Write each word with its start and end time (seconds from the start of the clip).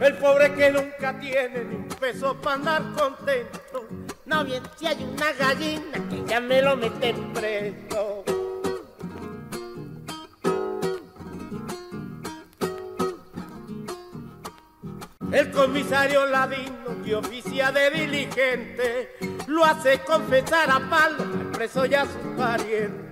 El 0.00 0.16
pobre 0.18 0.52
que 0.54 0.70
nunca 0.70 1.18
tiene 1.18 1.64
ni 1.64 1.76
un 1.76 1.88
peso 1.88 2.36
para 2.40 2.56
andar 2.56 2.82
contento. 2.94 3.86
No 4.26 4.44
bien 4.44 4.62
si 4.76 4.86
hay 4.86 5.04
una 5.04 5.32
gallina 5.32 6.08
que 6.08 6.24
ya 6.26 6.40
me 6.40 6.60
lo 6.60 6.76
meten 6.76 7.32
preso. 7.32 8.24
El 15.30 15.50
comisario 15.50 16.26
ladino 16.26 17.02
que 17.04 17.14
oficia 17.14 17.72
de 17.72 17.90
diligente 17.90 19.16
lo 19.48 19.64
hace 19.64 19.98
confesar 20.00 20.70
a 20.70 20.78
palo 20.88 21.22
al 21.22 21.50
preso 21.50 21.86
y 21.86 21.94
a 21.94 22.04
sus 22.04 22.36
parientes. 22.36 23.03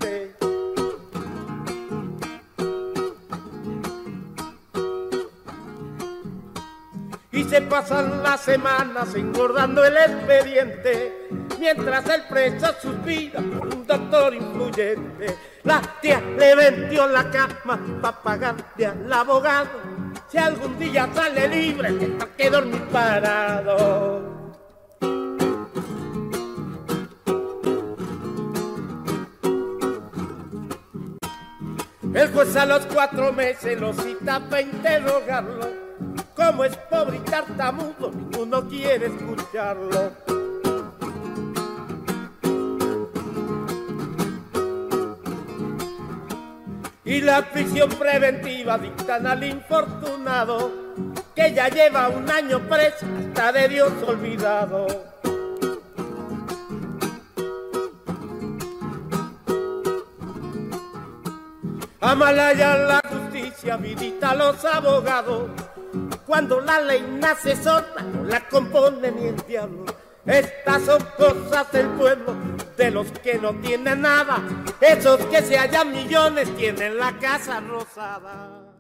Se 7.52 7.60
pasan 7.60 8.22
las 8.22 8.40
semanas 8.40 9.14
engordando 9.14 9.84
el 9.84 9.94
expediente, 9.94 11.28
mientras 11.60 12.08
el 12.08 12.22
preso 12.22 12.74
suspira 12.80 13.42
por 13.42 13.66
un 13.66 13.86
doctor 13.86 14.32
influyente. 14.32 15.36
La 15.64 15.82
tía 16.00 16.22
le 16.38 16.54
vendió 16.54 17.06
la 17.06 17.30
cama 17.30 17.78
para 18.00 18.22
pagarle 18.22 18.86
al 18.86 19.12
abogado 19.12 19.68
si 20.30 20.38
algún 20.38 20.78
día 20.78 21.06
sale 21.12 21.46
libre, 21.46 21.92
tendrá 21.92 22.26
que 22.34 22.48
dormir 22.48 22.84
parado. 22.90 24.22
El 32.14 32.32
juez 32.32 32.56
a 32.56 32.64
los 32.64 32.86
cuatro 32.86 33.30
meses 33.34 33.78
lo 33.78 33.92
cita 33.92 34.40
para 34.48 34.62
interrogarlo. 34.62 35.81
Como 36.44 36.64
es 36.64 36.76
pobre 36.76 37.18
y 37.18 37.20
tartamudo, 37.20 38.10
ninguno 38.10 38.68
quiere 38.68 39.06
escucharlo. 39.06 40.12
y 47.04 47.20
la 47.20 47.42
prisión 47.50 47.90
preventiva 47.90 48.78
dictan 48.78 49.26
al 49.26 49.44
infortunado 49.44 50.72
que 51.34 51.52
ya 51.52 51.68
lleva 51.68 52.08
un 52.08 52.28
año 52.30 52.58
preso, 52.68 53.06
está 53.20 53.52
de 53.52 53.68
Dios 53.68 53.92
olvidado. 54.06 54.86
Amalaya 62.00 62.76
la 62.76 63.02
justicia, 63.08 63.76
vidita 63.76 64.30
a 64.30 64.34
los 64.34 64.64
abogados. 64.64 65.71
Cuando 66.32 66.62
la 66.62 66.80
ley 66.80 67.02
nace 67.20 67.54
sola, 67.54 68.02
no 68.10 68.24
la 68.24 68.48
compone 68.48 69.12
ni 69.12 69.24
el 69.26 69.36
diablo. 69.46 69.84
Estas 70.24 70.80
son 70.80 71.02
cosas 71.18 71.70
del 71.72 71.86
pueblo, 71.88 72.34
de 72.74 72.90
los 72.90 73.12
que 73.12 73.38
no 73.38 73.52
tienen 73.60 74.00
nada. 74.00 74.38
Esos 74.80 75.18
que 75.26 75.42
se 75.42 75.58
hallan 75.58 75.92
millones 75.92 76.48
tienen 76.56 76.96
la 76.96 77.18
casa 77.18 77.60
rosada. 77.60 78.72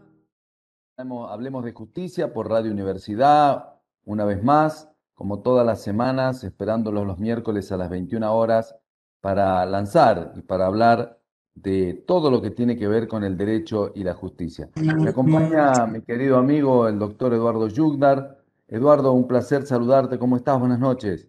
Hablemos 0.96 1.62
de 1.66 1.74
justicia 1.74 2.32
por 2.32 2.48
Radio 2.48 2.72
Universidad, 2.72 3.74
una 4.06 4.24
vez 4.24 4.42
más, 4.42 4.88
como 5.12 5.42
todas 5.42 5.66
las 5.66 5.82
semanas, 5.82 6.44
esperándolos 6.44 7.06
los 7.06 7.18
miércoles 7.18 7.70
a 7.70 7.76
las 7.76 7.90
21 7.90 8.34
horas 8.34 8.74
para 9.20 9.66
lanzar 9.66 10.32
y 10.36 10.40
para 10.40 10.64
hablar 10.64 11.20
de 11.54 11.94
todo 12.06 12.30
lo 12.30 12.40
que 12.40 12.50
tiene 12.50 12.76
que 12.76 12.88
ver 12.88 13.06
con 13.06 13.24
el 13.24 13.36
derecho 13.36 13.92
y 13.94 14.04
la 14.04 14.14
justicia. 14.14 14.70
Me 14.76 15.10
acompaña 15.10 15.86
mi 15.86 16.02
querido 16.02 16.38
amigo, 16.38 16.88
el 16.88 16.98
doctor 16.98 17.34
Eduardo 17.34 17.68
Yugdar. 17.68 18.42
Eduardo, 18.68 19.12
un 19.12 19.28
placer 19.28 19.66
saludarte. 19.66 20.18
¿Cómo 20.18 20.36
estás? 20.36 20.58
Buenas 20.58 20.78
noches. 20.78 21.28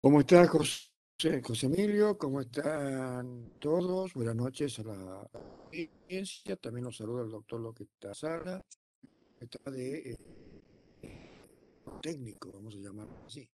¿Cómo 0.00 0.20
estás, 0.20 0.48
José, 0.48 1.42
José 1.46 1.66
Emilio? 1.66 2.18
¿Cómo 2.18 2.40
están 2.40 3.52
todos? 3.60 4.14
Buenas 4.14 4.34
noches 4.34 4.78
a 4.80 4.82
la 4.82 5.30
audiencia. 5.70 6.56
También 6.56 6.84
nos 6.84 6.96
saluda 6.96 7.22
el 7.22 7.30
doctor 7.30 7.60
Loqueta 7.60 8.14
Sara. 8.14 8.64
Está 9.38 9.70
de 9.70 10.16
eh, 11.02 11.30
técnico, 12.02 12.50
vamos 12.52 12.74
a 12.74 12.78
llamarlo 12.78 13.14
así. 13.26 13.48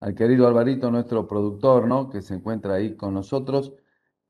Al 0.00 0.14
querido 0.14 0.46
Alvarito, 0.46 0.90
nuestro 0.90 1.26
productor, 1.28 1.86
¿no? 1.86 2.08
Que 2.10 2.22
se 2.22 2.34
encuentra 2.34 2.74
ahí 2.74 2.96
con 2.96 3.14
nosotros. 3.14 3.72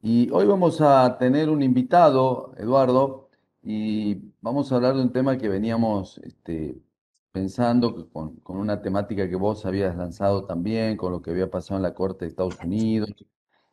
Y 0.03 0.31
hoy 0.31 0.47
vamos 0.47 0.81
a 0.81 1.17
tener 1.19 1.49
un 1.49 1.63
invitado, 1.63 2.53
Eduardo, 2.57 3.31
y 3.63 4.33
vamos 4.41 4.73
a 4.73 4.77
hablar 4.77 4.97
de 4.97 5.03
un 5.03 5.13
tema 5.13 5.39
que 5.39 5.49
veníamos 5.49 6.19
este, 6.19 6.83
pensando 7.33 8.11
con, 8.11 8.37
con, 8.37 8.57
una 8.59 8.83
temática 8.83 9.29
que 9.29 9.37
vos 9.37 9.67
habías 9.67 9.97
lanzado 9.97 10.45
también, 10.45 10.97
con 10.97 11.13
lo 11.13 11.23
que 11.23 11.31
había 11.31 11.51
pasado 11.51 11.79
en 11.79 11.83
la 11.85 11.95
Corte 11.95 12.25
de 12.25 12.31
Estados 12.31 12.59
Unidos, 12.65 13.15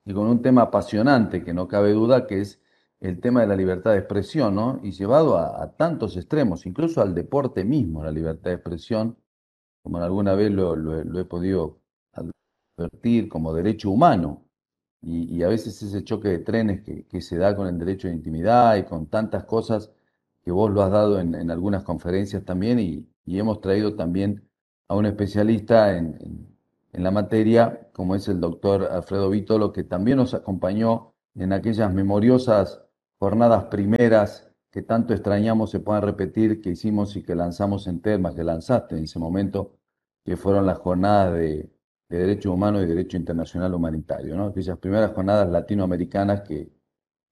y 0.06 0.14
con 0.14 0.28
un 0.28 0.42
tema 0.42 0.64
apasionante 0.64 1.44
que 1.44 1.54
no 1.54 1.68
cabe 1.68 1.94
duda, 1.94 2.28
que 2.28 2.42
es 2.42 2.62
el 3.00 3.20
tema 3.20 3.42
de 3.42 3.48
la 3.48 3.56
libertad 3.56 3.92
de 3.92 4.00
expresión, 4.00 4.56
¿no? 4.56 4.80
Y 4.84 4.92
llevado 4.92 5.38
a, 5.38 5.76
tantos 5.78 6.18
extremos, 6.18 6.66
incluso 6.66 7.02
al 7.02 7.14
deporte 7.14 7.64
mismo, 7.64 8.04
la 8.04 8.12
libertad 8.12 8.52
de 8.52 8.56
expresión, 8.56 9.18
como 9.84 9.98
alguna 10.00 10.36
vez 10.36 10.52
lo, 10.52 11.20
he 11.20 11.26
podido 11.26 11.80
como 13.30 13.54
derecho 13.54 13.92
humano. 13.92 14.44
Y, 15.02 15.44
a 15.44 15.48
veces 15.48 15.82
ese 15.82 16.04
choque 16.04 16.28
de 16.30 16.40
trenes 16.40 16.82
que, 16.82 17.22
se 17.22 17.38
da 17.38 17.56
con 17.56 17.68
el 17.68 17.78
derecho 17.78 18.08
de 18.08 18.16
intimidad 18.16 18.76
y 18.78 18.84
con 18.84 19.08
tantas 19.08 19.46
cosas 19.46 19.92
que 20.44 20.52
vos 20.52 20.72
lo 20.72 20.82
has 20.82 20.92
dado 20.92 21.20
en, 21.20 21.36
en 21.36 21.52
algunas 21.52 21.84
conferencias 21.84 22.44
también 22.46 22.80
y, 22.80 23.08
hemos 23.26 23.62
traído 23.62 23.96
también 23.96 24.48
a 24.88 24.96
un 24.96 25.06
especialista 25.06 25.98
en, 25.98 26.56
la 26.94 27.12
materia, 27.12 27.90
como 27.94 28.16
es 28.16 28.28
el 28.28 28.40
doctor 28.40 28.84
Alfredo 28.92 29.30
Vítolo, 29.30 29.72
que 29.72 29.84
también 29.84 30.18
nos 30.18 30.34
acompañó 30.34 31.14
en 31.36 31.54
aquellas 31.54 31.94
memoriosas 31.94 32.82
jornadas 33.20 33.66
primeras 33.66 34.50
que 34.72 34.82
tanto 34.82 35.14
extrañamos 35.14 35.70
se 35.70 35.80
puedan 35.80 36.02
repetir, 36.02 36.60
que 36.62 36.72
hicimos 36.72 37.16
y 37.16 37.24
que 37.24 37.36
lanzamos 37.36 37.86
en 37.88 38.02
temas, 38.02 38.34
que 38.34 38.44
lanzaste 38.44 38.98
en 38.98 39.04
ese 39.04 39.20
momento, 39.20 39.78
que 40.26 40.38
fueron 40.38 40.66
las 40.66 40.80
jornadas 40.80 41.34
de, 41.34 41.70
de 42.10 42.18
Derecho 42.18 42.54
Humano 42.54 42.82
y 42.82 42.86
Derecho 42.86 43.18
Internacional 43.18 43.74
Humanitario, 43.74 44.36
¿no? 44.36 44.48
aquellas 44.48 44.78
primeras 44.78 45.12
jornadas 45.14 45.50
latinoamericanas 45.50 46.42
que, 46.42 46.70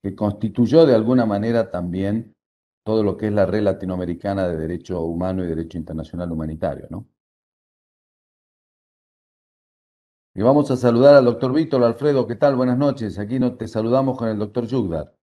que 0.03 0.15
constituyó 0.15 0.85
de 0.85 0.95
alguna 0.95 1.25
manera 1.25 1.71
también 1.71 2.35
todo 2.85 3.03
lo 3.03 3.17
que 3.17 3.27
es 3.27 3.33
la 3.33 3.45
red 3.45 3.63
latinoamericana 3.63 4.47
de 4.47 4.57
derecho 4.57 5.01
humano 5.01 5.43
y 5.43 5.47
derecho 5.47 5.77
internacional 5.77 6.31
humanitario, 6.31 6.87
¿no? 6.89 7.07
Y 10.35 10.41
vamos 10.41 10.69
a 10.69 10.75
saludar 10.75 11.15
al 11.15 11.25
doctor 11.25 11.53
Víctor 11.53 11.81
Alfredo. 11.83 12.27
¿Qué 12.27 12.35
tal? 12.35 12.57
Buenas 12.57 12.77
noches. 12.77 13.17
Aquí 13.17 13.39
te 13.57 13.67
saludamos 13.69 14.17
con 14.17 14.27
el 14.27 14.37
doctor 14.37 14.67
Yugdar. 14.67 15.15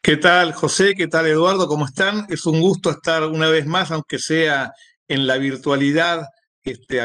¿Qué 0.00 0.16
tal, 0.16 0.52
José? 0.52 0.94
¿Qué 0.94 1.08
tal, 1.08 1.26
Eduardo? 1.26 1.66
¿Cómo 1.66 1.84
están? 1.84 2.26
Es 2.28 2.46
un 2.46 2.60
gusto 2.60 2.90
estar 2.90 3.24
una 3.24 3.48
vez 3.48 3.66
más, 3.66 3.90
aunque 3.90 4.20
sea 4.20 4.72
en 5.08 5.26
la 5.26 5.36
virtualidad, 5.36 6.28
este, 6.66 7.00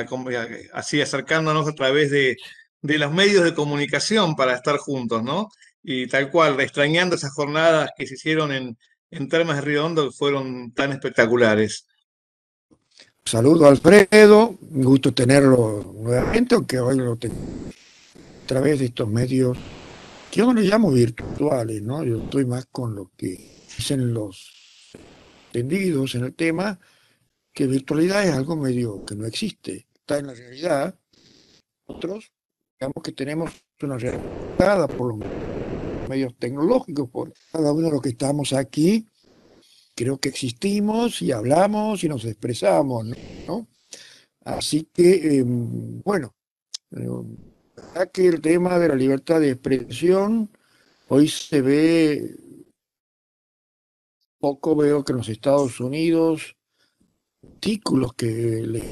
así 0.73 1.01
acercándonos 1.01 1.67
a 1.67 1.73
través 1.73 2.11
de, 2.11 2.37
de 2.81 2.97
los 2.97 3.11
medios 3.11 3.43
de 3.43 3.53
comunicación 3.53 4.35
para 4.35 4.55
estar 4.55 4.77
juntos, 4.77 5.23
¿no? 5.23 5.49
Y 5.83 6.07
tal 6.07 6.29
cual, 6.29 6.59
extrañando 6.59 7.15
esas 7.15 7.33
jornadas 7.33 7.91
que 7.97 8.05
se 8.05 8.15
hicieron 8.15 8.51
en, 8.51 8.77
en 9.11 9.29
Termas 9.29 9.57
de 9.57 9.61
Río 9.61 9.85
Hondo 9.85 10.11
fueron 10.11 10.73
tan 10.73 10.91
espectaculares. 10.91 11.87
Saludo 13.23 13.67
Alfredo, 13.67 14.57
un 14.59 14.83
gusto 14.83 15.13
tenerlo 15.13 15.93
nuevamente, 15.95 16.55
aunque 16.55 16.79
hoy 16.79 16.97
lo 16.97 17.15
tengo 17.17 17.35
a 17.35 18.47
través 18.47 18.79
de 18.79 18.85
estos 18.85 19.07
medios 19.07 19.57
que 20.31 20.39
yo 20.39 20.45
no 20.47 20.59
les 20.59 20.69
llamo 20.69 20.91
virtuales, 20.91 21.81
¿no? 21.81 22.03
Yo 22.03 22.23
estoy 22.23 22.45
más 22.45 22.65
con 22.65 22.95
lo 22.95 23.11
que 23.15 23.61
dicen 23.77 24.13
los 24.13 24.51
entendidos 25.53 26.15
en 26.15 26.23
el 26.23 26.33
tema, 26.33 26.79
que 27.53 27.67
virtualidad 27.67 28.27
es 28.27 28.33
algo 28.33 28.55
medio 28.55 29.03
que 29.05 29.15
no 29.15 29.25
existe, 29.25 29.87
está 29.93 30.19
en 30.19 30.27
la 30.27 30.33
realidad. 30.33 30.97
Nosotros, 31.87 32.31
digamos 32.79 33.03
que 33.03 33.11
tenemos 33.11 33.51
una 33.81 33.97
realidad 33.97 34.89
por 34.97 35.07
lo 35.07 35.17
menos 35.17 35.51
medios 36.07 36.35
tecnológicos, 36.37 37.09
por 37.09 37.33
cada 37.51 37.71
uno 37.71 37.87
de 37.87 37.91
los 37.91 38.01
que 38.01 38.09
estamos 38.09 38.53
aquí, 38.53 39.05
creo 39.95 40.17
que 40.17 40.29
existimos 40.29 41.21
y 41.21 41.31
hablamos 41.31 42.03
y 42.03 42.09
nos 42.09 42.25
expresamos, 42.25 43.05
¿no? 43.47 43.67
Así 44.43 44.89
que, 44.93 45.39
em, 45.39 46.01
bueno, 46.01 46.35
eh, 46.91 48.07
que 48.11 48.27
el 48.27 48.41
tema 48.41 48.79
de 48.79 48.87
la 48.89 48.95
libertad 48.95 49.39
de 49.39 49.51
expresión 49.51 50.49
hoy 51.07 51.27
se 51.27 51.61
ve, 51.61 52.35
poco 54.39 54.75
veo 54.75 55.03
que 55.03 55.11
en 55.11 55.19
los 55.19 55.29
Estados 55.29 55.79
Unidos, 55.79 56.55
artículos 57.61 58.13
que 58.13 58.25
le 58.65 58.83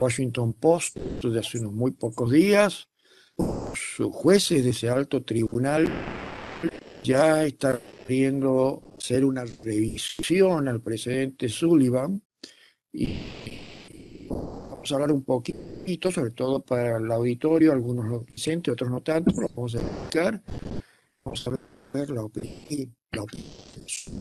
Washington 0.00 0.54
Post 0.54 0.96
de 0.96 1.38
hace 1.38 1.58
unos 1.58 1.72
muy 1.72 1.90
pocos 1.90 2.30
días, 2.30 2.88
sus 3.74 4.08
jueces 4.10 4.64
de 4.64 4.70
ese 4.70 4.88
alto 4.88 5.22
tribunal 5.22 5.86
ya 7.02 7.44
están 7.44 7.78
viendo 8.08 8.82
hacer 8.96 9.26
una 9.26 9.44
revisión 9.44 10.66
al 10.68 10.80
presidente 10.80 11.50
Sullivan 11.50 12.22
y 12.92 13.18
vamos 14.28 14.90
a 14.90 14.94
hablar 14.94 15.12
un 15.12 15.22
poquito, 15.22 16.10
sobre 16.10 16.30
todo 16.30 16.62
para 16.62 16.96
el 16.96 17.12
auditorio, 17.12 17.72
algunos 17.72 18.06
lo 18.06 18.22
presentes, 18.24 18.72
otros 18.72 18.90
no 18.90 19.02
tanto, 19.02 19.30
pero 19.34 19.48
vamos 19.54 19.74
a 19.74 19.78
explicar. 19.78 20.42
Vamos 21.22 21.48
a 21.48 21.58
ver 21.92 22.10
la 22.10 22.22
opinión, 22.22 22.96
la 23.12 23.22
opinión 23.22 23.52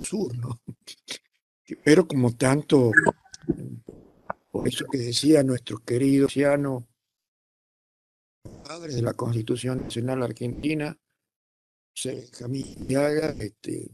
sur, 0.03 0.37
¿no? 0.37 0.59
Pero 1.83 2.07
como 2.07 2.35
tanto, 2.35 2.91
por 4.51 4.67
eso 4.67 4.85
que 4.91 4.97
decía 4.97 5.43
nuestro 5.43 5.79
querido 5.79 6.25
anciano 6.25 6.87
padre 8.65 8.93
de 8.93 9.01
la 9.01 9.13
Constitución 9.13 9.81
Nacional 9.83 10.23
Argentina, 10.23 10.97
Benjamín 12.03 12.87
Yaga, 12.87 13.35
este, 13.39 13.91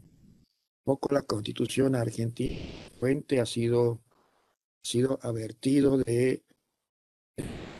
poco 0.84 1.12
la 1.12 1.22
Constitución 1.22 1.96
argentina 1.96 2.60
fuente 2.98 3.40
ha 3.40 3.46
sido, 3.46 4.00
sido 4.82 5.18
avertido 5.22 5.98
de 5.98 6.44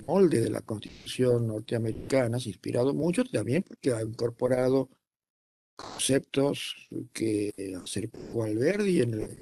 molde 0.06 0.40
de 0.40 0.50
la 0.50 0.60
Constitución 0.60 1.46
norteamericana, 1.46 2.40
se 2.40 2.48
ha 2.48 2.52
inspirado 2.52 2.94
mucho 2.94 3.25
también 3.25 3.62
porque 3.62 3.93
ha 3.93 4.02
incorporado 4.02 4.88
conceptos 5.76 6.88
que 7.12 7.52
acercó 7.82 8.44
al 8.44 8.56
Verdi 8.56 9.02
en 9.02 9.14
el 9.14 9.38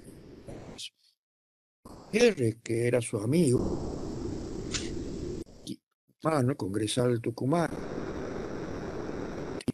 Que 2.15 2.87
era 2.87 3.01
su 3.01 3.17
amigo, 3.17 3.59
mano, 6.23 6.57
congresal 6.57 7.21
Tucumán, 7.21 7.69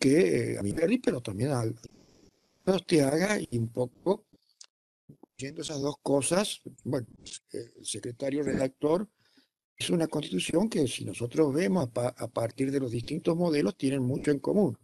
que 0.01 0.53
eh, 0.55 0.59
a 0.59 0.63
mi 0.63 0.73
Verdi, 0.73 0.97
pero 1.01 1.21
también 1.21 1.51
al 1.51 1.79
Ostiaga 2.65 3.39
y 3.39 3.59
un 3.59 3.69
poco, 3.69 4.25
yendo 5.37 5.61
esas 5.61 5.83
dos 5.83 5.97
cosas, 6.03 6.63
bueno, 6.83 7.09
el 7.53 7.85
secretario 7.85 8.43
redactor 8.43 9.07
es 9.77 9.91
una 9.91 10.07
constitución 10.07 10.71
que 10.71 10.89
si 10.89 11.05
nosotros 11.05 11.53
vemos 11.53 11.91
a, 11.95 12.29
partir 12.29 12.71
de 12.71 12.81
los 12.81 12.91
distintos 12.91 13.37
modelos 13.37 13.77
tienen 13.77 14.03
mucho 14.03 14.31
en 14.31 14.39
común. 14.39 14.79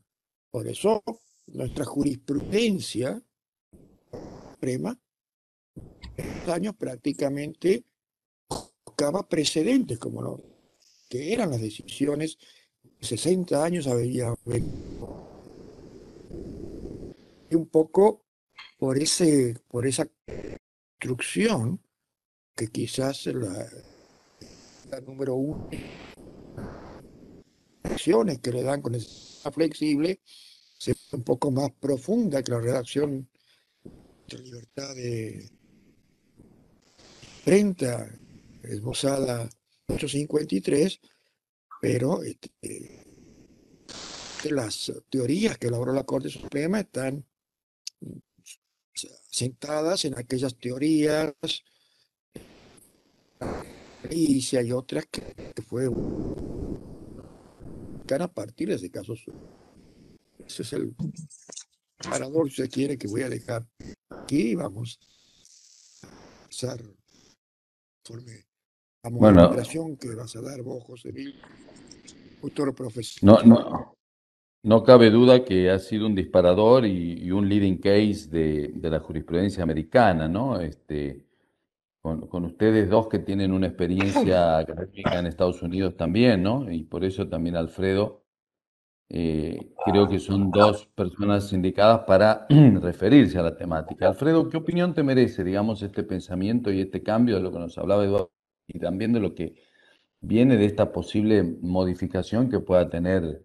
Por 0.50 0.68
eso 0.68 1.02
nuestra 1.46 1.86
jurisprudencia 1.86 3.18
suprema 4.10 5.00
años 6.48 6.74
prácticamente 6.76 7.84
buscaba 8.84 9.28
precedentes 9.28 9.98
como 9.98 10.22
lo 10.22 10.42
que 11.08 11.32
eran 11.32 11.50
las 11.50 11.60
decisiones. 11.60 12.38
60 13.00 13.62
años 13.62 13.86
había 13.86 14.34
y 17.48 17.54
un 17.54 17.66
poco 17.66 18.24
por 18.78 18.98
ese 18.98 19.56
por 19.68 19.86
esa 19.86 20.08
construcción 21.00 21.80
que 22.54 22.68
quizás 22.68 23.26
la, 23.26 23.68
la 24.90 25.00
número 25.00 25.34
uno 25.34 25.68
acciones 27.82 28.38
que 28.40 28.52
le 28.52 28.62
dan 28.62 28.82
con 28.82 28.94
esa 28.94 29.50
flexible 29.52 30.20
se 30.78 30.94
un 31.12 31.22
poco 31.22 31.50
más 31.50 31.70
profunda 31.80 32.42
que 32.42 32.52
la 32.52 32.60
redacción 32.60 33.28
de 34.28 34.38
libertad 34.38 34.94
de 34.94 35.50
prensa 37.46 38.08
esbozada 38.64 39.48
853, 39.86 41.00
pero 41.80 42.24
este, 42.24 43.06
las 44.50 44.92
teorías 45.08 45.56
que 45.56 45.68
elaboró 45.68 45.92
la 45.92 46.02
Corte 46.02 46.28
Suprema 46.28 46.80
están 46.80 47.24
sentadas 49.30 50.04
en 50.06 50.18
aquellas 50.18 50.56
teorías 50.56 51.34
y 54.10 54.42
si 54.42 54.56
hay 54.56 54.72
otras 54.72 55.06
que, 55.06 55.22
fue 55.68 55.86
a 58.18 58.28
partir 58.28 58.70
de 58.70 58.74
ese 58.74 58.90
caso. 58.90 59.14
Ese 60.44 60.62
es 60.62 60.72
el 60.72 60.96
parador, 62.02 62.50
si 62.50 62.62
se 62.62 62.68
quiere, 62.68 62.98
que 62.98 63.06
voy 63.06 63.22
a 63.22 63.28
dejar 63.28 63.64
aquí. 64.10 64.56
Vamos 64.56 64.98
a 66.02 66.46
pasar 66.48 66.82
la 69.02 69.10
bueno, 69.10 69.50
que 69.98 70.14
vas 70.14 70.36
a 70.36 70.40
dar 70.40 70.62
vos, 70.62 70.82
José 70.84 71.12
No, 73.22 73.42
no, 73.42 73.96
no 74.62 74.82
cabe 74.82 75.10
duda 75.10 75.44
que 75.44 75.70
ha 75.70 75.78
sido 75.78 76.06
un 76.06 76.14
disparador 76.14 76.86
y, 76.86 77.30
un 77.30 77.48
leading 77.48 77.78
case 77.78 78.28
de, 78.28 78.72
de, 78.74 78.90
la 78.90 79.00
jurisprudencia 79.00 79.62
americana, 79.62 80.28
¿no? 80.28 80.60
Este, 80.60 81.24
con, 82.00 82.26
con, 82.26 82.44
ustedes 82.44 82.90
dos 82.90 83.08
que 83.08 83.20
tienen 83.20 83.52
una 83.52 83.68
experiencia 83.68 84.58
académica 84.58 85.18
en 85.18 85.26
Estados 85.26 85.62
Unidos 85.62 85.96
también, 85.96 86.42
¿no? 86.42 86.70
Y 86.70 86.82
por 86.82 87.04
eso 87.04 87.28
también 87.28 87.56
Alfredo 87.56 88.25
eh, 89.08 89.72
creo 89.84 90.08
que 90.08 90.18
son 90.18 90.50
dos 90.50 90.86
personas 90.94 91.52
indicadas 91.52 92.00
para 92.06 92.46
referirse 92.82 93.38
a 93.38 93.42
la 93.42 93.56
temática. 93.56 94.08
Alfredo, 94.08 94.48
¿qué 94.48 94.56
opinión 94.56 94.94
te 94.94 95.02
merece, 95.02 95.44
digamos, 95.44 95.82
este 95.82 96.02
pensamiento 96.02 96.72
y 96.72 96.80
este 96.80 97.02
cambio 97.02 97.36
de 97.36 97.42
lo 97.42 97.52
que 97.52 97.58
nos 97.58 97.78
hablaba 97.78 98.04
Eduardo 98.04 98.32
y 98.66 98.78
también 98.80 99.12
de 99.12 99.20
lo 99.20 99.34
que 99.34 99.54
viene 100.20 100.56
de 100.56 100.64
esta 100.64 100.92
posible 100.92 101.42
modificación 101.42 102.50
que 102.50 102.58
pueda 102.58 102.90
tener 102.90 103.44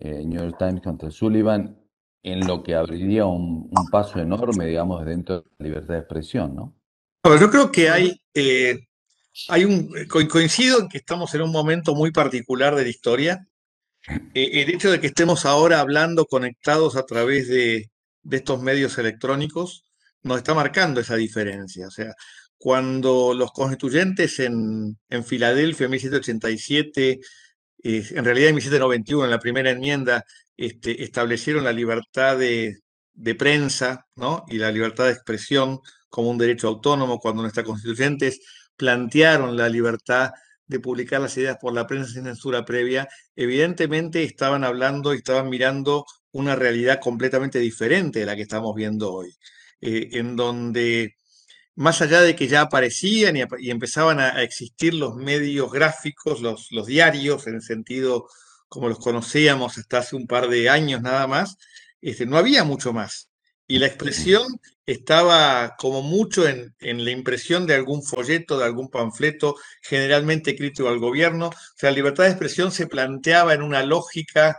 eh, 0.00 0.24
New 0.26 0.40
York 0.40 0.56
Times 0.58 0.82
contra 0.82 1.10
Sullivan 1.10 1.78
en 2.22 2.46
lo 2.46 2.62
que 2.62 2.74
abriría 2.74 3.24
un, 3.24 3.70
paso 3.90 4.20
enorme, 4.20 4.66
digamos, 4.66 5.04
dentro 5.04 5.40
de 5.40 5.50
la 5.58 5.66
libertad 5.66 5.94
de 5.94 6.00
expresión, 6.00 6.54
¿no? 6.54 6.76
yo 7.24 7.50
creo 7.50 7.70
que 7.70 7.88
hay, 7.88 8.20
eh, 8.34 8.88
hay 9.48 9.64
un, 9.64 9.90
coincido 10.08 10.80
en 10.80 10.88
que 10.88 10.98
estamos 10.98 11.34
en 11.34 11.42
un 11.42 11.52
momento 11.52 11.94
muy 11.94 12.10
particular 12.10 12.74
de 12.74 12.82
la 12.82 12.88
historia 12.88 13.48
eh, 14.08 14.62
el 14.62 14.70
hecho 14.70 14.90
de 14.90 15.00
que 15.00 15.08
estemos 15.08 15.46
ahora 15.46 15.80
hablando 15.80 16.26
conectados 16.26 16.96
a 16.96 17.04
través 17.06 17.48
de, 17.48 17.90
estos 18.30 18.62
medios 18.62 18.98
electrónicos 18.98 19.84
nos 20.22 20.38
está 20.38 20.54
marcando 20.54 21.00
esa 21.00 21.16
diferencia. 21.16 21.88
O 21.88 21.90
sea, 21.90 22.14
cuando 22.56 23.34
los 23.34 23.50
constituyentes 23.52 24.38
en, 24.40 24.96
Filadelfia 25.24 25.86
en 25.86 25.90
1787, 25.90 27.20
eh, 27.84 28.06
en 28.10 28.24
realidad 28.24 28.50
en 28.50 28.54
1791, 28.54 29.24
en 29.24 29.30
la 29.30 29.38
primera 29.40 29.70
enmienda, 29.70 30.24
este, 30.56 31.02
establecieron 31.02 31.64
la 31.64 31.72
libertad 31.72 32.38
de, 32.38 32.78
prensa 33.36 34.06
y 34.48 34.58
la 34.58 34.70
libertad 34.70 35.06
de 35.06 35.12
expresión 35.12 35.80
como 36.08 36.30
un 36.30 36.38
derecho 36.38 36.68
autónomo, 36.68 37.18
cuando 37.18 37.42
nuestras 37.42 37.66
constituyentes 37.66 38.40
plantearon 38.76 39.56
la 39.56 39.68
libertad 39.68 40.30
de 40.72 40.80
publicar 40.80 41.20
las 41.20 41.36
ideas 41.36 41.58
por 41.60 41.72
la 41.72 41.86
prensa 41.86 42.12
sin 42.12 42.24
censura 42.24 42.64
previa, 42.64 43.08
evidentemente 43.36 44.22
estaban 44.24 44.64
hablando 44.64 45.14
y 45.14 45.18
estaban 45.18 45.48
mirando 45.48 46.04
una 46.32 46.56
realidad 46.56 47.00
completamente 47.00 47.58
diferente 47.58 48.20
de 48.20 48.26
la 48.26 48.36
que 48.36 48.42
estamos 48.42 48.74
viendo 48.74 49.12
hoy, 49.12 49.34
eh, 49.80 50.08
en 50.12 50.36
donde 50.36 51.16
más 51.74 52.02
allá 52.02 52.20
de 52.20 52.36
que 52.36 52.48
ya 52.48 52.62
aparecían 52.62 53.36
y, 53.36 53.70
empezaban 53.70 54.20
a, 54.20 54.42
existir 54.42 54.94
los 54.94 55.16
medios 55.16 55.72
gráficos, 55.72 56.40
los, 56.40 56.86
diarios, 56.86 57.46
en 57.46 57.56
el 57.56 57.62
sentido 57.62 58.28
como 58.68 58.88
los 58.88 58.98
conocíamos 58.98 59.78
hasta 59.78 59.98
hace 59.98 60.16
un 60.16 60.26
par 60.26 60.48
de 60.48 60.70
años 60.70 61.02
nada 61.02 61.26
más, 61.26 61.56
este, 62.00 62.26
no 62.26 62.38
había 62.38 62.64
mucho 62.64 62.92
más. 62.92 63.31
Y 63.66 63.78
la 63.78 63.86
expresión 63.86 64.42
estaba 64.86 65.76
como 65.78 66.02
mucho 66.02 66.46
en, 66.48 66.74
la 66.80 67.10
impresión 67.10 67.66
de 67.66 67.74
algún 67.74 68.02
folleto, 68.02 68.58
de 68.58 68.64
algún 68.64 68.90
panfleto, 68.90 69.56
generalmente 69.80 70.56
crítico 70.56 70.88
al 70.88 70.98
gobierno. 70.98 71.48
O 71.48 71.52
sea, 71.76 71.90
la 71.90 71.96
libertad 71.96 72.24
de 72.24 72.30
expresión 72.30 72.72
se 72.72 72.86
planteaba 72.86 73.54
en 73.54 73.62
una 73.62 73.82
lógica 73.82 74.56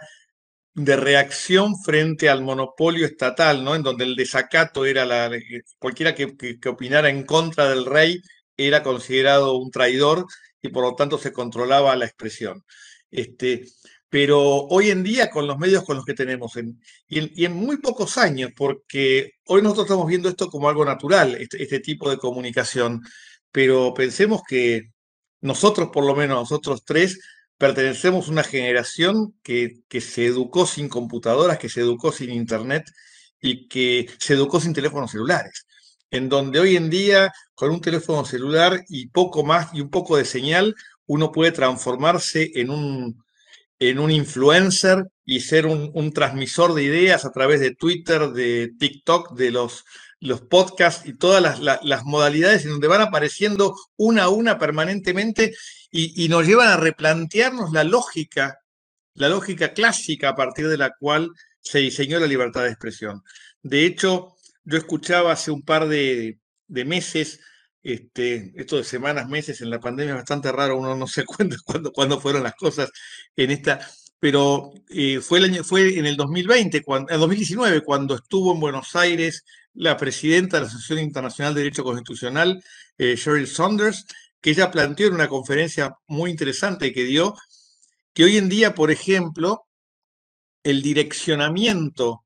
de 0.74 0.96
reacción 0.96 1.76
frente 1.84 2.30
al 2.30 2.42
monopolio 2.42 3.06
estatal, 3.06 3.64
¿no? 3.64 3.76
En 3.76 3.84
donde 3.84 4.06
el 4.06 4.16
desacato 4.16 4.86
era 4.86 5.06
la. 5.06 5.32
cualquiera 5.78 6.16
que, 6.16 6.36
que 6.36 6.70
opinara 6.70 7.10
en 7.10 7.24
contra 7.26 7.70
del 7.70 7.86
rey 7.86 8.22
era 8.58 8.84
considerado 8.84 9.58
un 9.58 9.72
traidor 9.72 10.26
y 10.62 10.70
por 10.70 10.84
lo 10.84 10.96
tanto 10.96 11.18
se 11.18 11.34
controlaba 11.34 11.96
la 11.96 12.06
expresión. 12.06 12.64
Este, 13.12 13.66
pero 14.14 14.68
hoy 14.68 14.92
en 14.92 15.02
día 15.02 15.32
con 15.32 15.48
los 15.48 15.58
medios 15.58 15.84
con 15.84 15.96
los 15.96 16.06
que 16.06 16.14
tenemos, 16.14 16.54
y, 17.08 17.46
en, 17.46 17.54
muy 17.56 17.78
pocos 17.78 18.20
años, 18.20 18.52
porque 18.56 19.32
hoy 19.46 19.64
nosotros 19.64 19.86
estamos 19.86 20.06
viendo 20.06 20.30
esto 20.30 20.50
como 20.50 20.70
algo 20.70 20.86
natural, 20.86 21.34
este, 21.34 21.64
este, 21.64 21.80
tipo 21.80 22.12
de 22.12 22.20
comunicación, 22.20 23.02
pero 23.52 23.92
pensemos 23.96 24.44
que 24.48 24.92
nosotros, 25.42 25.90
por 25.92 26.06
lo 26.06 26.16
menos 26.16 26.38
nosotros 26.38 26.84
tres, 26.86 27.22
pertenecemos 27.58 28.28
a 28.28 28.32
una 28.34 28.44
generación 28.44 29.34
que, 29.42 29.80
que 29.88 30.00
se 30.00 30.28
educó 30.28 30.68
sin 30.68 30.90
computadoras, 30.90 31.58
que 31.58 31.70
se 31.70 31.80
educó 31.82 32.12
sin 32.12 32.30
internet 32.30 32.84
y 33.42 33.68
que 33.68 34.08
se 34.20 34.36
educó 34.36 34.62
sin 34.62 34.76
teléfonos 34.76 35.10
celulares 35.10 35.66
en 36.12 36.30
donde 36.30 36.60
hoy 36.60 36.76
en 36.76 36.92
día 36.92 37.34
con 37.56 37.72
un 37.72 37.82
teléfono 37.82 38.24
celular 38.26 38.86
y 38.90 39.08
poco 39.08 39.44
más 39.44 39.74
y 39.74 39.82
un 39.82 39.90
poco 39.90 40.18
de 40.18 40.26
señal, 40.26 40.76
uno 41.08 41.32
puede 41.32 41.52
transformarse 41.52 42.52
en 42.54 42.70
un 42.70 43.24
en 43.90 44.00
un 44.00 44.12
influencer 44.12 45.08
y 45.26 45.40
ser 45.42 45.66
un, 45.66 46.14
transmisor 46.14 46.74
de 46.74 46.84
ideas 46.84 47.26
a 47.26 47.32
través 47.32 47.60
de 47.60 47.76
Twitter, 47.76 48.30
de 48.30 48.72
TikTok, 48.78 49.36
de 49.36 49.52
los, 49.52 49.86
podcasts 50.50 51.06
y 51.06 51.18
todas 51.18 51.60
las, 51.60 52.04
modalidades 52.06 52.64
en 52.64 52.72
donde 52.72 52.88
van 52.88 53.02
apareciendo 53.02 53.76
una 53.98 54.24
a 54.24 54.30
una 54.30 54.58
permanentemente 54.58 55.54
y, 55.92 56.28
nos 56.30 56.46
llevan 56.46 56.70
a 56.70 56.78
replantearnos 56.78 57.72
la 57.72 57.84
lógica, 57.84 58.60
la 59.16 59.30
lógica 59.30 59.74
clásica 59.74 60.30
a 60.30 60.36
partir 60.36 60.68
de 60.68 60.78
la 60.78 60.92
cual 60.98 61.32
se 61.60 61.80
diseñó 61.80 62.20
la 62.20 62.28
libertad 62.28 62.64
de 62.64 62.70
expresión. 62.70 63.24
De 63.62 63.86
hecho, 63.86 64.36
yo 64.64 64.78
escuchaba 64.78 65.32
hace 65.32 65.52
un 65.52 65.62
par 65.62 65.88
de, 65.88 66.40
meses, 66.68 67.40
este, 67.84 68.54
esto 68.56 68.78
de 68.78 68.84
semanas, 68.84 69.28
meses 69.30 69.62
en 69.62 69.70
la 69.70 69.80
pandemia 69.80 70.14
es 70.14 70.20
bastante 70.20 70.52
raro, 70.52 70.78
uno 70.78 70.96
no 70.96 71.08
se 71.08 71.26
cuenta 71.26 71.58
cuándo, 71.94 72.20
fueron 72.20 72.44
las 72.44 72.56
cosas 72.56 72.90
en 73.36 73.52
esta, 73.52 73.80
pero 74.20 74.74
eh, 74.90 75.20
fue, 75.20 75.40
el 75.40 75.46
año, 75.46 75.64
fue 75.64 75.98
en 76.00 76.06
el 76.06 76.16
2020, 76.16 76.82
cuando, 76.84 77.12
en 77.12 77.20
2019, 77.20 77.82
cuando 77.82 78.16
estuvo 78.16 78.54
en 78.54 78.60
Buenos 78.60 78.96
Aires 78.96 79.44
la 79.74 79.98
presidenta 79.98 80.58
de 80.58 80.62
la 80.62 80.68
Asociación 80.68 81.00
Internacional 81.00 81.54
de 81.54 81.62
Derecho 81.62 81.84
Constitucional, 81.84 82.64
eh, 82.98 83.16
Sheryl 83.16 83.48
Saunders, 83.48 84.06
que 84.40 84.52
ella 84.52 84.72
planteó 84.72 85.08
en 85.08 85.16
una 85.16 85.28
conferencia 85.28 85.96
muy 86.08 86.30
interesante 86.32 86.94
que 86.94 87.04
dio, 87.04 87.36
que 88.14 88.24
hoy 88.24 88.38
en 88.38 88.50
día, 88.50 88.76
por 88.76 88.92
ejemplo, 88.92 89.66
el 90.64 90.82
direccionamiento 90.82 92.23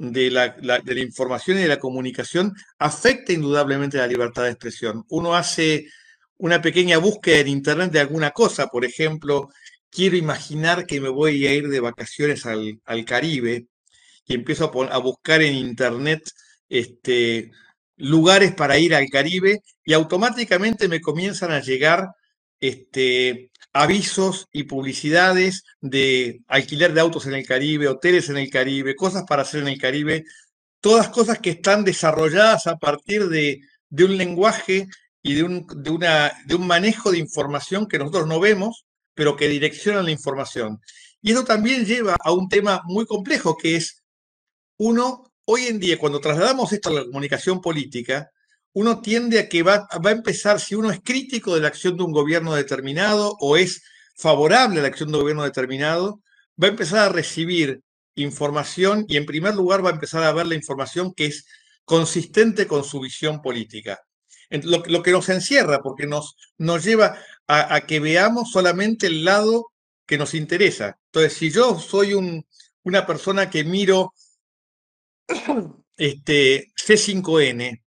de 0.00 0.30
la, 0.30 0.48
de 0.48 0.94
la, 0.94 1.00
información 1.00 1.58
y 1.58 1.60
de 1.60 1.68
la 1.68 1.78
comunicación 1.78 2.54
afecta 2.78 3.34
indudablemente 3.34 3.98
la 3.98 4.06
libertad 4.06 4.44
de 4.44 4.50
expresión. 4.50 5.04
Uno 5.10 5.34
hace 5.34 5.88
una 6.38 6.62
pequeña 6.62 6.96
búsqueda 6.96 7.40
en 7.40 7.48
Internet 7.48 7.92
de 7.92 8.00
alguna 8.00 8.30
cosa, 8.30 8.68
por 8.68 8.86
ejemplo, 8.86 9.50
quiero 9.90 10.16
imaginar 10.16 10.86
que 10.86 11.02
me 11.02 11.10
voy 11.10 11.46
a 11.46 11.52
ir 11.52 11.68
de 11.68 11.80
vacaciones 11.80 12.46
al, 12.46 12.80
Caribe 13.04 13.66
y 14.26 14.34
empiezo 14.34 14.72
a, 14.74 14.94
a, 14.94 14.98
buscar 14.98 15.42
en 15.42 15.54
Internet 15.54 16.22
este, 16.70 17.50
lugares 17.96 18.54
para 18.54 18.78
ir 18.78 18.94
al 18.94 19.06
Caribe 19.10 19.60
y 19.84 19.92
automáticamente 19.92 20.88
me 20.88 21.02
comienzan 21.02 21.52
a 21.52 21.60
llegar 21.60 22.08
este, 22.58 23.49
avisos 23.72 24.48
y 24.52 24.64
publicidades 24.64 25.64
de 25.80 26.42
alquiler 26.48 26.92
de 26.92 27.00
autos 27.00 27.26
en 27.26 27.34
el 27.34 27.46
Caribe, 27.46 27.88
hoteles 27.88 28.28
en 28.28 28.36
el 28.36 28.50
Caribe, 28.50 28.96
cosas 28.96 29.24
para 29.28 29.42
hacer 29.42 29.62
en 29.62 29.68
el 29.68 29.80
Caribe, 29.80 30.24
todas 30.80 31.08
cosas 31.08 31.38
que 31.38 31.50
están 31.50 31.84
desarrolladas 31.84 32.66
a 32.66 32.76
partir 32.76 33.28
de, 33.28 33.60
un 33.92 34.16
lenguaje 34.16 34.88
y 35.22 35.34
de 35.34 35.42
un, 35.44 35.66
de, 35.76 36.54
un 36.54 36.66
manejo 36.66 37.12
de 37.12 37.18
información 37.18 37.86
que 37.86 37.98
nosotros 37.98 38.26
no 38.26 38.40
vemos, 38.40 38.86
pero 39.14 39.36
que 39.36 39.48
direccionan 39.48 40.06
la 40.06 40.10
información. 40.10 40.80
Y 41.22 41.32
eso 41.32 41.44
también 41.44 41.84
lleva 41.84 42.16
a 42.18 42.32
un 42.32 42.48
tema 42.48 42.82
muy 42.86 43.06
complejo, 43.06 43.56
que 43.56 43.76
es, 43.76 44.02
uno, 44.78 45.30
hoy 45.44 45.66
en 45.66 45.78
día, 45.78 45.98
cuando 45.98 46.20
trasladamos 46.20 46.72
esto 46.72 46.88
a 46.88 46.92
la 46.92 47.04
comunicación 47.04 47.60
política, 47.60 48.30
uno 48.72 49.00
tiende 49.00 49.40
a 49.40 49.48
que 49.48 49.62
va, 49.62 49.88
a 49.90 50.10
empezar, 50.10 50.60
si 50.60 50.74
uno 50.74 50.90
es 50.90 51.00
crítico 51.02 51.54
de 51.54 51.60
la 51.60 51.68
acción 51.68 51.96
de 51.96 52.04
un 52.04 52.12
gobierno 52.12 52.54
determinado 52.54 53.36
o 53.40 53.56
es 53.56 53.82
favorable 54.16 54.78
a 54.78 54.82
la 54.82 54.88
acción 54.88 55.10
de 55.10 55.16
un 55.16 55.22
gobierno 55.22 55.44
determinado, 55.44 56.22
va 56.62 56.68
a 56.68 56.70
empezar 56.70 56.98
a 57.00 57.12
recibir 57.12 57.80
información 58.14 59.06
y 59.08 59.16
en 59.16 59.26
primer 59.26 59.54
lugar 59.54 59.84
va 59.84 59.90
a 59.90 59.94
empezar 59.94 60.22
a 60.22 60.32
ver 60.32 60.46
la 60.46 60.54
información 60.54 61.12
que 61.14 61.26
es 61.26 61.46
consistente 61.84 62.66
con 62.66 62.84
su 62.84 63.00
visión 63.00 63.40
política. 63.42 64.00
Lo, 64.50 65.02
que 65.02 65.12
nos 65.12 65.28
encierra, 65.28 65.80
porque 65.80 66.06
nos, 66.06 66.36
nos 66.58 66.84
lleva 66.84 67.16
a, 67.46 67.80
que 67.82 68.00
veamos 68.00 68.50
solamente 68.50 69.06
el 69.06 69.24
lado 69.24 69.66
que 70.06 70.18
nos 70.18 70.34
interesa. 70.34 70.98
Entonces, 71.06 71.34
si 71.34 71.50
yo 71.50 71.78
soy 71.78 72.14
un, 72.14 72.44
una 72.82 73.06
persona 73.06 73.48
que 73.48 73.62
miro 73.62 74.12
este, 75.96 76.72
C5N 76.74 77.80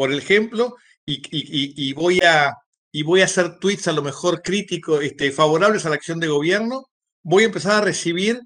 por 0.00 0.14
ejemplo, 0.14 0.76
y, 1.04 1.92
voy 1.92 2.20
a, 2.20 2.54
y 2.90 3.02
voy 3.02 3.20
a 3.20 3.26
hacer 3.26 3.58
tweets 3.58 3.86
a 3.86 3.92
lo 3.92 4.00
mejor 4.00 4.40
críticos, 4.40 5.04
este, 5.04 5.30
favorables 5.30 5.84
a 5.84 5.90
la 5.90 5.96
acción 5.96 6.18
de 6.18 6.26
gobierno, 6.26 6.86
voy 7.22 7.42
a 7.42 7.46
empezar 7.48 7.72
a 7.72 7.84
recibir 7.84 8.40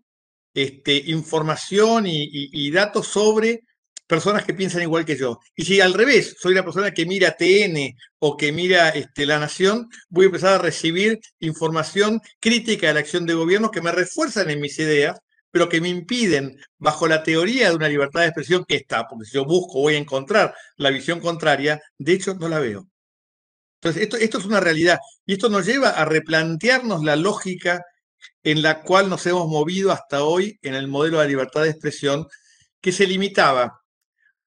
este, 0.52 0.96
información 0.96 2.06
y, 2.08 2.70
datos 2.73 3.06
sobre 3.06 3.61
personas 4.08 4.44
que 4.44 4.54
piensan 4.54 4.82
igual 4.82 5.04
que 5.04 5.16
yo. 5.16 5.38
Y 5.54 5.64
si 5.64 5.80
al 5.80 5.94
revés, 5.94 6.34
soy 6.40 6.54
la 6.54 6.64
persona 6.64 6.90
que 6.90 7.06
mira 7.06 7.37
TN 7.38 7.94
o 8.18 8.37
que 8.37 8.50
mira 8.50 8.88
este, 8.88 9.25
La 9.25 9.38
Nación, 9.38 9.88
voy 10.08 10.25
a 10.25 10.26
empezar 10.26 10.54
a 10.54 10.58
recibir 10.58 11.20
información 11.38 12.20
crítica 12.40 12.88
de 12.88 12.94
la 12.94 13.00
acción 13.00 13.26
de 13.26 13.34
gobierno 13.34 13.70
que 13.70 13.80
me 13.80 13.92
refuerzan 13.92 14.50
en 14.50 14.61
mis 14.61 14.76
ideas 14.80 15.20
pero 15.54 15.68
que 15.68 15.80
me 15.80 15.88
impiden, 15.88 16.61
bajo 16.78 17.06
la 17.06 17.23
teoría 17.23 17.68
de 17.68 17.76
una 17.76 17.88
libertad 17.88 18.23
de 18.23 18.26
expresión 18.26 18.64
que 18.64 18.75
está, 18.75 19.06
porque 19.06 19.26
si 19.26 19.34
yo 19.34 19.44
busco 19.44 19.82
voy 19.82 19.94
a 19.94 19.99
encontrar 19.99 20.52
la 20.78 20.90
visión 20.90 21.20
contraria, 21.20 21.80
de 21.96 22.12
hecho 22.12 22.34
no 22.34 22.49
la 22.49 22.58
veo. 22.58 22.88
Entonces, 23.76 24.02
esto, 24.02 24.16
esto 24.16 24.38
es 24.38 24.46
una 24.46 24.58
realidad 24.58 24.99
y 25.25 25.34
esto 25.34 25.49
nos 25.49 25.64
lleva 25.64 25.90
a 25.90 26.04
replantearnos 26.06 27.04
la 27.04 27.14
lógica 27.14 27.84
en 28.42 28.62
la 28.62 28.82
cual 28.82 29.08
nos 29.08 29.25
hemos 29.28 29.46
movido 29.46 29.92
hasta 29.92 30.25
hoy 30.25 30.58
en 30.61 30.75
el 30.75 30.88
modelo 30.88 31.20
de 31.20 31.28
libertad 31.28 31.62
de 31.62 31.70
expresión, 31.70 32.26
que 32.80 32.90
se 32.90 33.06
limitaba 33.06 33.80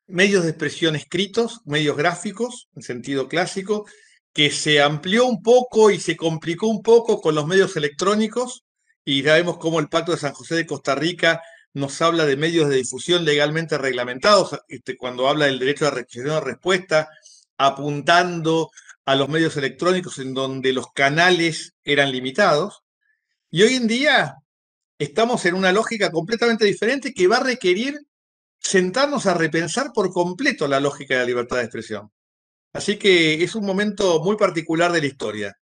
medios 0.07 0.43
de 0.43 0.49
expresión 0.49 0.97
escritos, 0.97 1.61
medios 1.63 1.95
gráficos, 1.95 2.67
en 2.75 2.81
sentido 2.81 3.29
clásico, 3.29 3.85
que 4.33 4.51
se 4.51 4.81
amplió 4.81 5.25
un 5.25 5.41
poco 5.41 5.89
y 5.89 6.01
se 6.01 6.17
complicó 6.17 6.67
un 6.67 6.83
poco 6.83 7.21
con 7.21 7.33
los 7.33 7.47
medios 7.47 7.77
electrónicos, 7.77 8.65
y 9.09 9.21
ya 9.21 9.35
vemos 9.35 9.57
cómo 9.57 9.79
el 9.79 9.87
Pacto 9.87 10.11
de 10.11 10.17
San 10.17 10.33
José 10.33 10.55
de 10.55 10.65
Costa 10.65 10.93
Rica 10.93 11.41
nos 11.73 12.01
habla 12.01 12.25
de 12.25 12.35
medios 12.35 12.67
de 12.67 12.75
difusión 12.75 13.23
legalmente 13.23 13.77
reglamentados, 13.77 14.59
este, 14.67 14.97
cuando 14.97 15.29
habla 15.29 15.45
del 15.45 15.59
derecho 15.59 15.87
a 15.87 15.91
reacción 15.91 16.25
de 16.25 16.41
respuesta, 16.41 17.07
apuntando 17.57 18.69
a 19.05 19.15
los 19.15 19.29
medios 19.29 19.55
electrónicos 19.55 20.19
en 20.19 20.33
donde 20.33 20.73
los 20.73 20.91
canales 20.91 21.73
eran 21.85 22.11
limitados. 22.11 22.83
Y 23.49 23.61
hoy 23.61 23.75
en 23.75 23.87
día 23.87 24.35
estamos 24.99 25.45
en 25.45 25.55
una 25.55 25.71
lógica 25.71 26.11
completamente 26.11 26.65
diferente 26.65 27.13
que 27.13 27.27
va 27.27 27.37
a 27.37 27.43
requerir 27.43 28.01
sentarnos 28.59 29.25
a 29.25 29.35
repensar 29.35 29.93
por 29.93 30.11
completo 30.11 30.67
la 30.67 30.81
lógica 30.81 31.13
de 31.13 31.21
la 31.21 31.27
libertad 31.27 31.55
de 31.55 31.63
expresión. 31.63 32.11
Así 32.73 32.99
que 32.99 33.41
es 33.41 33.55
un 33.55 33.65
momento 33.65 34.21
muy 34.21 34.35
particular 34.35 34.91
de 34.91 34.99
la 34.99 35.07
historia. 35.07 35.57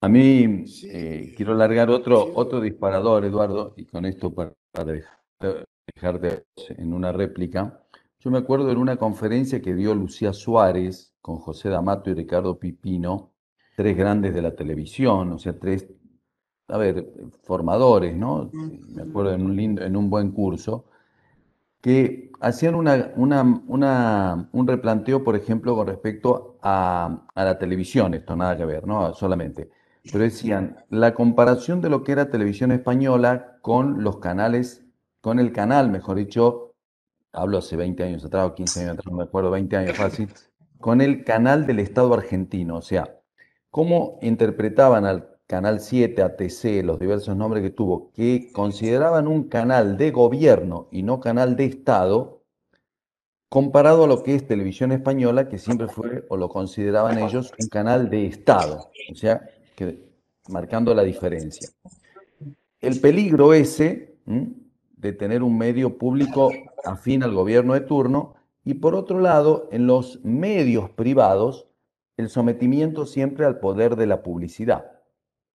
A 0.00 0.08
mí 0.08 0.64
eh, 0.84 1.34
quiero 1.36 1.54
largar 1.54 1.90
otro, 1.90 2.30
otro 2.34 2.60
disparador, 2.60 3.24
Eduardo, 3.24 3.74
y 3.76 3.84
con 3.84 4.04
esto 4.04 4.32
para, 4.32 4.54
dejarte 5.92 6.44
en 6.68 6.94
una 6.94 7.10
réplica. 7.10 7.82
Yo 8.20 8.30
me 8.30 8.38
acuerdo 8.38 8.70
en 8.70 8.78
una 8.78 8.96
conferencia 8.96 9.60
que 9.60 9.74
dio 9.74 9.94
Lucía 9.96 10.32
Suárez 10.32 11.14
con 11.20 11.38
José 11.38 11.68
D'Amato 11.68 12.10
y 12.10 12.14
Ricardo 12.14 12.60
Pipino, 12.60 13.32
tres 13.76 13.96
grandes 13.96 14.34
de 14.34 14.42
la 14.42 14.54
televisión, 14.54 15.32
o 15.32 15.38
sea, 15.38 15.58
tres, 15.58 15.88
a 16.68 16.78
ver, 16.78 17.12
formadores, 17.42 18.14
¿no? 18.14 18.50
Me 18.52 19.02
acuerdo 19.02 19.32
en 19.32 19.42
un, 19.42 19.56
lindo, 19.56 19.82
en 19.82 19.96
un 19.96 20.08
buen 20.10 20.30
curso, 20.30 20.84
que 21.80 22.30
hacían 22.40 22.76
una, 22.76 23.12
una, 23.16 24.48
un 24.52 24.66
replanteo, 24.68 25.24
por 25.24 25.34
ejemplo, 25.34 25.74
con 25.74 25.88
respecto 25.88 26.58
a, 26.62 27.26
a 27.34 27.44
la 27.44 27.58
televisión, 27.58 28.14
esto 28.14 28.36
nada 28.36 28.56
que 28.56 28.64
ver, 28.64 28.86
¿no? 28.86 29.12
Solamente 29.12 29.77
pero 30.04 30.24
decían, 30.24 30.84
la 30.90 31.14
comparación 31.14 31.80
de 31.80 31.90
lo 31.90 32.04
que 32.04 32.12
era 32.12 32.30
televisión 32.30 32.72
española 32.72 33.58
con 33.62 34.02
los 34.02 34.18
canales, 34.18 34.84
con 35.20 35.38
el 35.38 35.52
canal, 35.52 35.90
mejor 35.90 36.16
dicho, 36.16 36.74
hablo 37.32 37.58
hace 37.58 37.76
20 37.76 38.02
años 38.04 38.24
atrás 38.24 38.46
o 38.46 38.54
15 38.54 38.80
años 38.80 38.92
atrás, 38.92 39.06
no 39.10 39.18
me 39.18 39.24
acuerdo, 39.24 39.50
20 39.50 39.76
años 39.76 39.96
fácil, 39.96 40.28
con 40.78 41.00
el 41.00 41.24
canal 41.24 41.66
del 41.66 41.80
Estado 41.80 42.12
argentino, 42.14 42.76
o 42.76 42.82
sea, 42.82 43.18
cómo 43.70 44.18
interpretaban 44.22 45.04
al 45.04 45.38
Canal 45.48 45.80
7, 45.80 46.22
ATC, 46.22 46.84
los 46.84 46.98
diversos 46.98 47.34
nombres 47.34 47.62
que 47.62 47.70
tuvo, 47.70 48.12
que 48.12 48.52
consideraban 48.52 49.26
un 49.26 49.48
canal 49.48 49.96
de 49.96 50.10
gobierno 50.10 50.88
y 50.92 51.02
no 51.02 51.20
canal 51.20 51.56
de 51.56 51.64
Estado, 51.64 52.42
comparado 53.48 54.04
a 54.04 54.06
lo 54.06 54.22
que 54.22 54.34
es 54.34 54.46
televisión 54.46 54.92
española, 54.92 55.48
que 55.48 55.56
siempre 55.56 55.88
fue, 55.88 56.26
o 56.28 56.36
lo 56.36 56.50
consideraban 56.50 57.18
ellos, 57.18 57.54
un 57.58 57.68
canal 57.68 58.10
de 58.10 58.26
Estado. 58.26 58.90
O 59.10 59.14
sea, 59.14 59.48
marcando 60.48 60.94
la 60.94 61.02
diferencia. 61.02 61.68
El 62.80 63.00
peligro 63.00 63.52
ese 63.54 64.16
de 64.24 65.12
tener 65.12 65.42
un 65.42 65.56
medio 65.56 65.98
público 65.98 66.50
afín 66.84 67.22
al 67.22 67.34
gobierno 67.34 67.74
de 67.74 67.80
turno 67.80 68.34
y 68.64 68.74
por 68.74 68.94
otro 68.94 69.20
lado, 69.20 69.68
en 69.72 69.86
los 69.86 70.22
medios 70.24 70.90
privados, 70.90 71.68
el 72.16 72.28
sometimiento 72.28 73.06
siempre 73.06 73.46
al 73.46 73.60
poder 73.60 73.96
de 73.96 74.06
la 74.06 74.22
publicidad 74.22 74.92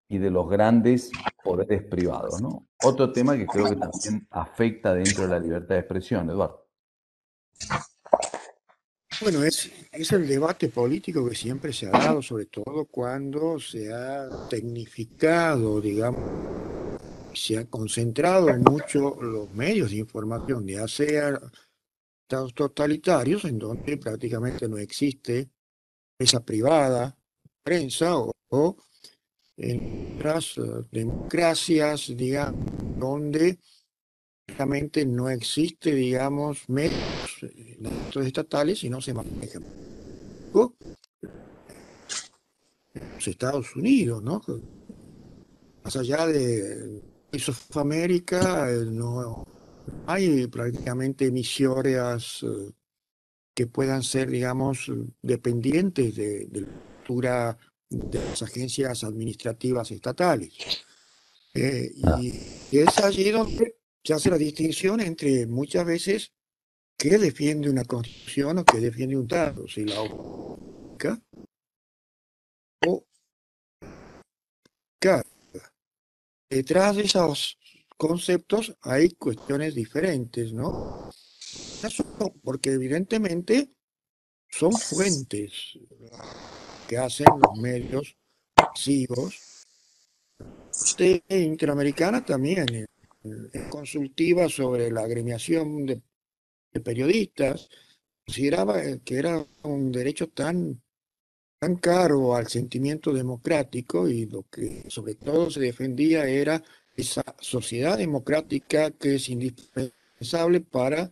y 0.07 0.17
de 0.17 0.31
los 0.31 0.49
grandes 0.49 1.11
poderes 1.43 1.83
privados. 1.83 2.41
Otro 2.83 3.11
tema 3.11 3.37
que 3.37 3.45
creo 3.45 3.69
que 3.69 3.75
también 3.75 4.27
afecta 4.31 4.93
dentro 4.93 5.23
de 5.23 5.29
la 5.29 5.39
libertad 5.39 5.75
de 5.75 5.79
expresión, 5.79 6.29
Eduardo. 6.29 6.65
Bueno, 9.23 9.41
es, 9.45 9.71
es 9.93 10.11
el 10.11 10.27
debate 10.27 10.67
político 10.67 11.25
que 11.29 11.33
siempre 11.33 11.71
se 11.71 11.87
ha 11.87 11.91
dado, 11.91 12.21
sobre 12.21 12.47
todo 12.47 12.83
cuando 12.83 13.57
se 13.57 13.93
ha 13.93 14.27
tecnificado, 14.49 15.79
digamos, 15.79 16.29
se 17.33 17.57
ha 17.57 17.63
concentrado 17.63 18.53
mucho 18.57 19.15
los 19.21 19.49
medios 19.53 19.91
de 19.91 19.97
información, 19.99 20.67
ya 20.67 20.89
sea 20.89 21.39
estados 22.23 22.53
totalitarios 22.53 23.45
en 23.45 23.59
donde 23.59 23.95
prácticamente 23.95 24.67
no 24.67 24.77
existe 24.77 25.49
esa 26.19 26.43
privada, 26.43 27.15
prensa 27.63 28.17
o, 28.17 28.75
en 29.55 30.17
otras 30.17 30.57
eh, 30.57 30.61
democracias, 30.91 32.11
digamos, 32.13 32.65
donde 32.97 33.57
prácticamente 34.45 35.05
no 35.05 35.29
existe, 35.29 35.95
digamos, 35.95 36.67
medios 36.67 37.22
eh, 37.43 38.25
estatales 38.25 38.83
y 38.83 38.89
no 38.89 39.01
se 39.01 39.13
manejan. 39.13 39.63
Los 42.93 43.27
Estados 43.27 43.75
Unidos, 43.75 44.21
¿no? 44.21 44.41
Más 45.83 45.95
allá 45.95 46.27
de 46.27 47.01
América, 47.75 48.71
eh, 48.71 48.85
no 48.85 49.45
hay 50.05 50.47
prácticamente 50.47 51.25
emisoras 51.27 52.45
que 53.53 53.67
puedan 53.67 54.03
ser, 54.03 54.29
digamos, 54.29 54.91
dependientes 55.21 56.15
de, 56.15 56.47
la 56.51 56.67
cultura 56.97 57.57
de 57.89 58.19
las 58.19 58.41
agencias 58.41 59.03
administrativas 59.03 59.91
estatales. 59.91 60.53
Eh, 61.53 61.91
ah. 62.03 62.19
Y 62.21 62.77
es 62.79 62.97
allí 63.00 63.29
donde 63.29 63.75
se 64.03 64.13
hace 64.13 64.29
la 64.29 64.38
distinción 64.38 65.00
entre 65.00 65.45
muchas 65.45 65.85
veces 65.85 66.32
qué 66.97 67.17
defiende 67.17 67.69
una 67.69 67.83
constitución 67.85 68.59
o 68.59 68.65
qué 68.65 68.79
defiende 68.79 69.17
un 69.17 69.23
Estado, 69.23 69.67
si 69.67 69.85
la 69.85 70.01
o 70.01 70.59
Detrás 76.50 76.95
de 76.95 77.03
esos 77.03 77.57
conceptos 77.97 78.77
hay 78.81 79.09
cuestiones 79.12 79.73
diferentes, 79.75 80.53
¿no? 80.53 81.09
porque 82.43 82.71
evidentemente 82.71 83.69
son 84.50 84.71
fuentes 84.73 85.77
que 86.88 86.97
hacen 86.97 87.25
los 87.41 87.59
medios 87.59 88.15
masivos. 88.55 89.65
Usted 90.71 91.21
interamericana 91.29 92.23
también 92.23 92.67
es 92.71 93.67
consultiva 93.69 94.47
sobre 94.47 94.91
la 94.91 95.01
agremiación 95.01 95.85
de, 95.85 96.01
periodistas, 96.79 97.69
consideraba 98.25 98.81
que 99.03 99.15
era 99.15 99.45
un 99.63 99.91
derecho 99.91 100.29
tan, 100.29 100.81
tan 101.59 101.75
caro 101.75 102.35
al 102.35 102.47
sentimiento 102.47 103.13
democrático 103.13 104.07
y 104.07 104.25
lo 104.25 104.43
que 104.49 104.83
sobre 104.89 105.15
todo 105.15 105.49
se 105.49 105.59
defendía 105.59 106.25
era 106.27 106.63
esa 106.95 107.23
sociedad 107.39 107.97
democrática 107.97 108.91
que 108.91 109.15
es 109.15 109.29
indispensable 109.29 110.61
para 110.61 111.11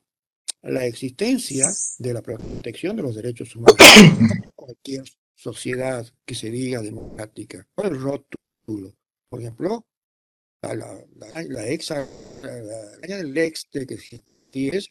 la 0.62 0.86
existencia 0.86 1.68
de 1.98 2.14
la 2.14 2.22
protección 2.22 2.96
de 2.96 3.04
los 3.04 3.16
derechos 3.16 3.56
humanos. 3.56 3.78
Cualquier 4.56 5.04
sociedad 5.34 6.06
que 6.24 6.36
se 6.36 6.52
diga 6.52 6.82
democrática. 6.82 7.68
O 7.76 7.84
el 7.84 8.00
rótulo. 8.00 8.94
Por 9.28 9.42
ejemplo, 9.42 9.86
la, 10.62 10.76
la, 10.76 11.06
la, 11.48 11.68
ex, 11.68 11.90
la, 11.90 12.06
del 13.18 13.38
ex 13.38 13.68
de 13.72 13.88
que 13.88 13.98
es, 14.54 14.90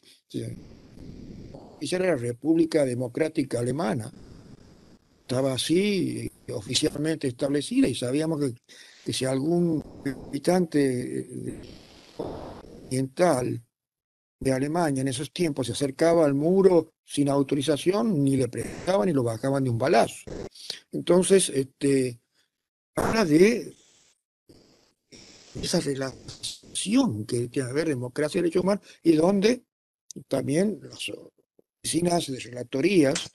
era 1.79 2.05
la 2.05 2.15
República 2.15 2.85
Democrática 2.85 3.59
Alemana. 3.59 4.11
Estaba 5.21 5.53
así 5.53 6.29
oficialmente 6.53 7.27
establecida 7.27 7.87
y 7.87 7.95
sabíamos 7.95 8.39
que, 8.39 8.53
que 9.05 9.13
si 9.13 9.25
algún 9.25 9.83
habitante 10.27 11.61
oriental 12.87 13.61
de 14.41 14.51
Alemania 14.51 15.01
en 15.01 15.07
esos 15.07 15.31
tiempos 15.31 15.67
se 15.67 15.73
acercaba 15.73 16.25
al 16.25 16.33
muro 16.33 16.93
sin 17.05 17.29
autorización, 17.29 18.23
ni 18.23 18.35
le 18.35 18.47
prestaban 18.47 19.05
ni 19.07 19.13
lo 19.13 19.23
bajaban 19.23 19.63
de 19.63 19.69
un 19.69 19.77
balazo. 19.77 20.23
Entonces, 20.91 21.49
este, 21.49 22.19
habla 22.95 23.23
de 23.23 23.73
esa 25.61 25.79
relación 26.71 27.25
que 27.25 27.35
tiene 27.35 27.49
que 27.49 27.61
haber 27.61 27.87
democracia 27.87 28.39
y 28.39 28.41
derechos 28.41 28.63
humanos 28.63 28.85
y 29.03 29.13
donde 29.13 29.63
también 30.27 30.79
las 30.81 31.11
oficinas 31.83 32.27
de 32.27 32.39
relatorías 32.39 33.31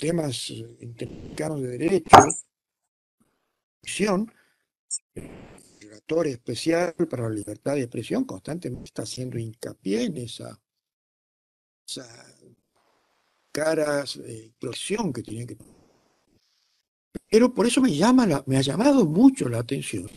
temas 0.00 0.50
interamericanos 0.50 1.62
de 1.62 1.68
derechos 1.78 2.46
el 5.14 5.30
relator 5.80 6.26
especial 6.26 6.94
para 7.08 7.24
la 7.24 7.34
libertad 7.34 7.74
de 7.74 7.82
expresión 7.82 8.24
constantemente 8.24 8.86
está 8.86 9.02
haciendo 9.02 9.38
hincapié 9.38 10.04
en 10.04 10.16
esa 10.18 10.60
caras 13.60 14.16
explosión 14.16 15.12
que 15.12 15.22
tiene 15.22 15.46
que 15.46 15.56
pero 17.30 17.52
por 17.54 17.66
eso 17.66 17.80
me 17.80 17.94
llama 17.94 18.22
me 18.46 18.56
ha 18.56 18.60
llamado 18.60 19.04
mucho 19.06 19.48
la 19.48 19.58
atención 19.58 20.08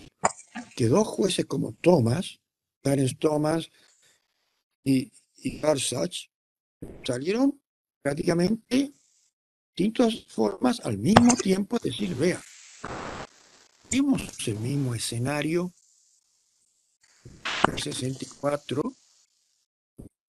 que 0.76 0.88
dos 0.88 1.08
jueces 1.08 1.46
como 1.46 1.74
Thomas, 1.74 2.40
Clarence 2.82 3.16
Thomas 3.16 3.70
y, 4.84 5.12
y 5.44 5.62
salieron 7.06 7.60
prácticamente 8.02 8.94
distintas 9.76 10.26
formas 10.28 10.80
al 10.82 10.98
mismo 10.98 11.36
tiempo 11.36 11.78
de 11.80 11.90
decir, 11.90 12.16
vea, 12.16 12.42
Vimos 13.92 14.22
el 14.48 14.60
mismo 14.60 14.94
escenario. 14.94 15.74
En 17.68 17.74
el 17.74 17.82
64 17.82 18.84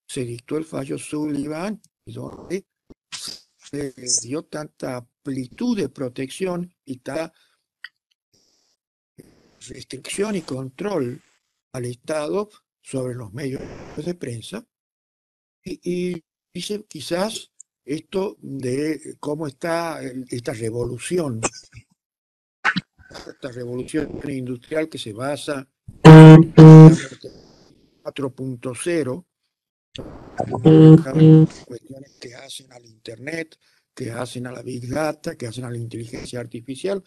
se 0.08 0.24
dictó 0.24 0.56
el 0.56 0.64
fallo 0.64 0.98
Sullivan, 0.98 1.80
donde 2.06 2.64
se 3.10 3.92
dio 4.22 4.44
tanta 4.44 4.96
amplitud 4.96 5.76
de 5.76 5.88
protección 5.88 6.74
y 6.84 6.98
tanta 6.98 7.32
restricción 9.68 10.36
y 10.36 10.42
control 10.42 11.20
al 11.72 11.84
Estado 11.84 12.48
sobre 12.80 13.14
los 13.14 13.32
medios 13.32 13.62
de 13.96 14.14
prensa. 14.14 14.64
Y, 15.62 16.22
dice 16.52 16.84
quizás 16.88 17.52
esto 17.84 18.36
de 18.40 19.16
cómo 19.20 19.46
está 19.46 20.00
esta 20.30 20.52
revolución 20.52 21.40
esta 23.28 23.52
revolución 23.52 24.20
industrial 24.28 24.88
que 24.88 24.98
se 24.98 25.12
basa 25.12 25.68
en 26.02 26.52
4.0, 26.54 29.26
cuestiones 31.66 32.16
que 32.20 32.34
hacen 32.34 32.72
al 32.72 32.86
Internet, 32.86 33.58
que 33.94 34.10
hacen 34.10 34.46
a 34.46 34.52
la 34.52 34.62
Big 34.62 34.88
Data, 34.88 35.36
que 35.36 35.46
hacen 35.46 35.64
a 35.64 35.70
la 35.70 35.78
inteligencia 35.78 36.40
artificial, 36.40 37.02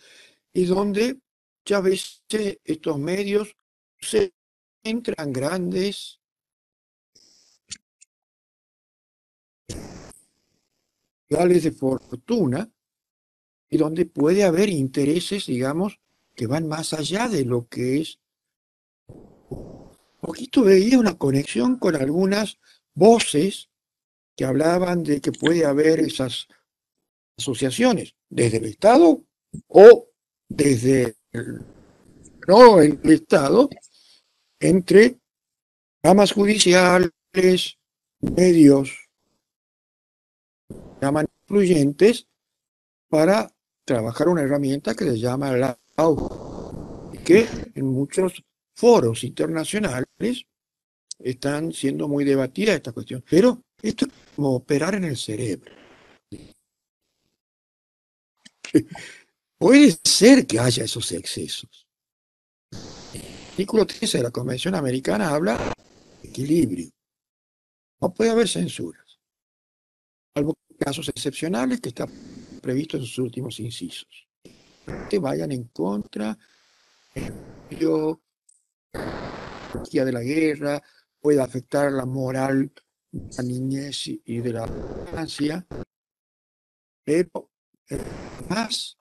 y 0.52 0.65
donde 0.65 1.19
ya 1.65 1.80
veces 1.80 2.24
estos 2.63 3.00
medios 3.00 3.56
se 4.00 4.34
entran 4.84 5.32
grandes 5.32 6.19
de 11.30 11.72
fortuna 11.72 12.72
y 13.69 13.78
donde 13.78 14.06
puede 14.06 14.43
haber 14.43 14.69
intereses, 14.69 15.48
digamos, 15.48 16.00
que 16.36 16.46
van 16.46 16.67
más 16.67 16.93
allá 16.93 17.28
de 17.28 17.43
lo 17.43 17.67
que 17.67 18.02
es. 18.02 18.19
Poquito 20.22 20.63
veía 20.63 21.00
una 21.00 21.17
conexión 21.17 21.78
con 21.78 21.96
algunas 21.96 22.60
voces 22.95 23.69
que 24.36 24.45
hablaban 24.45 25.03
de 25.03 25.21
que 25.21 25.32
puede 25.32 25.65
haber 25.65 25.99
esas 25.99 26.47
asociaciones 27.38 28.15
desde 28.29 28.58
el 28.58 28.65
Estado 28.65 29.23
o 29.67 30.08
desde 30.49 31.15
el, 31.32 31.62
no 32.47 32.82
el 32.82 32.99
Estado 33.03 33.69
entre 34.60 35.19
ramas 36.03 36.32
judiciales, 36.32 37.12
medios, 38.21 38.91
llaman 41.01 41.27
influyentes 41.41 42.27
para 43.10 43.51
trabajar 43.86 44.29
una 44.29 44.41
herramienta 44.41 44.95
que 44.95 45.06
se 45.06 45.19
llama 45.19 45.56
la 45.58 45.77
que 47.25 47.47
en 47.75 47.86
muchos 47.86 48.43
foros 48.75 49.23
internacionales 49.23 50.45
están 51.24 51.72
siendo 51.72 52.08
muy 52.08 52.24
debatida 52.26 52.74
esta 52.74 52.92
cuestión. 52.92 53.24
Pero 53.30 53.62
esto 53.82 54.06
es 54.06 54.12
como 54.36 54.56
operar 54.56 54.96
en 54.96 55.06
el 55.06 55.18
cerebro. 55.18 55.74
Puede 59.58 59.98
ser 60.04 60.46
que 60.46 60.60
haya 60.60 60.84
esos 60.84 61.12
excesos. 61.14 61.88
El 63.14 63.22
artículo 63.52 63.86
13 63.86 64.18
de 64.18 64.24
la 64.24 64.32
Convención 64.32 64.76
Americana 64.76 65.30
habla 65.30 65.58
de 66.22 66.30
equilibrio. 66.30 66.90
No 68.02 68.14
puede 68.14 68.32
haber 68.32 68.50
censuras, 68.50 69.20
salvo 70.36 70.56
casos 70.78 71.08
excepcionales 71.08 71.80
que 71.80 71.90
están 71.90 72.10
previsto 72.62 72.98
en 72.98 73.04
sus 73.04 73.20
últimos 73.20 73.60
incisos. 73.62 74.28
Que 75.10 75.20
vayan 75.20 75.54
en 75.54 75.64
contra 75.66 76.38
de 80.02 80.12
la 80.12 80.22
guerra, 80.22 80.82
puede 81.24 81.42
afectar 81.42 81.90
la 81.94 82.06
moral 82.06 82.74
de 83.10 83.36
la 83.38 83.44
niñez 83.44 84.08
y 84.08 84.42
de 84.42 84.52
la 84.52 84.68
infancia, 84.68 85.66
pero 87.06 87.50
más 88.50 88.98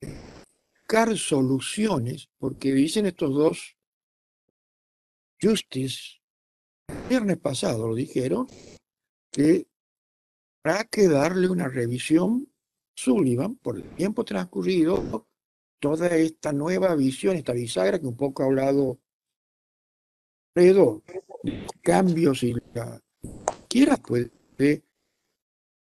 buscar 0.00 1.14
soluciones, 1.18 2.30
porque 2.38 2.72
dicen 2.72 3.04
estos 3.04 3.34
dos 3.34 3.76
Justice, 5.38 6.22
el 6.88 7.08
viernes 7.08 7.36
pasado 7.36 7.86
lo 7.86 7.94
dijeron, 7.94 8.46
que 9.30 9.68
habrá 10.64 10.84
que 10.84 11.06
darle 11.06 11.50
una 11.50 11.68
revisión 11.68 12.50
Sullivan 12.94 13.56
por 13.56 13.76
el 13.76 13.94
tiempo 13.94 14.24
transcurrido, 14.24 15.28
toda 15.80 16.16
esta 16.16 16.54
nueva 16.54 16.94
visión, 16.94 17.36
esta 17.36 17.52
bisagra 17.52 17.98
que 17.98 18.06
un 18.06 18.16
poco 18.16 18.42
ha 18.42 18.46
hablado 18.46 19.00
Fredo, 20.56 21.02
cambios 21.82 22.42
y 22.42 22.54
la 22.72 22.98
quiera 23.68 23.98
puede 23.98 24.82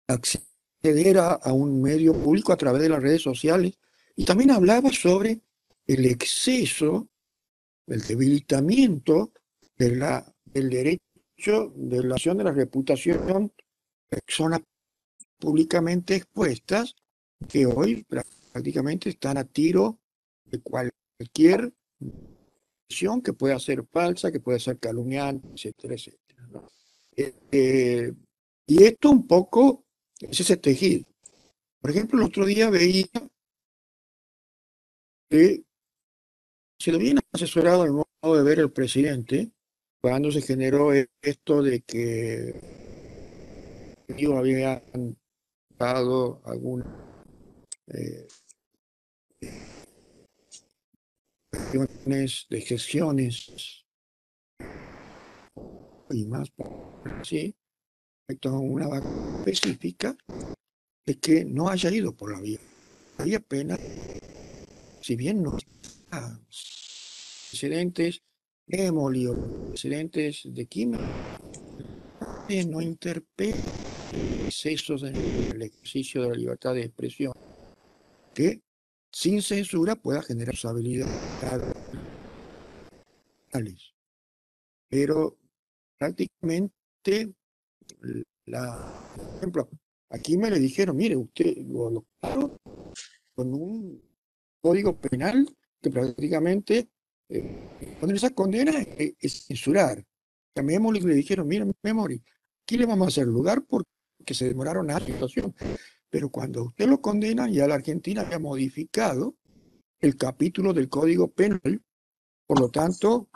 acceder 0.08 1.20
a, 1.20 1.54
un 1.54 1.80
medio 1.80 2.12
público 2.14 2.52
a 2.52 2.58
través 2.58 2.82
de 2.82 2.90
las 2.90 3.04
redes 3.04 3.22
sociales. 3.22 3.78
Y 4.16 4.26
también 4.26 4.50
hablaba 4.50 4.90
sobre 4.92 5.42
el 5.86 6.08
exceso, 6.08 7.08
el 7.86 8.02
debilitamiento 8.02 9.32
del 9.78 10.00
derecho 10.52 11.72
de 11.76 12.04
la 12.04 12.16
acción 12.16 12.40
de 12.40 12.44
la 12.44 12.52
reputación 12.52 13.54
de 14.10 14.20
personas 14.26 14.62
públicamente 15.38 16.16
expuestas 16.16 16.96
que 17.48 17.68
hoy 17.68 18.04
prácticamente 18.06 19.10
están 19.10 19.38
a 19.38 19.44
tiro 19.44 20.00
de 20.46 20.60
cualquier 20.62 21.72
que 23.24 23.34
pueda 23.34 23.60
ser 23.60 23.86
falsa, 23.92 24.32
que 24.32 24.40
pueda 24.40 24.60
ser 24.60 24.78
calumniante, 24.80 25.48
etcétera, 25.54 25.96
etcétera. 25.96 26.68
Eh, 27.16 27.34
eh, 27.52 28.14
y 28.68 28.84
esto 28.84 29.10
un 29.10 29.28
poco 29.28 29.86
es 30.20 30.40
ese 30.40 30.58
tejido. 30.58 31.06
Por 31.80 31.92
ejemplo, 31.92 32.20
el 32.20 32.26
otro 32.26 32.46
día 32.46 32.70
veía 32.70 33.06
que 35.30 35.64
se 36.80 36.92
lo 36.92 36.98
bien 36.98 37.20
asesorado 37.32 37.86
el 37.86 37.92
modo 37.92 38.38
de 38.38 38.44
ver 38.44 38.60
el 38.60 38.72
presidente 38.72 39.52
cuando 40.02 40.32
se 40.32 40.42
generó 40.42 40.92
esto 41.22 41.62
de 41.62 41.82
que 41.82 42.60
ellos 44.08 44.34
habían 44.36 44.82
dado 45.78 46.42
algunas 46.46 46.88
eh, 47.88 48.28
de 52.50 52.62
gestiones 52.62 53.84
y 56.12 56.26
más 56.26 56.52
sí 57.24 57.56
respecto 58.28 58.50
a 58.50 58.60
una 58.60 58.88
vacuna 58.88 59.40
específica 59.40 60.16
de 61.06 61.16
que 61.16 61.44
no 61.46 61.70
haya 61.70 61.90
ido 61.90 62.14
por 62.14 62.32
la 62.32 62.40
vía. 62.40 62.60
Hay 63.18 63.34
apenas, 63.34 63.80
si 65.02 65.16
bien 65.16 65.42
no 65.42 65.58
precedentes 67.50 68.22
de 68.68 68.90
o 68.92 69.70
precedentes 69.70 70.42
de 70.46 70.66
química, 70.68 71.40
no 72.68 72.82
interpela 72.82 73.58
excesos 74.46 75.02
en 75.04 75.16
el 75.16 75.62
ejercicio 75.62 76.22
de 76.22 76.30
la 76.30 76.36
libertad 76.36 76.76
de 76.76 76.84
expresión 76.84 77.34
que 78.34 78.62
sin 79.14 79.42
censura 79.42 79.96
pueda 79.96 80.22
generar 80.24 80.54
responsabilidades. 80.54 81.14
Pero 84.90 85.38
prácticamente 85.98 87.34
la, 88.46 89.14
por 89.16 89.38
ejemplo, 89.38 89.70
aquí 90.10 90.38
me 90.38 90.50
le 90.50 90.60
dijeron, 90.60 90.98
mire, 90.98 91.16
usted 91.16 91.58
lo 91.58 92.06
con 93.36 93.54
un 93.54 94.02
código 94.60 95.00
penal 95.00 95.48
que 95.82 95.90
prácticamente 95.90 96.90
eh, 97.30 97.96
poner 98.00 98.16
esa 98.16 98.32
condena 98.32 98.74
es, 98.98 99.46
censurar. 99.46 100.04
A 100.56 100.62
Memory 100.62 101.02
le 101.02 101.16
dijeron, 101.16 101.48
mire, 101.48 101.66
Memory, 101.82 102.22
aquí 102.64 102.78
le 102.78 102.86
vamos 102.86 103.08
a 103.08 103.10
hacer 103.10 103.28
lugar 103.28 103.64
porque 103.68 104.34
se 104.34 104.48
demoraron 104.48 104.90
a 104.92 105.00
la 105.00 105.06
situación. 105.06 105.54
Pero 106.14 106.30
cuando 106.30 106.66
usted 106.66 106.88
lo 106.88 107.02
condena, 107.02 107.50
ya 107.50 107.68
la 107.68 107.74
Argentina 107.74 108.22
había 108.22 108.38
modificado 108.38 109.34
el 110.00 110.16
capítulo 110.16 110.72
del 110.72 110.88
Código 110.88 111.28
Penal, 111.28 111.82
por 112.46 112.60
lo 112.60 112.70
tanto, 112.70 113.30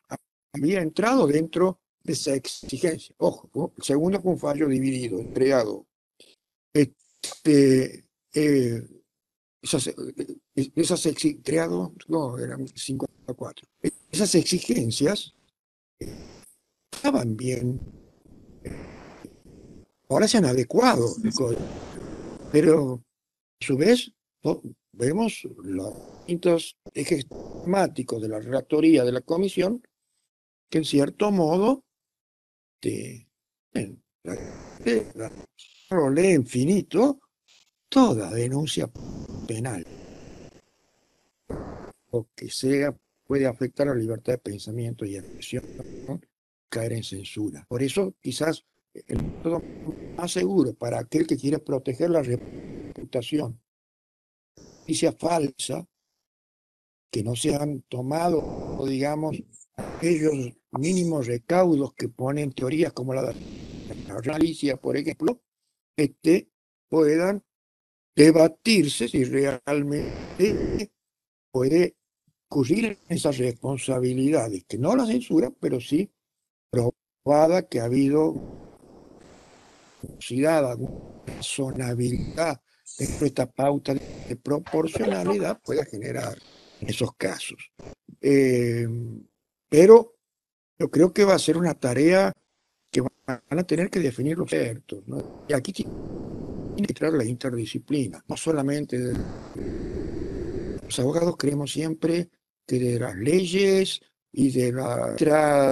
había 0.53 0.81
entrado 0.81 1.25
dentro 1.25 1.79
esa 2.03 2.35
exigencia. 2.35 3.15
Ojo, 3.17 3.73
el 3.75 3.83
segundo 3.83 4.21
fue 4.21 4.33
un 4.33 4.37
fallo 4.37 4.67
dividido, 4.67 5.19
entregado. 5.19 5.87
Este, 6.71 8.05
eh, 8.35 8.87
esas, 9.59 9.87
eh, 9.87 10.71
esas 10.75 11.09
creado, 11.43 11.95
no, 12.07 12.37
eran 12.37 12.67
54. 12.67 13.67
Esas 14.11 14.35
exigencias 14.35 15.33
estaban 16.93 17.35
bien. 17.35 17.81
Ahora 20.09 20.27
se 20.27 20.37
han 20.37 20.45
adecuado, 20.45 21.15
pero 22.51 23.03
a 23.61 23.65
su 23.65 23.77
vez 23.77 24.11
vemos 24.91 25.47
los 25.63 25.93
distintos 26.19 26.77
ejes 26.93 27.27
temáticos 27.63 28.21
de 28.21 28.29
la 28.29 28.39
relatoría 28.39 29.03
de 29.03 29.11
la 29.11 29.21
comisión 29.21 29.81
que 30.69 30.79
en 30.79 30.85
cierto 30.85 31.31
modo 31.31 31.83
este, 32.81 33.27
lee 36.13 36.33
infinito 36.33 37.19
toda 37.89 38.31
denuncia 38.31 38.89
penal 39.47 39.85
o 42.11 42.27
que 42.35 42.49
sea 42.49 42.95
puede 43.27 43.45
afectar 43.45 43.87
la 43.87 43.95
libertad 43.95 44.33
de 44.33 44.37
pensamiento 44.39 45.05
y 45.05 45.17
expresión, 45.17 45.65
caer 46.69 46.93
en 46.93 47.03
censura. 47.03 47.65
Por 47.67 47.83
eso, 47.83 48.15
quizás 48.21 48.65
el 48.93 49.21
método 49.21 49.61
más 50.17 50.31
seguro 50.31 50.73
para 50.73 50.99
aquel 50.99 51.27
que 51.27 51.37
quiere 51.37 51.59
proteger 51.59 52.09
la 52.09 52.23
reputación, 52.23 53.61
sea 54.87 55.11
falsa, 55.11 55.87
que 57.11 57.23
no 57.23 57.35
se 57.35 57.55
han 57.55 57.81
tomado, 57.83 58.85
digamos, 58.85 59.37
aquellos 59.75 60.33
mínimos 60.71 61.27
recaudos 61.27 61.93
que 61.93 62.09
ponen 62.09 62.51
teorías 62.51 62.93
como 62.93 63.13
la 63.13 63.31
de 63.31 64.31
Alicia, 64.33 64.77
por 64.77 64.97
ejemplo, 64.97 65.41
este, 65.95 66.49
puedan 66.89 67.43
debatirse 68.15 69.07
si 69.07 69.23
realmente 69.23 70.91
puede 71.51 71.95
ocurrir 72.49 72.97
esas 73.09 73.37
responsabilidades, 73.37 74.65
que 74.65 74.77
no 74.77 74.95
la 74.95 75.05
censura, 75.05 75.51
pero 75.59 75.79
sí 75.79 76.11
probada 76.71 77.67
que 77.67 77.79
ha 77.79 77.85
habido 77.85 78.66
alguna 80.45 81.23
razonabilidad 81.25 82.61
de 82.97 83.05
esta 83.27 83.45
pauta 83.45 83.93
de 83.93 84.35
proporcionalidad 84.35 85.59
pueda 85.61 85.85
generar 85.85 86.37
esos 86.81 87.13
casos. 87.15 87.71
Eh, 88.21 88.87
pero 89.69 90.15
yo 90.79 90.89
creo 90.89 91.13
que 91.13 91.25
va 91.25 91.35
a 91.35 91.39
ser 91.39 91.57
una 91.57 91.73
tarea 91.73 92.31
que 92.91 93.01
van 93.01 93.41
a 93.49 93.63
tener 93.63 93.89
que 93.89 93.99
definir 93.99 94.37
los 94.37 94.51
expertos. 94.51 95.03
¿no? 95.07 95.45
Y 95.47 95.53
aquí 95.53 95.73
tiene 95.73 95.91
que 96.75 96.91
entrar 96.91 97.13
la 97.13 97.25
interdisciplina, 97.25 98.23
no 98.27 98.37
solamente 98.37 98.99
de, 98.99 99.17
los 100.83 100.99
abogados 100.99 101.35
creemos 101.37 101.71
siempre 101.71 102.29
que 102.65 102.79
de 102.79 102.99
las 102.99 103.15
leyes 103.15 104.01
y 104.31 104.51
de 104.51 104.71
la 104.71 105.13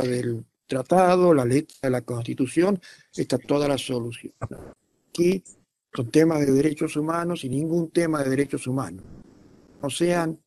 del 0.02 0.46
tratado, 0.66 1.34
la 1.34 1.46
letra 1.46 1.78
de 1.84 1.90
la 1.90 2.02
constitución, 2.02 2.80
está 3.16 3.38
toda 3.38 3.68
la 3.68 3.78
solución. 3.78 4.34
Aquí 5.10 5.44
son 5.94 6.12
temas 6.12 6.40
de 6.40 6.52
derechos 6.52 6.96
humanos 6.96 7.44
y 7.44 7.50
ningún 7.50 7.92
tema 7.92 8.24
de 8.24 8.30
derechos 8.30 8.68
humanos. 8.68 9.04
No 9.82 9.90
sean 9.90 10.40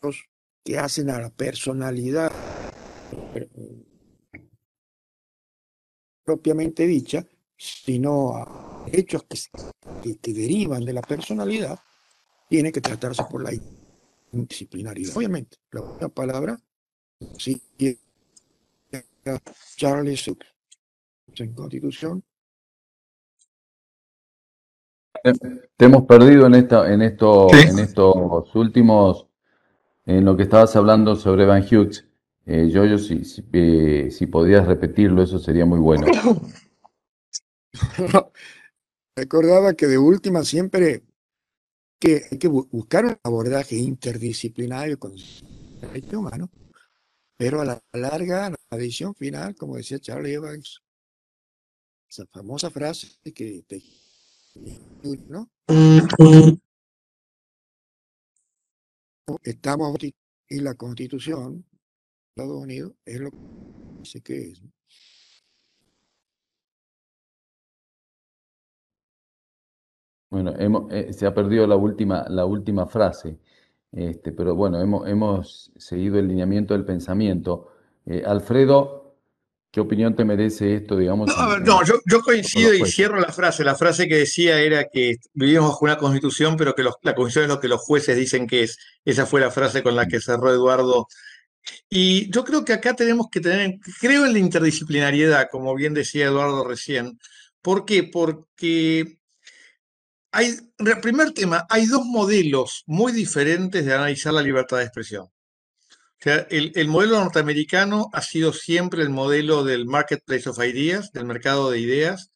los 0.00 0.24
que 0.64 0.78
hacen 0.78 1.10
a 1.10 1.20
la 1.20 1.30
personalidad 1.30 2.32
propiamente 6.24 6.86
dicha, 6.86 7.26
sino 7.56 8.36
a 8.36 8.84
hechos 8.92 9.24
que, 10.02 10.32
derivan 10.32 10.84
de 10.84 10.92
la 10.92 11.00
personalidad, 11.00 11.78
tiene 12.50 12.70
que 12.70 12.82
tratarse 12.82 13.24
por 13.30 13.42
la 13.42 13.50
disciplinaridad. 14.30 15.16
Obviamente, 15.16 15.56
la 15.72 16.08
palabra, 16.08 16.60
sí, 17.38 17.62
Charles 19.76 20.30
en 21.36 21.52
Constitución. 21.54 22.24
Te 25.76 25.84
hemos 25.84 26.04
perdido 26.04 26.46
en 26.46 26.54
esta, 26.54 26.92
en 26.92 27.02
estos, 27.02 27.52
en 27.52 27.78
estos 27.78 28.54
últimos 28.54 29.26
en 30.06 30.24
lo 30.24 30.36
que 30.36 30.44
estabas 30.44 30.74
hablando 30.74 31.16
sobre 31.16 31.44
Van 31.44 31.62
Hughes. 31.62 32.06
Eh, 32.46 32.70
yo, 32.70 32.86
yo 32.86 32.96
si, 32.96 33.24
si, 33.24 33.44
eh, 33.52 34.08
si 34.10 34.26
podías 34.26 34.66
repetirlo, 34.66 35.22
eso 35.22 35.38
sería 35.38 35.66
muy 35.66 35.78
bueno. 35.78 36.06
Recordaba 39.16 39.74
que 39.74 39.86
de 39.86 39.98
última 39.98 40.44
siempre 40.44 41.02
que 41.98 42.22
hay 42.30 42.38
que 42.38 42.48
buscar 42.48 43.04
un 43.04 43.18
abordaje 43.22 43.76
interdisciplinario 43.76 44.98
con 44.98 45.12
el 45.12 45.22
derecho 45.80 46.20
humano, 46.20 46.48
pero 47.38 47.60
a 47.60 47.64
la 47.64 47.80
larga, 47.92 48.50
la 48.50 48.76
edición 48.76 49.14
final, 49.14 49.54
como 49.54 49.76
decía 49.76 50.00
Charlie 50.00 50.34
Evans, 50.34 50.82
esa 52.10 52.26
famosa 52.26 52.68
frase 52.68 53.08
que. 53.32 53.64
Estamos 59.44 59.96
y 60.48 60.60
la 60.60 60.74
Constitución 60.74 61.60
de 61.60 62.42
Estados 62.42 62.60
Unidos 62.60 62.94
es 63.04 63.20
lo 63.20 63.30
que 63.30 63.36
dice 64.00 64.20
que 64.20 64.48
es. 64.48 64.62
Bueno, 70.30 70.54
hemos, 70.58 70.92
eh, 70.92 71.12
se 71.12 71.24
ha 71.26 71.32
perdido 71.32 71.66
la 71.66 71.76
última, 71.76 72.26
la 72.28 72.44
última 72.44 72.86
frase, 72.86 73.38
este, 73.92 74.32
pero 74.32 74.54
bueno, 74.54 74.80
hemos, 74.80 75.08
hemos 75.08 75.72
seguido 75.76 76.18
el 76.18 76.28
lineamiento 76.28 76.74
del 76.74 76.84
pensamiento. 76.84 77.72
Eh, 78.06 78.22
Alfredo, 78.26 79.16
¿qué 79.70 79.80
opinión 79.80 80.14
te 80.14 80.24
merece 80.24 80.74
esto, 80.74 80.96
digamos? 80.96 81.28
No, 81.34 81.54
en, 81.56 81.64
no 81.64 81.84
yo, 81.84 81.94
yo, 82.06 82.20
coincido 82.20 82.74
y 82.74 82.84
cierro 82.86 83.18
la 83.20 83.32
frase. 83.32 83.64
La 83.64 83.74
frase 83.74 84.08
que 84.08 84.16
decía 84.16 84.60
era 84.60 84.84
que 84.92 85.16
vivimos 85.32 85.70
bajo 85.70 85.84
una 85.84 85.96
constitución, 85.96 86.56
pero 86.56 86.74
que 86.74 86.82
los, 86.82 86.94
la 87.02 87.14
constitución 87.14 87.44
es 87.44 87.56
lo 87.56 87.60
que 87.60 87.68
los 87.68 87.80
jueces 87.80 88.16
dicen 88.16 88.46
que 88.46 88.64
es. 88.64 88.78
Esa 89.04 89.26
fue 89.26 89.40
la 89.40 89.50
frase 89.50 89.82
con 89.82 89.96
la 89.96 90.06
que 90.06 90.20
cerró 90.20 90.50
Eduardo. 90.52 91.06
Y 91.90 92.30
yo 92.30 92.44
creo 92.44 92.64
que 92.64 92.72
acá 92.72 92.94
tenemos 92.94 93.28
que 93.30 93.40
tener, 93.40 93.78
creo 94.00 94.26
en 94.26 94.32
la 94.32 94.38
interdisciplinariedad, 94.38 95.48
como 95.50 95.74
bien 95.74 95.94
decía 95.94 96.26
Eduardo 96.26 96.64
recién. 96.64 97.18
¿Por 97.62 97.84
qué? 97.84 98.04
Porque 98.04 99.17
hay, 100.32 100.56
primer 101.02 101.32
tema, 101.32 101.66
hay 101.68 101.86
dos 101.86 102.04
modelos 102.04 102.84
muy 102.86 103.12
diferentes 103.12 103.84
de 103.84 103.94
analizar 103.94 104.32
la 104.32 104.42
libertad 104.42 104.78
de 104.78 104.84
expresión. 104.84 105.24
O 105.24 106.20
sea, 106.20 106.46
el, 106.50 106.72
el, 106.74 106.88
modelo 106.88 107.20
norteamericano 107.20 108.10
ha 108.12 108.22
sido 108.22 108.52
siempre 108.52 109.02
el 109.02 109.10
modelo 109.10 109.62
del 109.62 109.86
marketplace 109.86 110.48
of 110.48 110.58
ideas, 110.58 111.12
del 111.12 111.24
mercado 111.24 111.70
de 111.70 111.78
ideas, 111.78 112.32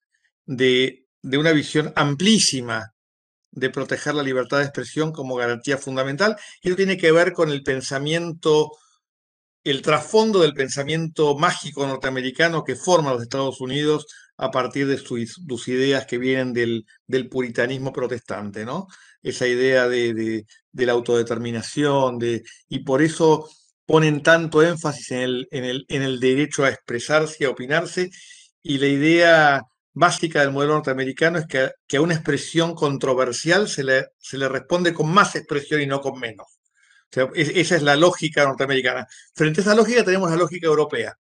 de, 0.47 1.07
de 1.23 1.39
una 1.39 1.53
visión 1.53 1.93
amplísima 1.97 2.95
de 3.51 3.71
proteger 3.71 4.15
la 4.15 4.23
libertad 4.23 4.59
de 4.59 4.65
expresión 4.65 5.13
como 5.13 5.37
garantía 5.37 5.79
fundamental. 5.79 6.37
Y 6.63 6.69
eso 6.69 6.77
tiene 6.77 6.97
que 6.97 7.13
ver 7.13 7.33
con 7.33 7.51
el 7.51 7.63
pensamiento, 7.63 8.73
el 9.65 9.83
trasfondo 9.83 10.41
del 10.41 10.55
pensamiento 10.55 11.37
mágico 11.37 11.87
norteamericano 11.87 12.65
que 12.65 12.77
forma 12.77 13.13
los 13.13 13.23
Estados 13.23 13.61
Unidos 13.61 14.07
a 14.43 14.51
partir 14.51 14.89
de 14.89 14.99
sus, 14.99 15.69
ideas 15.69 16.05
que 16.05 16.19
vienen 16.19 16.53
del, 16.53 17.29
puritanismo 17.29 17.93
protestante, 17.93 18.65
¿no? 18.65 18.89
Esa 19.23 19.47
idea 19.47 19.87
de, 19.87 20.45
la 20.73 20.93
autodeterminación, 20.93 22.19
de, 22.19 22.43
y 22.69 22.81
por 22.81 23.03
eso 23.03 23.49
ponen 23.87 24.21
tanto 24.21 24.61
énfasis 24.61 25.13
en 25.13 25.47
el, 25.49 26.19
derecho 26.19 26.65
a 26.65 26.71
expresarse 26.71 27.45
a 27.45 27.51
opinarse, 27.51 28.11
y 28.65 28.79
la 28.79 28.89
idea 28.89 29.63
básica 29.93 30.41
del 30.41 30.51
modelo 30.51 30.75
norteamericano 30.75 31.39
es 31.39 31.47
que, 31.47 31.71
que 31.87 31.99
a 31.99 32.01
una 32.01 32.15
expresión 32.15 32.75
controversial 32.75 33.69
se 33.69 33.85
le, 33.85 34.49
responde 34.49 34.93
con 34.93 35.09
más 35.09 35.37
expresión 35.37 35.83
y 35.83 35.87
no 35.87 36.01
con 36.01 36.19
menos. 36.19 36.59
Esa 37.35 37.77
es 37.77 37.83
la 37.85 37.95
lógica 37.95 38.45
norteamericana. 38.45 39.07
Frente 39.37 39.61
a 39.61 39.63
esa 39.63 39.77
lógica 39.77 40.03
tenemos 40.03 40.31
la 40.31 40.37
lógica 40.37 40.67
europea 40.67 41.17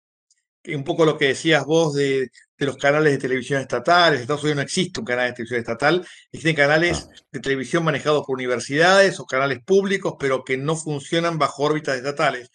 un 0.69 0.85
poco 0.85 1.05
lo 1.05 1.17
que 1.17 1.29
decías 1.29 1.65
vos 1.65 1.95
de, 1.95 2.31
de, 2.61 2.67
los 2.67 2.77
canales 2.77 3.13
de 3.13 3.19
televisión 3.19 3.61
estatales. 3.61 4.19
En 4.19 4.23
Estados 4.23 4.43
Unidos 4.43 4.57
no 4.57 4.63
existe 4.63 5.01
un 5.01 5.07
canal 5.07 5.29
de 5.29 5.33
televisión 5.33 5.61
estatal, 5.61 6.07
existen 6.31 6.57
canales 6.57 7.09
ah. 7.11 7.15
de 7.33 7.41
televisión 7.41 7.85
manejados 7.85 8.25
por 8.27 8.37
universidades 8.37 9.19
o 9.19 9.27
canales 9.27 9.61
públicos, 9.65 10.15
pero 10.21 10.45
que 10.45 10.57
no 10.57 10.77
funcionan 10.77 11.39
bajo 11.39 11.65
órbitas 11.65 11.97
estatales. 11.97 12.51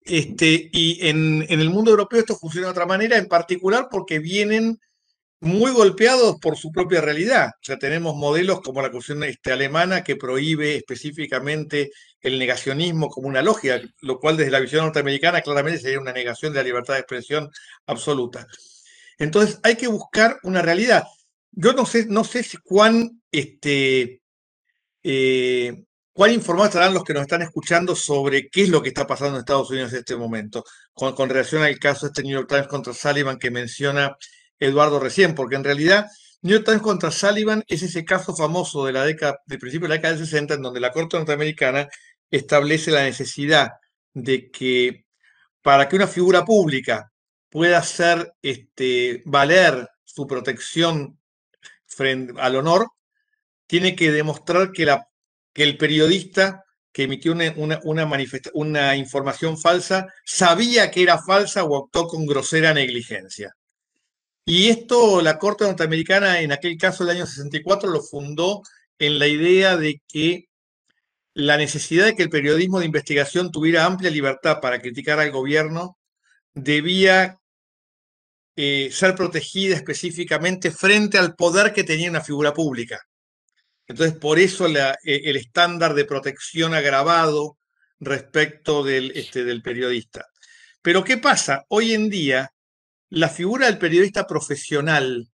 Este, 0.00 0.68
y 0.72 1.06
en, 1.06 1.46
en 1.48 1.60
el 1.60 1.70
mundo 1.70 1.92
europeo 1.92 2.18
esto 2.18 2.36
funciona 2.36 2.66
de 2.66 2.72
otra 2.72 2.86
manera, 2.86 3.16
en 3.16 3.28
particular 3.28 3.88
porque 3.90 4.18
vienen 4.18 4.80
muy 5.42 5.72
golpeados 5.72 6.36
por 6.40 6.56
su 6.56 6.70
propia 6.70 7.00
realidad. 7.00 7.48
O 7.48 7.64
sea, 7.64 7.76
tenemos 7.76 8.14
modelos 8.14 8.60
como 8.60 8.80
la 8.80 8.92
Constitución 8.92 9.28
este, 9.28 9.50
alemana 9.52 10.04
que 10.04 10.14
prohíbe 10.14 10.76
específicamente 10.76 11.90
el 12.20 12.38
negacionismo 12.38 13.08
como 13.08 13.26
una 13.26 13.42
lógica, 13.42 13.80
lo 14.02 14.20
cual 14.20 14.36
desde 14.36 14.52
la 14.52 14.60
visión 14.60 14.84
norteamericana 14.84 15.42
claramente 15.42 15.80
sería 15.80 15.98
una 15.98 16.12
negación 16.12 16.52
de 16.52 16.60
la 16.60 16.64
libertad 16.64 16.94
de 16.94 17.00
expresión 17.00 17.50
absoluta. 17.86 18.46
Entonces 19.22 19.60
hay 19.62 19.76
que 19.76 19.86
buscar 19.86 20.40
una 20.42 20.62
realidad. 20.62 21.04
Yo 21.52 21.72
no 21.74 21.86
sé, 21.86 22.06
no 22.08 22.24
sé 22.24 22.44
cuán, 22.64 23.22
este, 23.30 24.20
eh, 25.04 25.84
cuán 26.12 26.32
informados 26.32 26.70
estarán 26.70 26.92
los 26.92 27.04
que 27.04 27.14
nos 27.14 27.22
están 27.22 27.42
escuchando 27.42 27.94
sobre 27.94 28.48
qué 28.48 28.62
es 28.62 28.68
lo 28.68 28.82
que 28.82 28.88
está 28.88 29.06
pasando 29.06 29.36
en 29.36 29.40
Estados 29.40 29.70
Unidos 29.70 29.92
en 29.92 30.00
este 30.00 30.16
momento, 30.16 30.64
con, 30.92 31.14
con 31.14 31.28
relación 31.28 31.62
al 31.62 31.78
caso 31.78 32.06
de 32.06 32.08
este 32.10 32.22
New 32.24 32.32
York 32.32 32.48
Times 32.48 32.66
contra 32.66 32.92
Sullivan 32.92 33.38
que 33.38 33.52
menciona 33.52 34.16
Eduardo 34.58 34.98
recién, 34.98 35.36
porque 35.36 35.54
en 35.54 35.62
realidad 35.62 36.06
New 36.40 36.56
York 36.56 36.64
Times 36.64 36.82
contra 36.82 37.12
Sullivan 37.12 37.62
es 37.68 37.82
ese 37.84 38.04
caso 38.04 38.34
famoso 38.34 38.84
de 38.86 38.92
la 38.92 39.04
década, 39.04 39.38
de 39.46 39.58
principio 39.58 39.86
de 39.86 39.90
la 39.90 39.94
década 39.98 40.14
del 40.16 40.24
60, 40.26 40.54
en 40.54 40.62
donde 40.62 40.80
la 40.80 40.90
Corte 40.90 41.16
Norteamericana 41.16 41.86
establece 42.28 42.90
la 42.90 43.04
necesidad 43.04 43.70
de 44.14 44.50
que 44.50 45.04
para 45.62 45.88
que 45.88 45.94
una 45.94 46.08
figura 46.08 46.44
pública 46.44 47.11
pueda 47.52 47.78
hacer 47.78 48.32
este, 48.40 49.22
valer 49.26 49.86
su 50.04 50.26
protección 50.26 51.20
frente 51.84 52.32
al 52.40 52.56
honor, 52.56 52.88
tiene 53.66 53.94
que 53.94 54.10
demostrar 54.10 54.72
que, 54.72 54.98
el 55.54 55.76
periodista 55.76 56.64
que 56.92 57.04
emitió 57.04 57.34
una 58.54 58.96
información 58.96 59.58
falsa 59.58 60.06
sabía 60.24 60.90
que 60.90 61.02
era 61.02 61.22
falsa 61.22 61.64
o 61.64 61.84
actuó 61.84 62.08
con 62.08 62.26
grosera 62.26 62.72
negligencia. 62.72 63.54
Y 64.44 64.70
esto 64.70 65.20
la 65.20 65.38
Corte 65.38 65.64
Norteamericana, 65.64 66.40
en 66.40 66.52
aquel 66.52 66.76
caso 66.78 67.04
del 67.04 67.16
año 67.16 67.26
64, 67.26 67.90
lo 67.90 68.02
fundó 68.02 68.62
en 68.98 69.18
la 69.18 69.26
idea 69.26 69.76
de 69.76 70.00
que 70.08 70.48
la 71.34 71.56
necesidad 71.58 72.06
de 72.06 72.14
que 72.14 72.22
el 72.22 72.30
periodismo 72.30 72.80
de 72.80 72.86
investigación 72.86 73.52
tuviera 73.52 73.84
amplia 73.84 74.10
libertad 74.10 74.60
para 74.60 74.80
criticar 74.80 75.20
al 75.20 75.30
gobierno 75.30 75.98
debía 76.54 77.38
eh, 78.56 78.90
ser 78.92 79.14
protegida 79.14 79.76
específicamente 79.76 80.70
frente 80.70 81.18
al 81.18 81.34
poder 81.34 81.72
que 81.72 81.84
tenía 81.84 82.10
una 82.10 82.20
figura 82.20 82.52
pública. 82.52 83.00
Entonces, 83.86 84.16
por 84.18 84.38
eso 84.38 84.66
eh, 84.68 84.96
el 85.04 85.36
estándar 85.36 85.94
de 85.94 86.04
protección 86.04 86.74
agravado 86.74 87.58
respecto 88.00 88.82
del, 88.82 89.12
este, 89.14 89.44
del 89.44 89.62
periodista. 89.62 90.26
Pero 90.82 91.04
¿qué 91.04 91.16
pasa? 91.16 91.64
Hoy 91.68 91.94
en 91.94 92.10
día 92.10 92.52
la 93.08 93.28
figura 93.28 93.66
del 93.66 93.78
periodista 93.78 94.26
profesional 94.26 95.28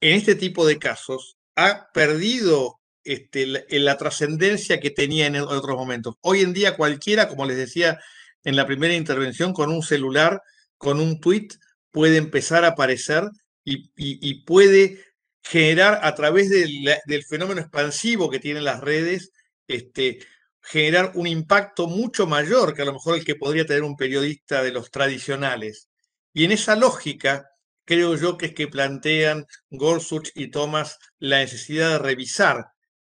en 0.00 0.16
este 0.16 0.34
tipo 0.34 0.66
de 0.66 0.78
casos 0.78 1.36
ha 1.54 1.90
perdido 1.92 2.80
este, 3.04 3.46
la, 3.46 3.60
la 3.68 3.96
trascendencia 3.98 4.80
que 4.80 4.90
tenía 4.90 5.26
en 5.26 5.36
otros 5.36 5.76
momentos. 5.76 6.14
Hoy 6.22 6.40
en 6.40 6.52
día 6.52 6.76
cualquiera, 6.76 7.28
como 7.28 7.44
les 7.44 7.56
decía 7.56 8.00
en 8.44 8.56
la 8.56 8.66
primera 8.66 8.94
intervención, 8.94 9.52
con 9.52 9.70
un 9.70 9.82
celular, 9.82 10.42
con 10.78 10.98
un 10.98 11.20
tweet, 11.20 11.48
puede 11.90 12.16
empezar 12.16 12.64
a 12.64 12.68
aparecer 12.68 13.24
y, 13.64 14.34
puede 14.44 15.04
generar 15.42 16.00
a 16.02 16.14
través 16.14 16.50
del, 16.50 16.70
del, 17.06 17.24
fenómeno 17.24 17.60
expansivo 17.60 18.30
que 18.30 18.40
tienen 18.40 18.64
las 18.64 18.80
redes, 18.80 19.30
este, 19.68 20.18
generar 20.62 21.12
un 21.14 21.26
impacto 21.26 21.86
mucho 21.86 22.26
mayor 22.26 22.74
que 22.74 22.82
a 22.82 22.84
lo 22.84 22.92
mejor 22.92 23.16
el 23.16 23.24
que 23.24 23.36
podría 23.36 23.66
tener 23.66 23.82
un 23.82 23.96
periodista 23.96 24.62
de 24.62 24.72
los 24.72 24.90
tradicionales. 24.90 25.88
Y 26.32 26.44
en 26.44 26.52
esa 26.52 26.76
lógica, 26.76 27.48
creo 27.84 28.16
yo 28.16 28.36
que 28.36 28.46
es 28.46 28.54
que 28.54 28.68
plantean 28.68 29.46
Gorsuch 29.70 30.30
y 30.34 30.50
Thomas 30.50 30.98
la 31.18 31.38
necesidad 31.38 31.90
de 31.90 31.98
revisar 31.98 32.66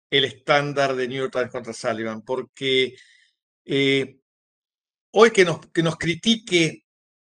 el 0.09 0.25
estándar 0.25 0.95
de 0.95 1.07
New 1.07 1.19
York 1.19 1.33
Times 1.33 1.51
contra 1.51 1.73
Sullivan, 1.73 2.21
porque 2.21 2.95
eh, 3.65 4.17
hoy 5.11 5.31
que 5.31 5.45
nos, 5.45 5.65
que 5.67 5.83
nos 5.83 5.97
critique 5.97 6.82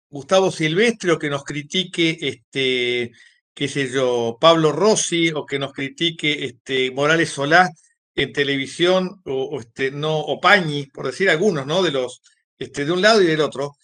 Gustavo 0.10 0.52
Silvestre 0.52 1.12
o 1.12 1.20
que 1.20 1.30
nos 1.30 1.44
critique, 1.44 2.18
este, 2.22 3.12
qué 3.54 3.68
sé 3.68 3.90
yo, 3.90 4.38
Pablo 4.40 4.72
Rossi 4.72 5.32
o 5.32 5.46
que 5.46 5.60
nos 5.60 5.74
critique 5.74 6.46
este, 6.46 6.92
Morales 6.92 7.30
Solá 7.30 7.70
en 8.16 8.34
televisión 8.34 9.22
o, 9.26 9.60
este, 9.60 9.92
no, 9.92 10.18
o 10.18 10.40
Pañi, 10.40 10.88
por 10.88 11.06
decir 11.06 11.30
algunos, 11.30 11.66
¿no? 11.66 11.84
De 11.84 11.92
los, 11.92 12.22
este, 12.58 12.86
de 12.86 12.92
un 12.92 13.02
lado 13.02 13.22
y 13.22 13.28
del 13.28 13.42
otro, 13.42 13.76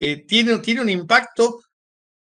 eh, 0.00 0.24
tiene, 0.26 0.58
tiene 0.58 0.82
un 0.82 0.90
impacto 0.90 1.60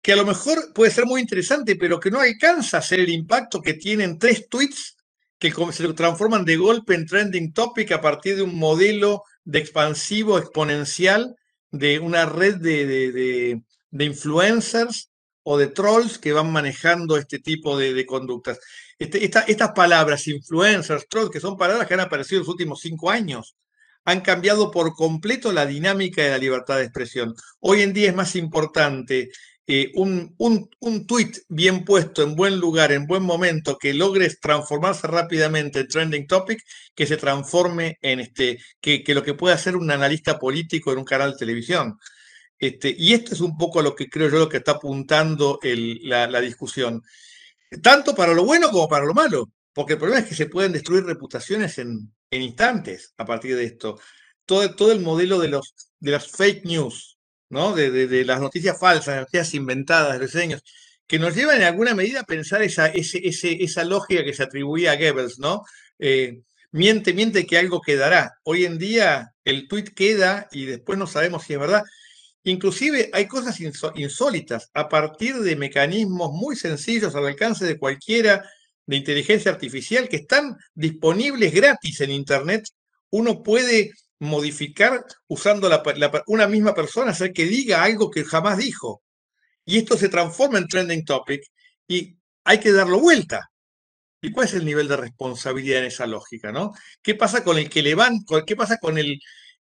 que 0.02 0.14
a 0.14 0.16
lo 0.18 0.26
mejor 0.26 0.74
puede 0.74 0.92
ser 0.92 1.06
muy 1.06 1.22
interesante, 1.22 1.76
pero 1.76 2.00
que 2.00 2.12
no 2.12 2.20
alcanza 2.20 2.80
a 2.80 2.82
ser 2.82 3.00
el 3.00 3.10
impacto 3.10 3.62
que 3.62 3.76
tienen 3.76 4.20
tres 4.20 4.50
tweets 4.50 4.98
que 5.40 5.54
se 5.72 5.94
transforman 5.94 6.46
de 6.46 6.58
golpe 6.58 6.96
en 6.96 7.06
trending 7.06 7.54
topic 7.54 7.92
a 7.92 8.02
partir 8.02 8.38
de 8.38 8.44
un 8.44 8.58
modelo 8.58 9.24
de 9.44 9.60
expansivo 9.60 10.38
exponencial 10.38 11.36
de 11.74 12.00
una 12.00 12.28
red 12.28 12.58
de, 12.58 13.62
influencers 13.92 15.10
o 15.42 15.58
de 15.58 15.68
trolls 15.68 16.20
que 16.20 16.32
van 16.32 16.52
manejando 16.52 17.18
este 17.18 17.40
tipo 17.40 17.78
de, 17.78 18.06
conductas. 18.06 18.60
Este, 19.00 19.26
estas 19.26 19.72
palabras, 19.72 20.28
influencers, 20.28 21.08
trolls, 21.10 21.32
que 21.32 21.40
son 21.40 21.58
palabras 21.58 21.88
que 21.88 21.96
han 21.96 22.00
aparecido 22.00 22.38
en 22.38 22.42
los 22.42 22.54
últimos 22.54 22.80
cinco 22.80 23.10
años, 23.10 23.56
han 24.06 24.22
cambiado 24.22 24.70
por 24.70 24.94
completo 24.94 25.52
la 25.52 25.66
dinámica 25.66 26.22
de 26.22 26.30
la 26.30 26.38
libertad 26.38 26.78
de 26.78 26.84
expresión. 26.84 27.34
Hoy 27.60 27.82
en 27.82 27.92
día 27.92 28.10
es 28.10 28.16
más 28.16 28.36
importante 28.36 29.32
eh, 29.66 29.92
un, 29.96 30.36
un, 30.38 31.08
tweet 31.08 31.32
bien 31.48 31.86
puesto, 31.86 32.22
en 32.22 32.36
buen 32.36 32.60
lugar, 32.60 32.92
en 32.92 33.08
buen 33.08 33.24
momento, 33.24 33.78
que 33.78 33.94
logres 33.94 34.40
transformarse 34.42 35.08
rápidamente 35.08 35.80
en 35.80 35.88
trending 35.88 36.28
topic, 36.28 36.62
que 36.94 37.08
se 37.08 37.16
transforme 37.16 37.98
en 38.02 38.20
este, 38.20 38.60
que, 38.82 39.04
lo 39.08 39.24
que 39.24 39.36
puede 39.36 39.56
hacer 39.56 39.78
un 39.78 39.90
analista 39.90 40.38
político 40.38 40.92
en 40.92 41.00
un 41.00 41.06
canal 41.06 41.32
de 41.32 41.38
televisión. 41.38 41.98
Este, 42.60 42.94
y 42.98 43.14
esto 43.14 43.34
es 43.34 43.42
un 43.42 43.58
poco 43.58 43.82
lo 43.82 43.96
que 43.96 44.10
creo 44.10 44.30
yo 44.30 44.40
lo 44.40 44.50
que 44.50 44.58
está 44.58 44.74
apuntando 44.74 45.60
la, 45.64 46.42
discusión, 46.42 47.02
tanto 47.82 48.16
para 48.16 48.34
lo 48.34 48.46
bueno 48.46 48.70
como 48.70 48.88
para 48.90 49.06
lo 49.06 49.14
malo, 49.14 49.52
porque 49.74 49.94
el 49.94 50.00
problema 50.00 50.22
es 50.22 50.30
que 50.30 50.36
se 50.36 50.48
pueden 50.48 50.74
destruir 50.74 51.06
reputaciones 51.06 51.78
en, 51.80 52.14
instantes 52.32 53.14
a 53.18 53.26
partir 53.26 53.56
de 53.56 53.66
esto. 53.66 54.00
Todo, 54.46 54.76
todo 54.76 54.92
el 54.92 55.00
modelo 55.00 55.40
de, 55.40 55.50
los, 55.50 55.74
de 56.00 56.12
las 56.12 56.28
fake 56.32 56.66
news, 56.66 57.13
de, 57.54 58.26
las 58.26 58.42
noticias 58.42 58.80
falsas, 58.80 59.18
noticias 59.18 59.54
inventadas, 59.54 60.20
reseños, 60.20 60.64
que 61.08 61.20
nos 61.20 61.36
llevan 61.36 61.58
en 61.58 61.64
alguna 61.64 61.94
medida 61.94 62.22
a 62.22 62.26
pensar 62.26 62.62
esa, 62.64 62.88
esa 62.88 63.84
lógica 63.84 64.24
que 64.24 64.34
se 64.34 64.44
atribuía 64.44 64.92
a 64.92 64.96
Goebbels, 64.96 65.40
¿no? 65.40 65.64
Eh, 66.00 66.42
miente, 66.72 67.14
miente 67.14 67.46
que 67.46 67.58
algo 67.58 67.82
quedará. 67.82 68.34
Hoy 68.44 68.66
en 68.66 68.78
día 68.78 69.34
el 69.46 69.68
tuit 69.68 69.90
queda 69.94 70.48
y 70.52 70.66
después 70.66 70.98
no 70.98 71.08
sabemos 71.08 71.44
si 71.44 71.54
es 71.54 71.60
verdad. 71.60 71.84
Inclusive 72.44 73.10
hay 73.14 73.28
cosas 73.28 73.60
insólitas 73.96 74.70
a 74.74 74.90
partir 74.90 75.38
de 75.40 75.56
mecanismos 75.56 76.32
muy 76.34 76.56
sencillos 76.56 77.16
al 77.16 77.28
alcance 77.28 77.66
de 77.66 77.78
cualquiera 77.78 78.44
de 78.86 78.98
inteligencia 78.98 79.52
artificial 79.52 80.10
que 80.10 80.18
están 80.18 80.58
disponibles 80.74 81.54
gratis 81.54 82.02
en 82.02 82.12
Internet. 82.12 82.68
Uno 83.12 83.44
puede 83.44 83.92
modificar 84.24 85.06
usando 85.28 85.70
una 86.28 86.48
misma 86.48 86.74
persona, 86.74 87.12
hacer 87.12 87.34
que 87.34 87.46
diga 87.46 87.84
algo 87.84 88.10
que 88.10 88.24
jamás 88.24 88.58
dijo. 88.58 89.04
Y 89.66 89.78
esto 89.78 89.98
se 89.98 90.10
transforma 90.10 90.58
en 90.58 90.68
trending 90.68 91.06
topic 91.06 91.44
y 91.88 92.18
hay 92.44 92.60
que 92.60 92.72
darlo 92.72 93.00
vuelta. 93.00 93.52
¿Y 94.22 94.32
cuál 94.32 94.48
es 94.48 94.54
el 94.54 94.66
nivel 94.66 94.88
de 94.88 94.98
responsabilidad 94.98 95.80
en 95.80 95.86
esa 95.86 96.08
lógica? 96.08 96.52
¿no? 96.52 96.74
¿Qué 97.02 97.16
pasa 97.16 97.44
con 97.44 97.58
el 97.58 97.70
que 97.70 97.82
levanta? 97.82 98.44
¿Qué 98.46 98.56
pasa 98.56 98.78
con 98.78 98.98
el, 98.98 99.20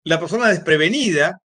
la 0.03 0.19
persona 0.19 0.49
desprevenida 0.49 1.39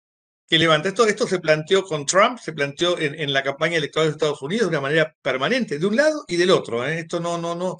que 0.48 0.58
levanta? 0.58 0.88
Esto, 0.88 1.06
esto 1.06 1.26
se 1.26 1.38
planteó 1.38 1.84
con 1.84 2.06
Trump, 2.06 2.38
se 2.38 2.54
planteó 2.54 2.98
en, 2.98 3.32
la 3.32 3.42
campaña 3.42 3.76
electoral 3.76 4.08
de 4.08 4.12
Estados 4.12 4.40
Unidos 4.40 4.70
de 4.70 4.76
una 4.76 4.80
manera 4.80 5.14
permanente, 5.20 5.78
de 5.78 5.86
un 5.86 5.96
lado 5.96 6.24
y 6.26 6.36
del 6.36 6.50
otro. 6.50 6.86
¿eh? 6.86 7.00
Esto 7.00 7.20
no, 7.20 7.36
no, 7.36 7.54
no. 7.54 7.78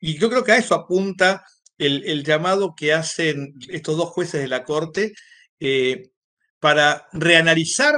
Y 0.00 0.18
yo 0.18 0.30
creo 0.30 0.42
que 0.42 0.52
a 0.52 0.56
eso 0.56 0.74
apunta 0.74 1.44
el, 1.80 2.24
llamado 2.24 2.74
que 2.76 2.92
hacen 2.92 3.54
estos 3.68 3.96
dos 3.96 4.10
jueces 4.10 4.40
de 4.42 4.48
la 4.48 4.64
Corte 4.64 5.14
eh, 5.58 6.10
para 6.58 7.08
reanalizar 7.12 7.94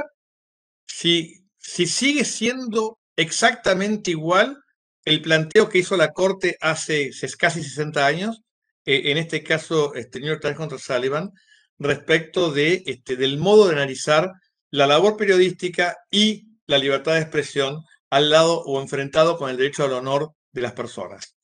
si, 0.87 1.45
si 1.57 1.85
sigue 1.85 2.23
siendo 2.23 2.99
exactamente 3.15 4.11
igual 4.11 4.57
el 5.05 5.21
planteo 5.21 5.67
que 5.67 5.79
hizo 5.79 5.97
la 5.97 6.13
Corte 6.13 6.57
hace 6.61 7.11
casi 7.37 7.61
60 7.61 8.05
años, 8.05 8.41
eh, 8.85 9.11
en 9.11 9.17
este 9.17 9.43
caso 9.43 9.93
este 9.95 10.19
New 10.19 10.29
York 10.29 10.41
Times 10.41 10.57
contra 10.57 10.77
Sullivan, 10.77 11.31
respecto 11.77 12.51
de, 12.51 12.83
este, 12.85 13.17
del 13.17 13.37
modo 13.37 13.67
de 13.67 13.73
analizar 13.73 14.31
la 14.71 14.87
labor 14.87 15.17
periodística 15.17 15.97
y 16.09 16.47
la 16.67 16.77
libertad 16.77 17.15
de 17.15 17.21
expresión 17.21 17.83
al 18.09 18.29
lado 18.29 18.61
o 18.61 18.81
enfrentado 18.81 19.37
con 19.37 19.49
el 19.49 19.57
derecho 19.57 19.83
al 19.83 19.93
honor 19.93 20.31
de 20.53 20.61
las 20.61 20.71
personas. 20.71 21.35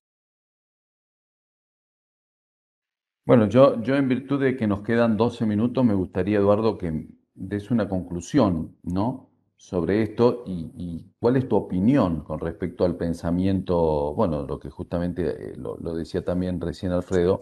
Bueno, 3.30 3.48
yo, 3.48 3.80
yo 3.84 3.96
en 3.96 4.08
virtud 4.10 4.42
de 4.42 4.58
que 4.58 4.66
nos 4.66 4.82
quedan 4.82 5.16
12 5.16 5.46
minutos, 5.46 5.86
me 5.86 5.94
gustaría, 5.94 6.40
Eduardo, 6.40 6.80
que 6.80 7.10
des 7.36 7.70
una 7.70 7.88
conclusión, 7.88 8.76
¿no? 8.82 9.30
Sobre 9.56 10.02
esto 10.02 10.44
y, 10.48 11.06
cuál 11.20 11.36
es 11.36 11.48
tu 11.48 11.56
opinión 11.56 12.24
con 12.24 12.40
respecto 12.40 12.86
al 12.86 12.98
pensamiento, 12.98 14.16
bueno, 14.16 14.48
lo 14.48 14.60
que 14.60 14.72
justamente 14.72 15.52
eh, 15.52 15.56
lo, 15.58 15.78
decía 15.94 16.26
también 16.26 16.60
recién 16.60 16.92
Alfredo, 16.92 17.40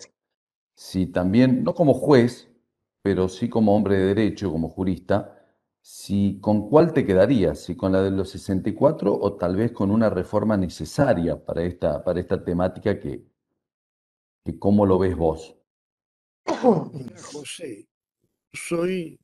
si 0.76 1.06
también, 1.08 1.64
no 1.64 1.74
como 1.74 1.94
juez, 1.94 2.50
pero 3.02 3.30
sí 3.30 3.48
como 3.48 3.74
hombre 3.74 3.98
de 3.98 4.08
derecho, 4.08 4.52
como 4.52 4.68
jurista, 4.68 5.40
si 5.82 6.40
con 6.42 6.70
cuál 6.70 6.92
te 6.92 7.06
quedarías, 7.06 7.60
si 7.62 7.78
con 7.78 7.94
la 7.94 8.02
de 8.02 8.12
los 8.12 8.30
64 8.32 9.18
o 9.18 9.38
tal 9.38 9.56
vez 9.56 9.72
con 9.72 9.92
una 9.92 10.10
reforma 10.10 10.58
necesaria 10.58 11.46
para 11.46 11.64
esta, 11.64 12.04
para 12.04 12.20
esta 12.20 12.44
temática 12.44 13.00
que, 13.00 13.26
que 14.44 14.60
cómo 14.60 14.86
lo 14.86 15.00
ves 15.00 15.16
vos. 15.16 15.58
José, 16.48 17.88
soy 18.54 19.20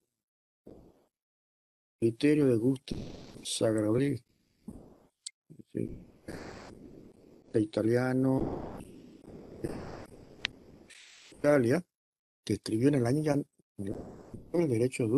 criterio 1.99 2.45
de 2.45 2.57
gusto 2.57 2.95
Sagrabri, 3.43 4.21
de 5.73 7.62
italiano, 7.62 8.77
Italia, 11.31 11.83
que 12.43 12.53
escribió 12.53 12.89
en 12.89 12.95
el 12.95 13.05
año 13.05 13.23
ya 13.23 13.36
el 13.77 14.69
derecho 14.69 15.07
de 15.07 15.17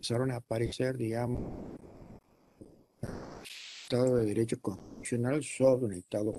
empezaron 0.00 0.30
a 0.30 0.36
aparecer, 0.36 0.96
digamos, 0.96 1.78
Estado 3.82 4.16
de 4.16 4.26
Derecho 4.26 4.60
Constitucional 4.60 5.42
sobre 5.42 5.84
un 5.86 5.92
Estado 5.94 6.32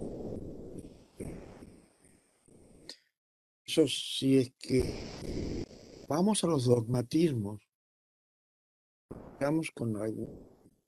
eso 3.72 3.88
sí 3.88 4.38
es 4.38 4.54
que 4.60 5.64
vamos 6.10 6.44
a 6.44 6.48
los 6.48 6.66
dogmatismos, 6.66 7.62
vamos 9.40 9.72
con 9.72 9.96
alguna 9.96 10.30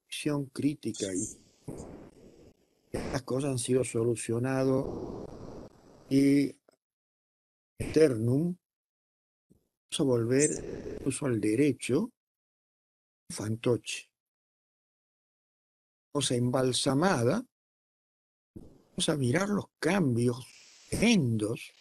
visión 0.09 0.47
crítica 0.47 1.05
y 1.13 1.39
las 2.91 3.21
cosas 3.21 3.51
han 3.51 3.57
sido 3.57 3.85
solucionadas 3.85 4.85
y 6.09 6.53
eternum 7.79 8.53
vamos 9.83 9.99
a 9.99 10.03
volver 10.03 10.49
incluso 10.99 11.25
al 11.25 11.39
derecho 11.39 12.11
fantoche. 13.29 14.09
Cosa 16.11 16.35
embalsamada 16.35 17.45
vamos 18.55 19.07
a 19.07 19.15
mirar 19.15 19.47
los 19.47 19.67
cambios 19.79 20.45
tremendos 20.89 21.72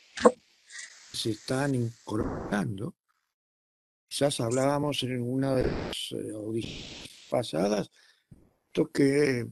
se 1.13 1.31
están 1.31 1.75
incorporando. 1.75 2.97
Quizás 4.09 4.41
hablábamos 4.41 5.03
en 5.03 5.23
una 5.23 5.55
de 5.55 5.65
las 5.65 6.13
eh, 6.13 6.33
audiciones 6.35 7.09
pasadas, 7.31 7.91
esto 8.67 8.91
que 8.91 9.47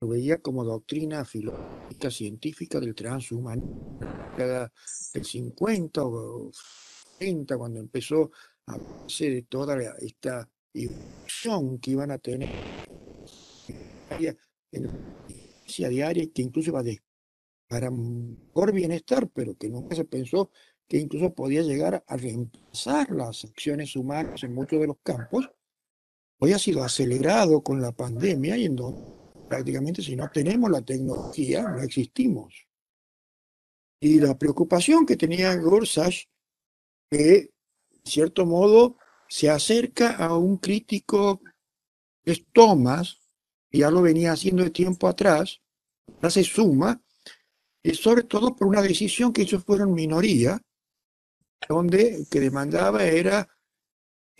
lo 0.00 0.08
veía 0.08 0.38
como 0.38 0.64
doctrina 0.64 1.24
filosófica 1.24 2.10
científica 2.10 2.80
del 2.80 2.94
transhumanismo, 2.94 3.98
del 4.36 5.24
50 5.24 6.04
o 6.04 6.50
30, 7.18 7.56
cuando 7.56 7.80
empezó 7.80 8.30
a 8.66 8.76
hacer 9.06 9.32
de 9.32 9.42
toda 9.42 9.76
esta 9.98 10.48
evolución 10.74 11.78
que 11.78 11.90
iban 11.92 12.10
a 12.10 12.18
tener 12.18 12.50
en 14.72 14.88
la 15.78 15.88
diaria, 15.88 16.26
que 16.32 16.42
incluso 16.42 16.70
iba 16.70 16.80
a 16.80 16.84
para 17.68 17.90
mejor 17.90 18.72
bienestar, 18.72 19.28
pero 19.28 19.54
que 19.56 19.70
nunca 19.70 19.96
se 19.96 20.04
pensó 20.04 20.50
que 20.92 20.98
incluso 20.98 21.32
podía 21.32 21.62
llegar 21.62 22.04
a 22.06 22.16
reemplazar 22.18 23.10
las 23.12 23.46
acciones 23.46 23.96
humanas 23.96 24.42
en 24.42 24.52
muchos 24.52 24.78
de 24.78 24.88
los 24.88 24.98
campos, 25.02 25.50
hoy 26.38 26.52
ha 26.52 26.58
sido 26.58 26.84
acelerado 26.84 27.62
con 27.62 27.80
la 27.80 27.92
pandemia 27.92 28.58
y 28.58 28.66
en 28.66 28.76
donde 28.76 29.00
prácticamente 29.48 30.02
si 30.02 30.14
no 30.16 30.30
tenemos 30.30 30.70
la 30.70 30.82
tecnología 30.82 31.62
no 31.62 31.80
existimos. 31.80 32.68
Y 34.00 34.20
la 34.20 34.36
preocupación 34.36 35.06
que 35.06 35.16
tenía 35.16 35.56
Gorsuch, 35.56 36.28
que 37.10 37.36
en 37.38 38.04
cierto 38.04 38.44
modo 38.44 38.98
se 39.30 39.48
acerca 39.48 40.16
a 40.16 40.36
un 40.36 40.58
crítico 40.58 41.40
es 42.22 42.44
Thomas, 42.52 43.16
que 43.70 43.78
ya 43.78 43.90
lo 43.90 44.02
venía 44.02 44.32
haciendo 44.32 44.62
de 44.62 44.68
tiempo 44.68 45.08
atrás, 45.08 45.62
ya 46.20 46.28
se 46.28 46.44
suma, 46.44 47.02
y 47.82 47.94
sobre 47.94 48.24
todo 48.24 48.54
por 48.54 48.68
una 48.68 48.82
decisión 48.82 49.32
que 49.32 49.40
ellos 49.40 49.64
fueron 49.64 49.94
minoría, 49.94 50.60
donde 51.68 52.26
que 52.30 52.40
demandaba 52.40 53.04
era 53.04 53.48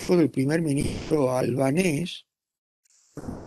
del 0.09 0.31
primer 0.31 0.63
ministro 0.63 1.37
albanés, 1.37 2.27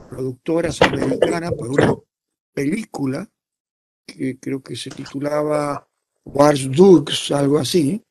productora 0.09 0.69
americana, 0.81 1.51
por 1.51 1.69
una 1.69 1.95
película 2.53 3.29
que 4.05 4.39
creo 4.39 4.61
que 4.61 4.75
se 4.75 4.89
titulaba 4.89 5.87
Wars 6.23 6.69
Dogs, 6.71 7.31
algo 7.31 7.57
así, 7.57 8.01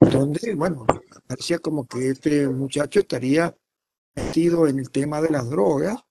donde, 0.00 0.54
bueno, 0.54 0.84
parecía 1.26 1.58
como 1.58 1.86
que 1.86 2.10
este 2.10 2.48
muchacho 2.48 3.00
estaría 3.00 3.56
metido 4.14 4.66
en 4.66 4.80
el 4.80 4.90
tema 4.90 5.22
de 5.22 5.30
las 5.30 5.48
drogas, 5.48 6.04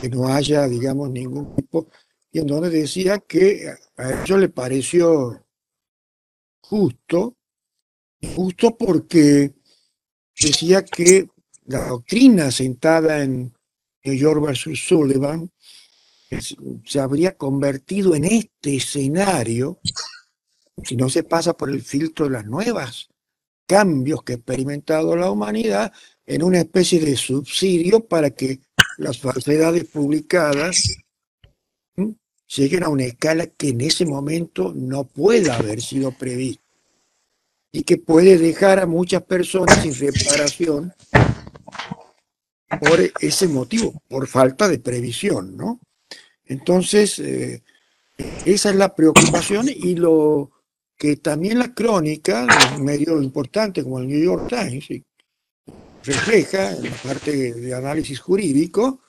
que 0.00 0.08
no 0.08 0.28
haya, 0.28 0.66
digamos, 0.66 1.10
ningún 1.10 1.54
tipo, 1.54 1.88
y 2.32 2.40
en 2.40 2.46
donde 2.46 2.70
decía 2.70 3.18
que 3.18 3.74
a 3.96 4.22
ellos 4.22 4.38
le 4.38 4.48
pareció 4.48 5.44
justo, 6.70 7.36
justo 8.36 8.76
porque 8.76 9.52
decía 10.40 10.84
que 10.84 11.26
la 11.64 11.88
doctrina 11.88 12.52
sentada 12.52 13.24
en 13.24 13.52
New 14.04 14.14
York 14.14 14.54
Sullivan 14.54 15.50
se 16.86 17.00
habría 17.00 17.36
convertido 17.36 18.14
en 18.14 18.24
este 18.24 18.76
escenario, 18.76 19.80
si 20.84 20.94
no 20.94 21.10
se 21.10 21.24
pasa 21.24 21.56
por 21.56 21.70
el 21.70 21.82
filtro 21.82 22.26
de 22.26 22.32
las 22.32 22.46
nuevas 22.46 23.08
cambios 23.66 24.22
que 24.22 24.34
ha 24.34 24.36
experimentado 24.36 25.16
la 25.16 25.28
humanidad, 25.28 25.92
en 26.24 26.44
una 26.44 26.60
especie 26.60 27.00
de 27.00 27.16
subsidio 27.16 28.06
para 28.06 28.30
que 28.30 28.60
las 28.96 29.18
falsedades 29.18 29.86
publicadas 29.86 30.96
lleguen 32.56 32.84
a 32.84 32.88
una 32.88 33.04
escala 33.04 33.46
que 33.46 33.68
en 33.68 33.80
ese 33.80 34.04
momento 34.04 34.72
no 34.74 35.04
pueda 35.04 35.56
haber 35.56 35.80
sido 35.80 36.12
prevista 36.12 36.62
y 37.72 37.82
que 37.84 37.98
puede 37.98 38.38
dejar 38.38 38.80
a 38.80 38.86
muchas 38.86 39.22
personas 39.22 39.82
sin 39.82 39.94
reparación 39.94 40.92
por 42.80 43.00
ese 43.20 43.48
motivo, 43.48 44.02
por 44.08 44.26
falta 44.26 44.68
de 44.68 44.78
previsión, 44.78 45.56
¿no? 45.56 45.80
Entonces, 46.44 47.18
eh, 47.20 47.62
esa 48.44 48.70
es 48.70 48.76
la 48.76 48.94
preocupación 48.94 49.68
y 49.68 49.94
lo 49.94 50.50
que 50.96 51.16
también 51.16 51.58
la 51.58 51.72
crónica 51.72 52.46
de 52.46 52.76
un 52.76 52.84
medio 52.84 53.22
importante 53.22 53.82
como 53.82 54.00
el 54.00 54.08
New 54.08 54.22
York 54.22 54.48
Times 54.48 54.88
refleja 56.04 56.72
en 56.72 56.84
la 56.84 56.96
parte 56.96 57.54
de 57.54 57.74
análisis 57.74 58.18
jurídico 58.18 59.00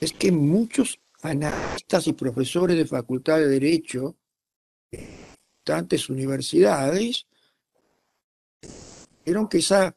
es 0.00 0.12
que 0.12 0.32
muchos 0.32 0.98
analistas 1.22 2.06
y 2.06 2.12
profesores 2.12 2.76
de 2.76 2.86
facultad 2.86 3.38
de 3.38 3.48
Derecho, 3.48 4.16
tantas 5.64 6.08
universidades, 6.08 7.26
vieron 9.24 9.48
que 9.48 9.58
esa, 9.58 9.96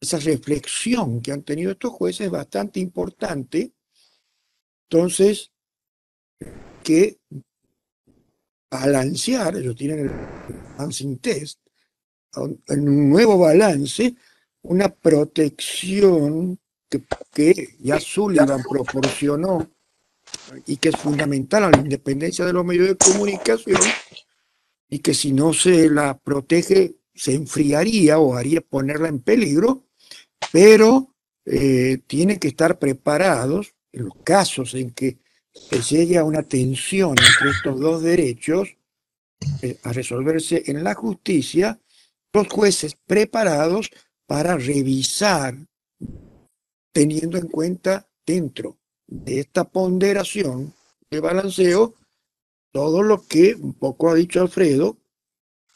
esa 0.00 0.18
reflexión 0.18 1.20
que 1.20 1.32
han 1.32 1.42
tenido 1.42 1.72
estos 1.72 1.92
jueces 1.92 2.26
es 2.26 2.30
bastante 2.30 2.80
importante. 2.80 3.72
Entonces, 4.88 5.52
que 6.82 7.18
balancear, 8.70 9.56
ellos 9.56 9.76
tienen 9.76 10.00
el 10.00 10.10
balancing 10.76 11.18
test, 11.18 11.60
en 12.68 12.88
un 12.88 13.10
nuevo 13.10 13.38
balance, 13.38 14.14
una 14.62 14.88
protección 14.88 16.58
que, 16.88 17.02
que 17.32 17.76
ya 17.80 17.98
Sullivan 17.98 18.62
proporcionó 18.68 19.68
y 20.66 20.76
que 20.76 20.90
es 20.90 20.96
fundamental 20.96 21.64
a 21.64 21.70
la 21.70 21.78
independencia 21.78 22.44
de 22.44 22.52
los 22.52 22.64
medios 22.64 22.88
de 22.88 22.96
comunicación 22.96 23.80
y 24.88 24.98
que 24.98 25.14
si 25.14 25.32
no 25.32 25.52
se 25.52 25.88
la 25.88 26.18
protege 26.18 26.96
se 27.14 27.34
enfriaría 27.34 28.18
o 28.18 28.34
haría 28.34 28.60
ponerla 28.60 29.08
en 29.08 29.20
peligro, 29.20 29.84
pero 30.52 31.14
eh, 31.44 31.98
tienen 32.06 32.38
que 32.38 32.48
estar 32.48 32.78
preparados 32.78 33.74
en 33.92 34.06
los 34.06 34.14
casos 34.24 34.74
en 34.74 34.90
que 34.90 35.18
se 35.52 35.80
llegue 35.80 36.18
a 36.18 36.24
una 36.24 36.42
tensión 36.42 37.10
entre 37.10 37.50
estos 37.50 37.78
dos 37.78 38.02
derechos 38.02 38.76
eh, 39.62 39.78
a 39.82 39.92
resolverse 39.92 40.62
en 40.66 40.82
la 40.82 40.94
justicia, 40.94 41.80
los 42.32 42.48
jueces 42.48 42.96
preparados 43.06 43.90
para 44.26 44.56
revisar, 44.56 45.56
teniendo 46.92 47.38
en 47.38 47.48
cuenta 47.48 48.08
dentro 48.24 48.79
de 49.10 49.40
esta 49.40 49.64
ponderación 49.64 50.72
de 51.10 51.20
balanceo, 51.20 51.94
todo 52.72 53.02
lo 53.02 53.26
que 53.26 53.54
un 53.54 53.74
poco 53.74 54.08
ha 54.08 54.14
dicho 54.14 54.40
Alfredo, 54.40 54.98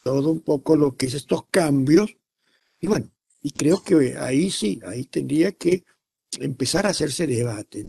todo 0.03 0.31
un 0.31 0.39
poco 0.39 0.75
lo 0.77 0.95
que 0.95 1.07
es 1.07 1.13
estos 1.13 1.45
cambios, 1.51 2.15
y 2.79 2.87
bueno, 2.87 3.11
y 3.41 3.51
creo 3.51 3.83
que 3.83 4.17
ahí 4.17 4.49
sí, 4.49 4.79
ahí 4.87 5.03
tendría 5.05 5.51
que 5.51 5.83
empezar 6.39 6.85
a 6.85 6.89
hacerse 6.89 7.27
debate 7.27 7.85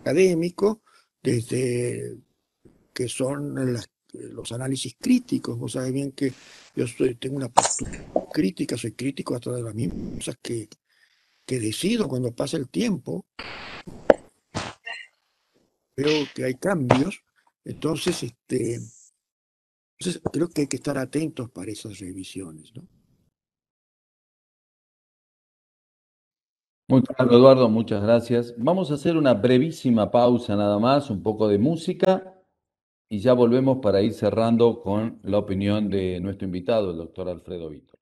académico, 0.00 0.82
desde 1.22 2.18
que 2.92 3.08
son 3.08 3.54
los 4.12 4.52
análisis 4.52 4.96
críticos. 4.98 5.56
Vos 5.56 5.72
sabés 5.72 5.92
bien 5.92 6.12
que 6.12 6.32
yo 6.74 6.86
soy, 6.86 7.14
tengo 7.14 7.36
una 7.36 7.48
postura 7.48 8.04
crítica, 8.32 8.76
soy 8.76 8.92
crítico 8.92 9.34
hasta 9.34 9.52
de 9.52 9.62
las 9.62 9.74
mismas 9.74 10.16
cosas 10.16 10.36
que, 10.42 10.68
que 11.46 11.60
decido 11.60 12.08
cuando 12.08 12.34
pasa 12.34 12.56
el 12.56 12.68
tiempo 12.68 13.26
veo 15.96 16.26
que 16.34 16.44
hay 16.44 16.54
cambios, 16.54 17.22
entonces, 17.64 18.22
este, 18.22 18.80
entonces 19.98 20.22
creo 20.32 20.48
que 20.48 20.62
hay 20.62 20.66
que 20.66 20.76
estar 20.76 20.98
atentos 20.98 21.50
para 21.50 21.70
esas 21.70 21.98
revisiones, 21.98 22.72
¿no? 22.74 22.86
Muy 26.88 27.02
claro, 27.02 27.32
Eduardo, 27.32 27.68
muchas 27.70 28.02
gracias. 28.02 28.54
Vamos 28.58 28.90
a 28.90 28.94
hacer 28.94 29.16
una 29.16 29.32
brevísima 29.32 30.10
pausa 30.10 30.56
nada 30.56 30.78
más, 30.78 31.08
un 31.08 31.22
poco 31.22 31.48
de 31.48 31.56
música, 31.56 32.38
y 33.08 33.20
ya 33.20 33.32
volvemos 33.32 33.78
para 33.78 34.02
ir 34.02 34.12
cerrando 34.12 34.80
con 34.82 35.20
la 35.22 35.38
opinión 35.38 35.88
de 35.88 36.20
nuestro 36.20 36.46
invitado, 36.46 36.90
el 36.90 36.98
doctor 36.98 37.28
Alfredo 37.28 37.70
Vito. 37.70 38.01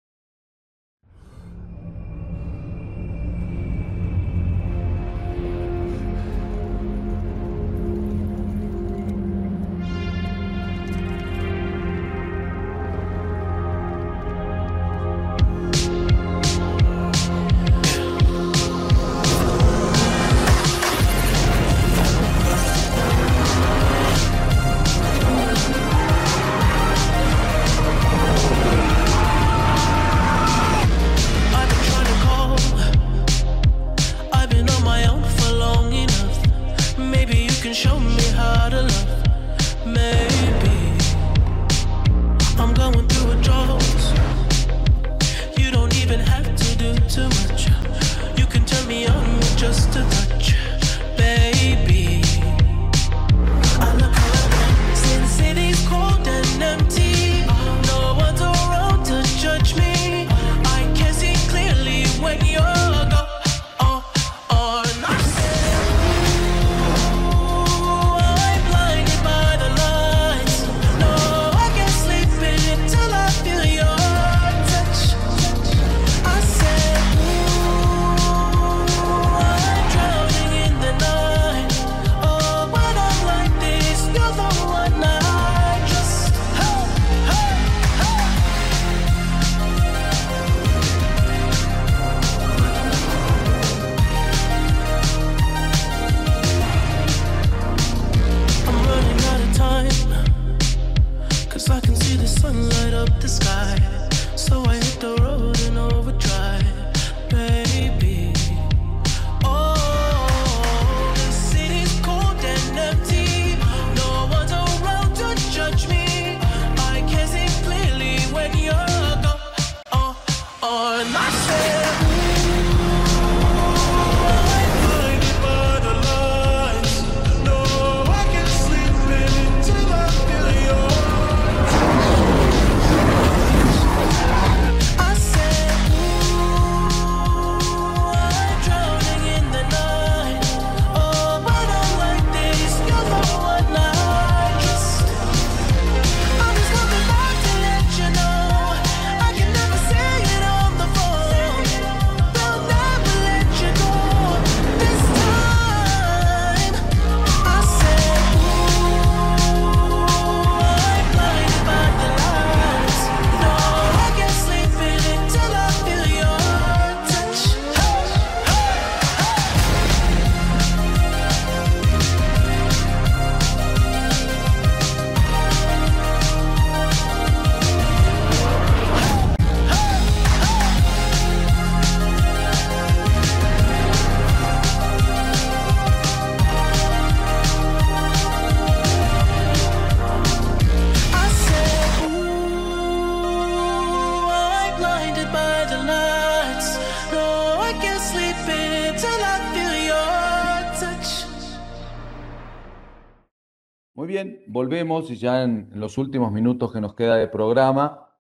Volvemos 204.61 205.11
y 205.11 205.17
ya 205.17 205.43
en 205.43 205.71
los 205.73 205.97
últimos 205.97 206.31
minutos 206.33 206.71
que 206.71 206.83
nos 206.83 206.95
queda 206.95 207.17
de 207.17 207.29
programa, 207.29 208.15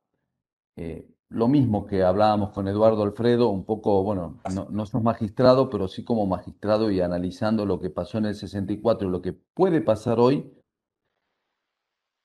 eh, 0.75 1.07
lo 1.29 1.49
mismo 1.49 1.87
que 1.87 2.03
hablábamos 2.03 2.51
con 2.53 2.67
Eduardo 2.67 3.03
Alfredo, 3.03 3.49
un 3.49 3.67
poco, 3.67 4.03
bueno, 4.03 4.41
no, 4.55 4.67
no 4.71 4.87
sos 4.87 5.03
magistrado, 5.03 5.69
pero 5.69 5.87
sí 5.87 6.03
como 6.03 6.27
magistrado 6.27 6.91
y 6.91 7.03
analizando 7.03 7.67
lo 7.67 7.79
que 7.79 7.91
pasó 7.91 8.17
en 8.17 8.25
el 8.25 8.35
64 8.35 9.07
y 9.07 9.11
lo 9.11 9.21
que 9.21 9.35
puede 9.35 9.83
pasar 9.83 10.19
hoy, 10.19 10.51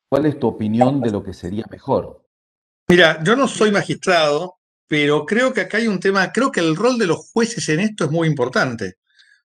¿cuál 0.10 0.28
es 0.28 0.40
tu 0.40 0.48
opinión 0.48 1.02
de 1.02 1.12
lo 1.12 1.22
que 1.22 1.34
sería 1.34 1.66
mejor? 1.70 2.26
Mira, 2.88 3.22
yo 3.22 3.36
no 3.36 3.50
soy 3.50 3.70
magistrado, 3.70 4.60
pero 4.88 5.26
creo 5.26 5.52
que 5.52 5.60
acá 5.60 5.76
hay 5.76 5.88
un 5.88 6.00
tema, 6.00 6.32
creo 6.32 6.54
que 6.54 6.62
el 6.62 6.78
rol 6.78 6.98
de 6.98 7.08
los 7.08 7.32
jueces 7.34 7.68
en 7.68 7.82
esto 7.82 8.06
es 8.06 8.12
muy 8.12 8.30
importante. 8.30 8.94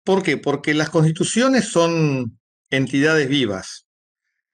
¿Por 0.05 0.23
qué? 0.23 0.37
Porque 0.37 0.73
las 0.73 0.89
constituciones 0.89 1.67
son 1.67 2.39
entidades 2.69 3.27
vivas. 3.27 3.82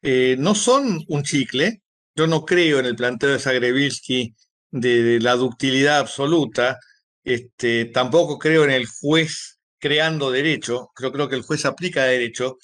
Eh, 0.02 0.36
no 0.40 0.56
son 0.56 1.04
un 1.08 1.24
chicle. 1.24 1.82
Yo 2.16 2.28
no 2.28 2.46
creo 2.46 2.80
en 2.80 2.86
el 2.86 2.96
planteo 2.96 3.32
de 3.32 3.40
Zagrebitsky 3.40 4.36
de, 4.72 5.20
la 5.22 5.36
ductilidad 5.36 6.00
absoluta. 6.00 6.80
Este, 7.24 7.86
tampoco 7.86 8.40
creo 8.40 8.64
en 8.64 8.72
el 8.72 8.88
juez 8.88 9.60
creando 9.80 10.32
derecho. 10.32 10.92
Yo 11.02 11.12
creo 11.12 11.30
que 11.30 11.36
el 11.36 11.44
juez 11.44 11.66
aplica 11.66 12.04
derecho. 12.04 12.58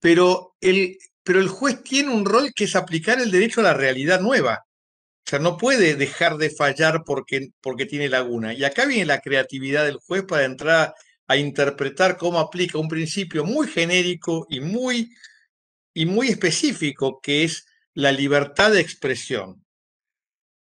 Pero 0.00 0.54
el, 0.60 0.96
pero 1.22 1.40
el 1.40 1.48
juez 1.48 1.82
tiene 1.82 2.12
un 2.12 2.24
rol 2.24 2.52
que 2.54 2.64
es 2.64 2.76
aplicar 2.76 3.20
el 3.20 3.30
derecho 3.30 3.60
a 3.60 3.64
la 3.64 3.74
realidad 3.74 4.20
nueva. 4.20 4.64
O 5.24 5.30
sea, 5.30 5.38
no 5.38 5.56
puede 5.56 5.94
dejar 5.94 6.36
de 6.36 6.50
fallar 6.50 7.02
porque, 7.06 7.50
porque 7.60 7.86
tiene 7.86 8.08
laguna. 8.08 8.54
Y 8.54 8.64
acá 8.64 8.86
viene 8.86 9.06
la 9.06 9.20
creatividad 9.20 9.84
del 9.84 9.98
juez 9.98 10.24
para 10.24 10.44
entrar 10.44 10.94
a 11.28 11.36
interpretar 11.36 12.16
cómo 12.16 12.40
aplica 12.40 12.78
un 12.78 12.88
principio 12.88 13.44
muy 13.44 13.68
genérico 13.68 14.46
y 14.50 14.60
muy 14.60 15.10
y 15.94 16.06
muy 16.06 16.28
específico, 16.28 17.20
que 17.22 17.44
es 17.44 17.66
la 17.94 18.12
libertad 18.12 18.72
de 18.72 18.80
expresión, 18.80 19.64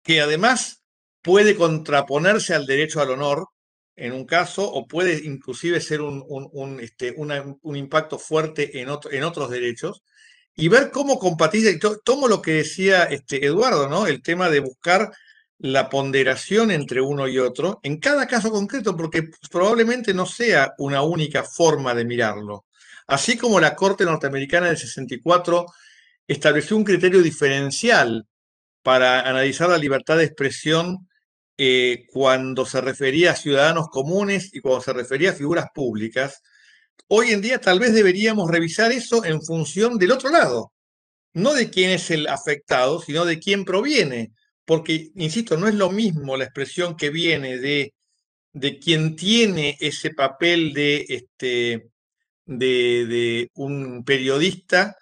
que 0.03 0.22
además 0.22 0.84
puede 1.22 1.55
contraponerse 1.55 2.53
al 2.53 2.65
derecho 2.65 3.01
al 3.01 3.11
honor 3.11 3.47
en 3.95 4.13
un 4.13 4.26
caso 4.26 4.72
o 4.72 4.88
puede 4.88 5.26
inclusive 5.26 5.82
ser 5.82 6.01
un, 6.01 6.24
un, 6.28 6.80
este, 6.80 7.13
un 7.17 7.76
impacto 7.76 8.17
fuerte 8.17 8.80
en, 8.82 8.88
en, 9.11 9.24
otros 9.24 9.49
derechos 9.49 10.03
y 10.55 10.70
ver 10.70 10.89
cómo 10.91 11.20
compatibiliza, 11.20 11.89
tomo 12.03 12.28
lo 12.28 12.41
que 12.41 12.53
decía 12.53 13.03
este 13.03 13.45
Eduardo, 13.45 13.89
¿no? 13.89 14.07
El 14.07 14.22
tema 14.22 14.49
de 14.49 14.61
buscar 14.61 15.11
la 15.57 15.89
ponderación 15.89 16.72
entre 16.72 17.01
uno 17.01 17.28
y 17.28 17.38
otro 17.39 17.82
en 17.84 17.99
cada 17.99 18.26
caso 18.26 18.49
concreto, 18.49 18.95
porque 18.95 19.30
probablemente 19.51 20.13
no 20.13 20.26
sea 20.26 20.74
una 20.78 21.01
única 21.01 21.43
forma 21.43 21.93
de 21.93 22.05
mirarlo. 22.05 22.65
Así 23.10 23.38
como 23.38 23.60
la 23.60 23.76
Corte 23.76 24.05
Norteamericana 24.05 24.68
del 24.68 24.78
64 24.78 25.66
estableció 26.28 26.78
un 26.78 26.84
criterio 26.84 27.24
diferencial 27.24 28.28
para 28.84 29.22
analizar 29.28 29.68
la 29.68 29.80
libertad 29.80 30.18
de 30.18 30.26
expresión 30.26 31.10
eh, 31.57 32.05
cuando 32.14 32.68
se 32.68 32.82
refería 32.82 33.32
a 33.32 33.36
ciudadanos 33.36 33.88
comunes 33.89 34.51
y 34.53 34.60
cuando 34.62 34.82
se 34.82 34.93
refería 34.93 35.32
a 35.32 35.34
figuras 35.34 35.66
públicas, 35.74 36.43
hoy 37.07 37.32
en 37.32 37.41
día 37.41 37.60
tal 37.60 37.80
vez 37.80 37.95
deberíamos 37.95 38.51
revisar 38.51 38.91
eso 38.91 39.26
en 39.26 39.41
función 39.41 39.97
del 39.97 40.12
otro 40.12 40.30
lado, 40.30 40.72
no 41.34 41.55
de 41.55 41.72
quién 41.72 41.89
es 41.89 42.12
el 42.12 42.28
afectado, 42.28 43.01
sino 43.01 43.26
de 43.26 43.39
quién 43.39 43.66
proviene, 43.66 44.34
porque, 44.66 45.10
insisto, 45.16 45.57
no 45.57 45.68
es 45.68 45.74
lo 45.74 45.89
mismo 45.89 46.38
la 46.38 46.43
expresión 46.43 46.95
que 46.95 47.10
viene 47.10 47.57
de, 47.57 47.91
de 48.53 48.78
quien 48.78 49.16
tiene 49.16 49.78
ese 49.80 50.12
papel 50.12 50.74
de 50.74 51.05
este, 51.10 51.89
de, 52.58 53.52
un 53.54 54.04
periodista 54.04 54.97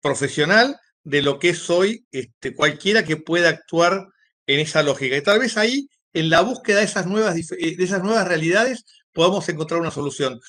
profesional 0.00 0.76
de 1.04 1.22
lo 1.22 1.38
que 1.38 1.50
es 1.50 1.68
hoy 1.70 2.06
este, 2.10 2.54
cualquiera 2.54 3.04
que 3.04 3.16
pueda 3.16 3.48
actuar 3.48 4.06
en 4.46 4.60
esa 4.60 4.82
lógica. 4.82 5.16
Y 5.16 5.22
tal 5.22 5.40
vez 5.40 5.56
ahí, 5.56 5.88
en 6.12 6.30
la 6.30 6.40
búsqueda 6.40 6.78
de 6.78 6.84
esas 6.84 7.06
nuevas, 7.06 7.36
eh, 7.36 7.76
de 7.76 7.84
esas 7.84 8.02
nuevas 8.02 8.26
realidades, 8.26 8.84
podamos 9.12 9.48
encontrar 9.48 9.80
una 9.80 9.90
solución. 9.90 10.40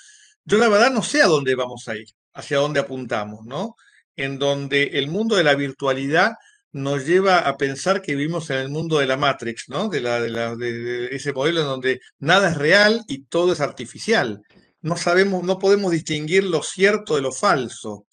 Yo 0.46 0.58
la 0.58 0.70
verdad 0.70 0.92
no 0.92 1.04
sé 1.04 1.22
a 1.22 1.28
dónde 1.28 1.56
vamos 1.56 1.88
a 1.88 1.96
ir, 1.96 2.08
hacia 2.34 2.58
dónde 2.58 2.80
apuntamos, 2.80 3.46
¿no? 3.46 3.76
En 4.16 4.40
donde 4.40 4.84
el 4.84 5.08
mundo 5.10 5.36
de 5.36 5.44
la 5.44 5.56
virtualidad 5.56 6.34
nos 6.72 7.06
lleva 7.06 7.40
a 7.40 7.58
pensar 7.58 8.02
que 8.02 8.16
vivimos 8.16 8.50
en 8.50 8.58
el 8.58 8.70
mundo 8.70 9.00
de 9.00 9.08
la 9.08 9.18
Matrix, 9.18 9.70
¿no? 9.70 9.90
De, 9.90 10.02
la, 10.02 10.20
de 10.20 11.08
ese 11.16 11.34
modelo 11.34 11.62
en 11.62 11.68
donde 11.68 12.02
nada 12.20 12.50
es 12.50 12.58
real 12.58 13.04
y 13.08 13.26
todo 13.26 13.54
es 13.54 13.62
artificial 13.62 14.42
no 14.84 14.98
sabemos, 14.98 15.44
no 15.44 15.60
podemos 15.60 15.92
distinguir 15.92 16.44
lo 16.44 16.62
cierto 16.62 17.16
de 17.16 17.22
lo 17.22 17.32
falso. 17.32 18.06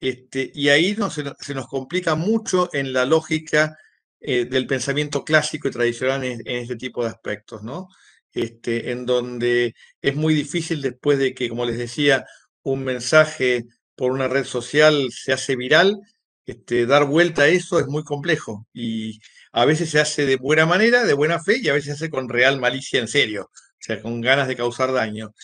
Este, 0.00 0.50
y 0.54 0.68
ahí 0.68 0.96
se, 1.40 1.54
nos 1.54 1.66
complica 1.68 2.14
mucho 2.14 2.70
en 2.72 2.92
la 2.92 3.04
lógica 3.06 3.76
eh, 4.20 4.44
del 4.46 4.66
pensamiento 4.66 5.24
clásico 5.24 5.68
y 5.68 5.70
tradicional 5.72 6.24
en, 6.24 6.42
este 6.46 6.76
tipo 6.76 7.02
de 7.02 7.10
aspectos, 7.10 7.62
¿no? 7.62 7.88
Este, 8.32 8.92
en 8.92 9.06
donde 9.06 9.74
es 10.02 10.16
muy 10.16 10.34
difícil 10.34 10.82
después 10.82 11.18
de 11.18 11.34
que, 11.34 11.48
como 11.48 11.66
les 11.66 11.78
decía, 11.78 12.24
un 12.62 12.84
mensaje 12.84 13.64
por 13.96 14.12
una 14.12 14.28
red 14.28 14.44
social 14.44 15.10
se 15.12 15.32
hace 15.32 15.56
viral, 15.56 16.00
este, 16.46 16.86
dar 16.86 17.06
vuelta 17.06 17.42
a 17.42 17.48
eso 17.48 17.80
es 17.80 17.86
muy 17.86 18.04
complejo 18.04 18.66
y 18.72 19.20
a 19.52 19.64
veces 19.64 19.90
se 19.90 20.00
hace 20.00 20.26
de 20.26 20.36
buena 20.36 20.66
manera, 20.66 21.04
de 21.04 21.14
buena 21.14 21.42
fe 21.42 21.58
y 21.58 21.68
a 21.68 21.72
veces 21.74 21.86
se 21.86 21.92
hace 22.04 22.10
con 22.10 22.28
real 22.28 22.60
malicia 22.60 23.00
en 23.00 23.08
serio, 23.08 23.50
o 23.52 23.78
sea, 23.78 24.00
con 24.02 24.20
ganas 24.20 24.48
de 24.48 24.56
causar 24.56 24.92
daño. 24.92 25.34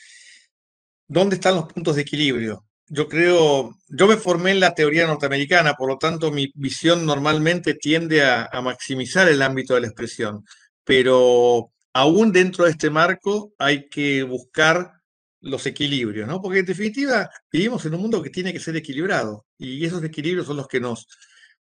¿Dónde 1.09 1.36
están 1.36 1.54
los 1.54 1.72
puntos 1.72 1.96
de 1.96 2.02
equilibrio? 2.02 2.64
Yo 2.88 3.09
creo, 3.09 3.76
yo 3.88 4.07
me 4.07 4.16
formé 4.16 4.52
en 4.52 4.61
la 4.61 4.74
teoría 4.74 5.07
norteamericana, 5.07 5.74
por 5.74 5.88
lo 5.88 5.98
tanto 5.98 6.30
mi 6.30 6.52
visión 6.54 7.04
normalmente 7.04 7.74
tiende 7.74 8.24
a, 8.24 8.48
maximizar 8.62 9.28
el 9.28 9.42
ámbito 9.42 9.74
de 9.74 9.80
la 9.82 9.86
expresión, 9.88 10.44
pero 10.84 11.72
aún 11.92 12.32
dentro 12.32 12.64
de 12.64 12.70
este 12.72 12.90
marco 12.90 13.52
hay 13.59 13.88
que 13.88 14.22
buscar 14.22 14.92
los 15.40 15.66
equilibrios, 15.66 16.28
¿no? 16.28 16.40
Porque 16.40 16.61
en 16.61 16.66
definitiva 16.66 17.30
vivimos 17.50 17.84
en 17.86 17.94
un 17.94 18.02
mundo 18.02 18.22
que 18.22 18.30
tiene 18.30 18.52
que 18.52 18.61
ser 18.61 18.76
equilibrado 18.76 19.46
y 19.59 19.84
esos 19.84 20.02
equilibrios 20.04 20.46
son 20.46 20.57
los 20.57 20.68
que 20.68 20.80
nos, 20.80 21.07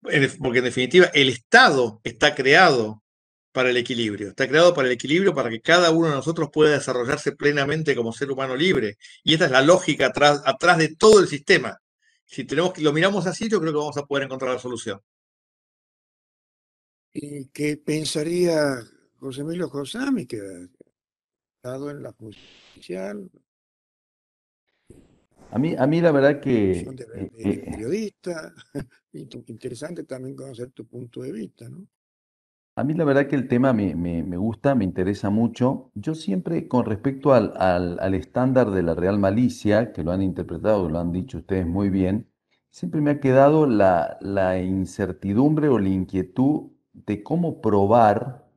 porque 0.02 0.60
en 0.60 0.66
definitiva 0.66 1.08
el 1.14 1.30
Estado 1.30 2.02
está 2.04 2.34
creado 2.36 3.04
para 3.52 3.70
el 3.70 3.78
equilibrio. 3.78 4.30
Está 4.30 4.48
creado 4.48 4.74
para 4.74 4.88
el 4.88 4.94
equilibrio 4.94 5.34
para 5.34 5.50
que 5.50 5.62
cada 5.62 5.92
uno 5.92 6.08
de 6.10 6.16
nosotros 6.16 6.50
pueda 6.52 6.74
desarrollarse 6.74 7.34
plenamente 7.34 7.96
como 7.96 8.14
ser 8.14 8.32
humano 8.32 8.56
libre. 8.56 8.98
Y 9.24 9.34
esta 9.34 9.46
es 9.46 9.52
la 9.52 9.62
lógica 9.62 10.08
atrás, 10.08 10.42
atrás 10.46 10.78
de 10.78 10.96
todo 10.96 11.20
el 11.20 11.28
sistema. 11.28 11.82
Si 12.26 12.46
tenemos, 12.46 12.78
lo 12.80 12.94
miramos 12.94 13.28
así, 13.28 13.50
yo 13.50 13.60
creo 13.60 13.74
que 13.74 13.80
vamos 13.80 13.98
a 13.98 14.06
poder 14.06 14.26
encontrar 14.26 14.54
la 14.54 14.60
solución. 14.60 15.02
¿Y 17.14 17.48
qué 17.50 17.76
pensaría 17.76 18.82
José 19.18 19.42
Emilio 19.42 19.68
Josami, 19.68 20.26
que 20.26 20.38
ha 20.38 20.68
estado 21.58 21.92
en 21.92 22.04
la 22.04 22.14
judicial? 22.14 23.30
A 25.52 25.60
mí, 25.60 25.76
a 25.78 25.86
mí 25.86 26.00
la 26.00 26.14
verdad 26.14 26.40
que... 26.40 26.72
Eh, 26.72 27.32
eh, 27.38 27.58
periodista, 27.70 28.54
interesante 29.12 30.06
también 30.06 30.38
conocer 30.38 30.72
tu 30.72 30.88
punto 30.88 31.22
de 31.24 31.34
vista, 31.34 31.68
¿no? 31.68 31.86
A 32.82 32.84
mí 32.84 32.96
la 32.96 33.04
verdad 33.04 33.28
que 33.28 33.36
el 33.36 33.48
tema 33.48 33.74
me, 33.74 33.94
gusta, 34.38 34.74
me 34.74 34.84
interesa 34.84 35.30
mucho. 35.30 35.92
Yo 35.94 36.16
siempre, 36.16 36.68
con 36.68 36.84
respecto 36.84 37.32
al, 37.32 37.54
al, 37.56 38.16
estándar 38.16 38.72
de 38.72 38.82
la 38.82 38.96
real 38.96 39.20
malicia, 39.20 39.94
que 39.94 40.04
lo 40.04 40.12
han 40.12 40.24
interpretado, 40.24 40.90
lo 40.90 40.98
han 40.98 41.12
dicho 41.12 41.38
ustedes 41.38 41.68
muy 41.68 41.92
bien, 41.92 42.32
siempre 42.72 43.00
me 43.00 43.12
ha 43.12 43.20
quedado 43.20 43.68
la, 43.68 44.18
la 44.20 44.60
incertidumbre 44.60 45.70
o 45.70 45.78
la 45.78 45.90
inquietud 45.90 46.72
de 46.94 47.22
cómo 47.22 47.62
probar, 47.62 48.50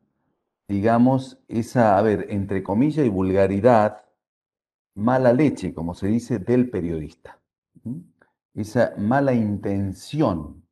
digamos, 0.68 1.44
esa, 1.46 1.98
a 1.98 2.00
ver, 2.00 2.24
entre 2.30 2.62
comillas 2.62 3.04
y 3.04 3.10
vulgaridad, 3.10 4.06
mala 4.94 5.34
leche, 5.34 5.74
como 5.74 5.94
se 5.94 6.06
dice, 6.06 6.38
del 6.38 6.70
periodista. 6.70 7.42
Esa 8.54 8.94
mala 8.96 9.34
intención 9.34 10.66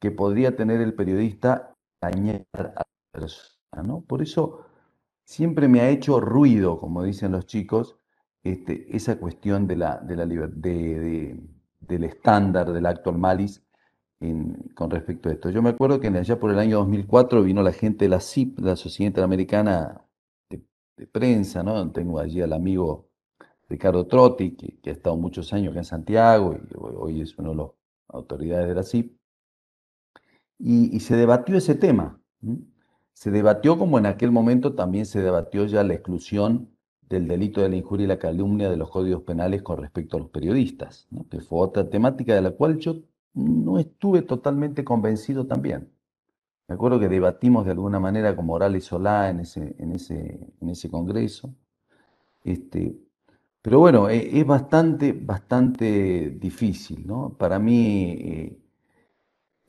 que 0.00 0.10
podría 0.10 0.56
tener 0.56 0.80
el 0.80 0.94
periodista 0.94 1.71
dañar 2.02 2.46
a 2.52 2.62
la 2.62 2.86
persona, 3.12 3.82
¿no? 3.84 4.00
Por 4.02 4.22
eso 4.22 4.66
siempre 5.24 5.68
me 5.68 5.80
ha 5.80 5.88
hecho 5.88 6.20
ruido, 6.20 6.78
como 6.78 7.02
dicen 7.02 7.32
los 7.32 7.46
chicos, 7.46 7.96
este, 8.42 8.94
esa 8.94 9.18
cuestión 9.18 9.66
de 9.66 9.76
la, 9.76 9.98
de 9.98 10.16
la 10.16 10.26
de, 10.26 11.40
del 11.80 12.04
estándar 12.04 12.72
del 12.72 12.86
actual 12.86 13.18
malis 13.18 13.62
con 14.74 14.90
respecto 14.90 15.28
a 15.28 15.32
esto. 15.32 15.50
Yo 15.50 15.62
me 15.62 15.70
acuerdo 15.70 15.98
que 15.98 16.06
allá 16.08 16.38
por 16.38 16.52
el 16.52 16.58
año 16.58 16.78
2004 16.78 17.42
vino 17.42 17.62
la 17.62 17.72
gente 17.72 18.04
de 18.04 18.08
la 18.08 18.20
CIP, 18.20 18.60
la 18.60 18.76
Sociedad 18.76 19.08
Interamericana 19.08 20.02
de, 20.48 20.62
Prensa, 21.10 21.64
¿no? 21.64 21.90
Tengo 21.90 22.20
allí 22.20 22.40
al 22.40 22.52
amigo 22.52 23.08
Ricardo 23.68 24.06
Trotti, 24.06 24.54
que, 24.54 24.90
ha 24.90 24.92
estado 24.92 25.16
muchos 25.16 25.52
años 25.52 25.72
acá 25.72 25.80
en 25.80 25.84
Santiago 25.84 26.54
y 26.54 26.74
hoy 26.78 27.20
es 27.22 27.36
uno 27.38 27.50
de 27.50 27.56
las 27.56 27.66
autoridades 28.08 28.68
de 28.68 28.74
la 28.74 28.84
CIP 28.84 29.16
y, 30.64 31.00
se 31.00 31.16
debatió 31.16 31.56
ese 31.56 31.74
tema. 31.74 32.20
Se 33.12 33.30
debatió 33.30 33.78
como 33.78 33.98
en 33.98 34.06
aquel 34.06 34.30
momento 34.30 34.74
también 34.74 35.06
se 35.06 35.20
debatió 35.20 35.66
ya 35.66 35.82
la 35.82 35.94
exclusión 35.94 36.70
del 37.08 37.26
delito 37.26 37.60
de 37.60 37.68
la 37.68 37.76
injuria 37.76 38.04
y 38.04 38.08
la 38.08 38.18
calumnia 38.18 38.70
de 38.70 38.76
los 38.76 38.88
códigos 38.88 39.22
penales 39.22 39.62
con 39.62 39.78
respecto 39.78 40.16
a 40.16 40.20
los 40.20 40.30
periodistas, 40.30 41.08
que 41.30 41.40
fue 41.40 41.58
otra 41.60 41.90
temática 41.90 42.34
de 42.34 42.42
la 42.42 42.52
cual 42.52 42.78
yo 42.78 42.96
no 43.34 43.78
estuve 43.78 44.22
totalmente 44.22 44.84
convencido 44.84 45.46
también. 45.46 45.90
Me 46.68 46.76
acuerdo 46.76 47.00
que 47.00 47.08
debatimos 47.08 47.64
de 47.64 47.72
alguna 47.72 47.98
manera 47.98 48.34
con 48.36 48.46
Morales 48.46 48.84
Solá 48.84 49.30
en 49.30 49.40
ese, 49.40 49.74
en 49.78 49.92
ese, 49.92 50.38
en 50.60 50.68
ese 50.68 50.88
congreso. 50.88 51.52
Este, 52.44 52.96
pero 53.60 53.80
bueno, 53.80 54.08
e, 54.08 54.38
es 54.38 54.46
bastante, 54.46 55.12
bastante 55.12 56.30
difícil, 56.30 57.06
¿no? 57.06 57.34
Para 57.36 57.58
mí, 57.58 58.16
eh, 58.20 58.61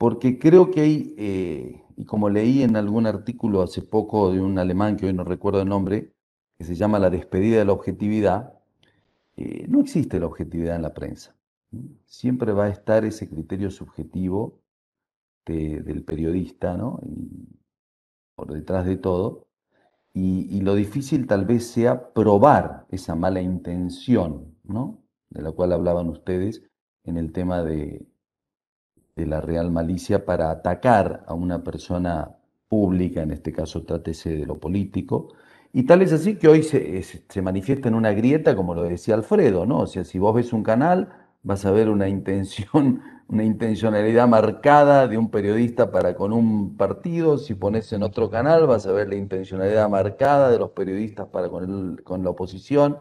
porque 0.04 0.38
creo 0.38 0.70
que 0.70 0.82
hay, 0.82 1.14
eh, 1.16 1.82
y 1.96 2.04
como 2.04 2.28
leí 2.28 2.62
en 2.62 2.76
algún 2.76 3.06
artículo 3.06 3.62
hace 3.62 3.80
poco 3.80 4.30
de 4.30 4.38
un 4.38 4.58
alemán 4.58 4.98
que 4.98 5.06
hoy 5.06 5.14
no 5.14 5.24
recuerdo 5.24 5.62
el 5.62 5.68
nombre, 5.70 6.12
que 6.58 6.64
se 6.64 6.74
llama 6.74 6.98
La 6.98 7.08
despedida 7.08 7.56
de 7.56 7.64
la 7.64 7.72
objetividad, 7.72 8.52
eh, 9.38 9.64
no 9.66 9.80
existe 9.80 10.20
la 10.20 10.26
objetividad 10.26 10.76
en 10.76 10.82
la 10.82 10.92
prensa. 10.92 11.34
Siempre 12.04 12.52
va 12.52 12.66
a 12.66 12.68
estar 12.68 13.06
ese 13.06 13.30
criterio 13.30 13.70
subjetivo 13.70 14.60
del 15.46 16.04
periodista, 16.04 16.76
¿no? 16.76 17.00
por 18.34 18.52
detrás 18.52 18.84
de 18.84 18.98
todo. 18.98 19.46
Y, 20.12 20.60
lo 20.60 20.74
difícil 20.74 21.26
tal 21.26 21.46
vez 21.46 21.66
sea 21.66 22.12
probar 22.12 22.84
esa 22.90 23.14
mala 23.14 23.40
intención, 23.40 24.54
¿no? 24.64 25.02
De 25.30 25.40
la 25.40 25.52
cual 25.52 25.72
hablaban 25.72 26.10
ustedes 26.10 26.62
en 27.04 27.16
el 27.16 27.32
tema 27.32 27.62
de, 27.62 28.06
de 29.16 29.26
la 29.26 29.40
real 29.40 29.70
malicia 29.70 30.24
para 30.24 30.50
atacar 30.50 31.24
a 31.26 31.34
una 31.34 31.62
persona 31.62 32.36
pública, 32.68 33.22
en 33.22 33.30
este 33.30 33.52
caso 33.52 33.84
trátese 33.84 34.36
de 34.36 34.46
lo 34.46 34.58
político, 34.58 35.34
y 35.72 35.84
tal 35.84 36.02
es 36.02 36.12
así 36.12 36.36
que 36.36 36.48
hoy 36.48 36.62
se, 36.62 37.02
se, 37.02 37.42
manifiesta 37.42 37.88
en 37.88 37.94
una 37.94 38.12
grieta, 38.12 38.54
como 38.54 38.74
lo 38.74 38.84
decía 38.84 39.14
Alfredo, 39.14 39.66
¿no? 39.66 39.80
O 39.80 39.86
sea, 39.86 40.04
si 40.04 40.18
vos 40.18 40.34
ves 40.34 40.52
un 40.52 40.62
canal, 40.62 41.08
vas 41.42 41.64
a 41.66 41.72
ver 41.72 41.88
una 41.90 42.08
intención, 42.08 43.02
una 43.28 43.44
intencionalidad 43.44 44.28
marcada 44.28 45.08
de 45.08 45.18
un 45.18 45.30
periodista 45.30 45.90
para 45.90 46.14
con 46.14 46.32
un 46.32 46.76
partido, 46.76 47.38
si 47.38 47.54
pones 47.54 47.92
en 47.92 48.02
otro 48.02 48.30
canal, 48.30 48.66
vas 48.66 48.86
a 48.86 48.92
ver 48.92 49.08
la 49.08 49.16
intencionalidad 49.16 49.88
marcada 49.88 50.50
de 50.50 50.58
los 50.58 50.70
periodistas 50.70 51.28
para 51.28 51.48
con, 51.48 51.96
con 52.04 52.22
la 52.24 52.30
oposición. 52.30 52.98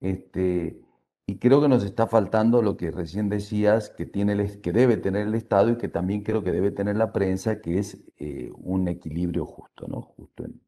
Este, 0.00 0.85
y 1.26 1.38
creo 1.38 1.60
que 1.60 1.68
nos 1.68 1.84
está 1.84 2.06
faltando 2.06 2.62
lo 2.62 2.76
que 2.76 2.92
recién 2.92 3.28
decías, 3.28 3.90
que, 3.90 4.06
tiene 4.06 4.60
que 4.60 4.72
debe 4.72 4.96
tener 4.96 5.26
el 5.26 5.34
Estado 5.34 5.70
y 5.70 5.76
que 5.76 5.88
también 5.88 6.22
creo 6.22 6.44
que 6.44 6.52
debe 6.52 6.70
tener 6.70 6.96
la 6.96 7.12
prensa, 7.12 7.60
que 7.60 7.78
es 7.78 8.04
eh, 8.18 8.50
un 8.54 8.86
equilibrio 8.86 9.44
justo, 9.44 9.86
¿no? 9.88 10.02
Justo 10.02 10.44
en, 10.44 10.60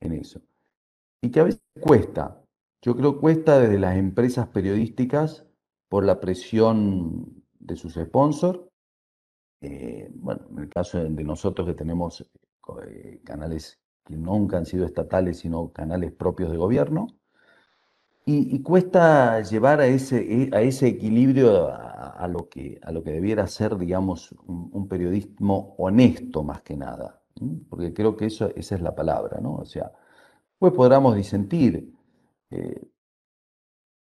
en 0.00 0.12
eso. 0.12 0.42
Y 1.22 1.30
que 1.30 1.40
a 1.40 1.44
veces 1.44 1.62
cuesta. 1.80 2.42
Yo 2.82 2.94
creo 2.94 3.14
que 3.14 3.20
cuesta 3.20 3.58
desde 3.58 3.78
las 3.78 3.96
empresas 3.96 4.48
periodísticas 4.48 5.46
por 5.88 6.04
la 6.04 6.20
presión 6.20 7.42
de 7.58 7.76
sus 7.76 7.94
sponsors. 7.94 8.60
Eh, 9.62 10.10
bueno, 10.14 10.46
en 10.50 10.58
el 10.58 10.68
caso 10.68 10.98
de 10.98 11.24
nosotros 11.24 11.66
que 11.66 11.74
tenemos 11.74 12.26
eh, 12.86 13.20
canales 13.24 13.78
que 14.04 14.16
nunca 14.16 14.58
han 14.58 14.66
sido 14.66 14.84
estatales, 14.84 15.38
sino 15.38 15.72
canales 15.72 16.12
propios 16.12 16.50
de 16.50 16.56
gobierno. 16.58 17.08
Y, 18.26 18.62
cuesta 18.62 19.42
llevar 19.42 19.80
a 19.80 19.86
ese, 19.86 20.44
e, 20.44 20.50
a 20.52 20.62
ese 20.62 20.86
equilibrio 20.86 21.68
a, 21.68 22.28
lo 22.28 22.48
que, 22.48 22.78
a 22.82 22.92
lo 22.92 23.02
que 23.02 23.10
debiera 23.10 23.46
ser, 23.48 23.76
digamos, 23.76 24.32
un 24.46 24.86
periodismo 24.88 25.74
honesto 25.78 26.44
más 26.44 26.62
que 26.62 26.76
nada 26.76 27.20
porque 27.68 27.92
creo 27.92 28.16
que 28.16 28.26
eso, 28.26 28.50
esa 28.54 28.74
es 28.74 28.82
la 28.82 28.94
palabra, 28.94 29.40
¿no? 29.40 29.54
O 29.56 29.64
sea, 29.64 29.92
pues 30.58 30.72
podamos 30.72 31.16
disentir 31.16 31.92
eh, 32.50 32.88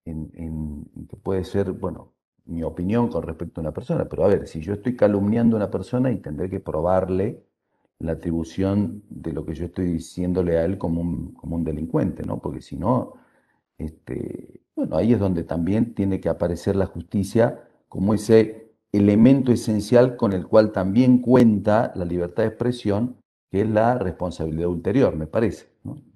en, 0.05 0.85
que 1.09 1.17
puede 1.17 1.43
ser, 1.43 1.71
bueno, 1.71 2.13
mi 2.45 2.63
opinión 2.63 3.09
con 3.09 3.23
respecto 3.23 3.59
a 3.61 3.63
una 3.63 3.73
persona, 3.73 4.05
pero 4.05 4.25
a 4.25 4.27
ver, 4.27 4.47
si 4.47 4.61
yo 4.61 4.73
estoy 4.73 4.95
calumniando 4.95 5.55
a 5.55 5.59
una 5.59 5.71
persona 5.71 6.11
y 6.11 6.17
tendré 6.17 6.49
que 6.49 6.59
probarle 6.59 7.43
la 7.99 8.13
atribución 8.13 9.03
de 9.09 9.33
lo 9.33 9.45
que 9.45 9.53
yo 9.53 9.65
estoy 9.65 9.85
diciéndole 9.93 10.57
a 10.57 10.65
él 10.65 10.77
como 10.77 11.01
un, 11.01 11.33
como 11.33 11.55
un 11.55 11.63
delincuente, 11.63 12.23
¿no? 12.23 12.39
Porque 12.39 12.61
si 12.61 12.77
no, 12.77 13.15
este, 13.77 14.61
bueno, 14.75 14.97
ahí 14.97 15.13
es 15.13 15.19
donde 15.19 15.43
también 15.43 15.93
tiene 15.93 16.19
que 16.19 16.29
aparecer 16.29 16.75
la 16.75 16.85
justicia 16.85 17.67
como 17.87 18.13
ese 18.13 18.73
elemento 18.91 19.51
esencial 19.51 20.15
con 20.15 20.33
el 20.33 20.47
cual 20.47 20.71
también 20.71 21.21
cuenta 21.21 21.91
la 21.95 22.05
libertad 22.05 22.43
de 22.43 22.49
expresión 22.49 23.17
que 23.49 23.61
es 23.61 23.69
la 23.69 23.97
responsabilidad 23.97 24.67
ulterior, 24.67 25.15
me 25.15 25.27
parece. 25.27 25.69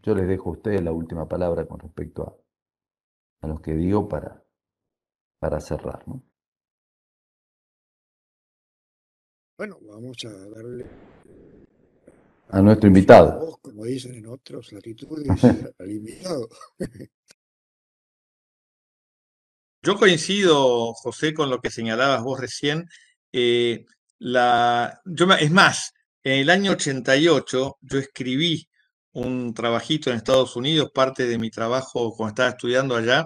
Yo 0.04 0.16
les 0.16 0.28
dejo 0.28 0.50
a 0.50 0.54
ustedes 0.54 0.84
la 0.84 0.92
última 0.92 1.28
palabra 1.28 1.66
con 1.66 1.80
respecto 1.80 2.24
a, 2.24 3.46
a 3.46 3.48
los 3.48 3.62
que 3.62 3.74
digo 3.74 4.10
para, 4.10 4.44
para 5.40 5.62
cerrar. 5.62 6.06
¿no? 6.08 6.22
Bueno, 9.58 9.78
vamos 9.82 10.18
a 10.26 10.50
darle 10.50 10.86
a 12.50 12.62
nuestro 12.62 12.88
invitado. 12.88 13.58
como 13.62 13.86
dicen 13.86 14.16
en 14.16 14.26
otras 14.28 14.72
latitudes, 14.74 15.28
al 15.80 15.92
invitado. 15.92 16.50
Yo 19.84 19.96
coincido, 19.98 20.94
José, 20.94 21.34
con 21.34 21.50
lo 21.50 21.60
que 21.60 21.72
señalabas 21.72 22.22
vos 22.22 22.40
recién. 22.40 22.86
Eh, 23.32 23.86
la, 24.20 25.02
yo, 25.06 25.32
es 25.34 25.52
más, 25.52 25.94
en 26.24 26.40
el 26.40 26.50
año 26.52 26.74
88 26.74 27.78
yo 27.82 28.00
escribí 28.00 28.68
un 29.14 29.54
trabajito 29.54 30.10
en 30.10 30.18
Estados 30.18 30.56
Unidos, 30.56 30.92
parte 30.94 31.26
de 31.26 31.38
mi 31.40 31.50
trabajo 31.50 32.14
cuando 32.16 32.30
estaba 32.32 32.50
estudiando 32.50 32.96
allá, 32.96 33.26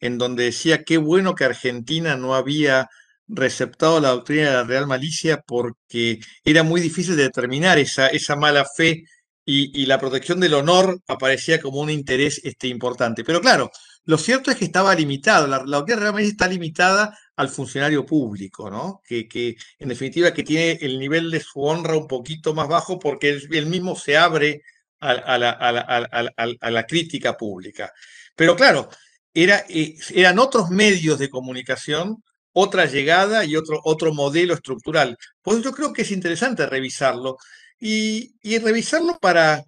en 0.00 0.18
donde 0.18 0.44
decía 0.44 0.84
qué 0.84 0.98
bueno 0.98 1.34
que 1.34 1.44
Argentina 1.44 2.16
no 2.16 2.34
había 2.34 2.88
receptado 3.28 4.00
la 4.00 4.10
doctrina 4.10 4.50
de 4.50 4.56
la 4.56 4.64
real 4.64 4.86
malicia 4.86 5.42
porque 5.46 6.20
era 6.44 6.62
muy 6.62 6.80
difícil 6.80 7.16
de 7.16 7.24
determinar 7.24 7.78
esa, 7.78 8.08
esa 8.08 8.36
mala 8.36 8.66
fe 8.76 9.04
y, 9.46 9.86
la 9.86 9.98
protección 9.98 10.40
del 10.40 10.54
honor 10.54 11.00
aparecía 11.06 11.60
como 11.60 11.80
un 11.80 11.90
interés 11.90 12.40
este, 12.44 12.68
importante. 12.68 13.24
Pero 13.24 13.40
claro, 13.40 13.70
lo 14.06 14.18
cierto 14.18 14.50
es 14.50 14.56
que 14.56 14.64
estaba 14.64 14.94
limitado, 14.94 15.46
la, 15.48 15.64
la 15.66 15.78
doctrina 15.78 16.00
realmente 16.00 16.30
está 16.30 16.46
limitada 16.46 17.18
al 17.34 17.48
funcionario 17.48 18.06
público, 18.06 18.70
¿no? 18.70 19.02
Que, 19.04 19.28
que, 19.28 19.56
en 19.78 19.88
definitiva 19.88 20.32
que 20.32 20.44
tiene 20.44 20.78
el 20.80 20.98
nivel 20.98 21.30
de 21.30 21.40
su 21.40 21.60
honra 21.60 21.96
un 21.96 22.06
poquito 22.06 22.54
más 22.54 22.68
bajo 22.68 23.00
porque 23.00 23.30
él, 23.50 23.66
mismo 23.66 23.96
se 23.96 24.16
abre 24.16 24.62
a, 25.00 25.38
la, 25.38 26.86
crítica 26.86 27.36
pública. 27.36 27.92
Pero 28.36 28.54
claro, 28.54 28.88
era, 29.34 29.64
eh, 29.68 29.96
eran 30.14 30.38
otros 30.38 30.70
medios 30.70 31.18
de 31.18 31.28
comunicación, 31.28 32.22
otra 32.52 32.86
llegada 32.86 33.44
y 33.44 33.56
otro, 33.56 33.80
otro 33.82 34.14
modelo 34.14 34.54
estructural. 34.54 35.18
Pues 35.42 35.62
yo 35.62 35.72
creo 35.72 35.92
que 35.92 36.02
es 36.02 36.12
interesante 36.12 36.64
revisarlo 36.66 37.38
y, 37.78 38.36
y 38.40 38.58
revisarlo 38.58 39.18
para 39.18 39.64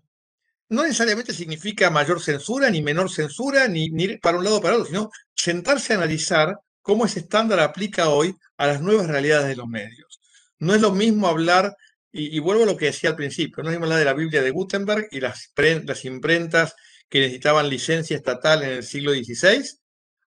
no 0.69 0.83
necesariamente 0.83 1.33
significa 1.33 1.91
mayor 1.91 2.21
censura, 2.21 2.71
ni 2.71 2.83
menor 2.83 3.11
censura, 3.11 3.69
ni, 3.69 3.89
ni 3.91 4.19
para 4.19 4.39
un 4.39 4.45
lado 4.45 4.59
o 4.59 4.61
para 4.61 4.77
otro, 4.77 4.87
sino 4.87 5.11
sentarse 5.35 5.93
a 5.93 5.97
analizar 5.97 6.59
cómo 6.83 7.07
ese 7.07 7.21
estándar 7.21 7.61
aplica 7.61 8.09
hoy 8.11 8.35
a 8.57 8.67
las 8.67 8.81
nuevas 8.81 9.07
realidades 9.07 9.49
de 9.49 9.57
los 9.57 9.67
medios. 9.67 10.21
No 10.59 10.75
es 10.75 10.81
lo 10.81 10.93
mismo 10.93 11.29
hablar, 11.29 11.75
y, 12.11 12.39
vuelvo 12.39 12.65
a 12.65 12.67
lo 12.67 12.77
que 12.77 12.87
decía 12.87 13.11
al 13.11 13.17
principio, 13.17 13.63
no 13.63 13.69
es 13.69 13.75
lo 13.75 13.81
mismo 13.81 13.85
hablar 13.85 13.99
de 13.99 14.05
la 14.05 14.15
Biblia 14.15 14.43
de 14.43 14.51
Gutenberg 14.51 15.09
y 15.11 15.21
las 15.21 16.05
imprentas 16.05 16.75
que 17.09 17.21
necesitaban 17.21 17.69
licencia 17.69 18.17
estatal 18.17 18.63
en 18.63 18.71
el 18.71 18.83
siglo 18.83 19.13
XVI, 19.13 19.63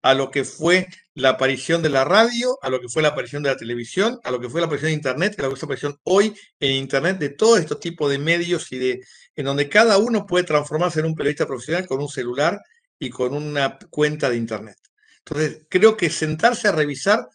a 0.04 0.12
lo 0.12 0.30
que 0.30 0.44
fue 0.44 0.86
la 1.14 1.30
aparición 1.30 1.80
de 1.80 1.88
la 1.88 2.04
radio, 2.04 2.58
a 2.60 2.68
lo 2.68 2.78
que 2.78 2.90
fue 2.90 3.00
la 3.00 3.08
aparición 3.08 3.42
de 3.42 3.48
la 3.48 3.56
televisión, 3.56 4.20
a 4.22 4.30
lo 4.30 4.38
que 4.38 4.50
fue 4.50 4.60
la 4.60 4.66
aparición 4.66 4.90
de 4.90 4.96
Internet, 4.96 5.34
a 5.38 5.44
lo 5.44 5.48
que 5.48 5.56
fue 5.56 5.62
la 5.62 5.74
aparición 5.74 5.98
hoy 6.02 6.36
en 6.60 6.72
Internet 6.72 7.18
de 7.18 7.30
todos 7.30 7.58
estos 7.58 7.80
tipos 7.80 8.10
de 8.10 8.18
medios 8.18 8.70
y 8.70 8.76
de 8.76 9.02
en 9.34 9.46
donde 9.46 9.70
cada 9.70 9.96
uno 9.96 10.26
puede 10.26 10.44
transformarse 10.44 11.00
en 11.00 11.06
un 11.06 11.14
periodista 11.14 11.46
profesional 11.46 11.86
con 11.86 12.02
un 12.02 12.10
celular 12.10 12.60
y 12.98 13.08
con 13.08 13.32
una 13.32 13.78
cuenta 13.88 14.28
de 14.28 14.36
Internet. 14.36 14.76
Entonces, 15.20 15.62
creo 15.70 15.96
que 15.96 16.10
sentarse 16.10 16.68
a 16.68 16.72
revisar 16.72 17.26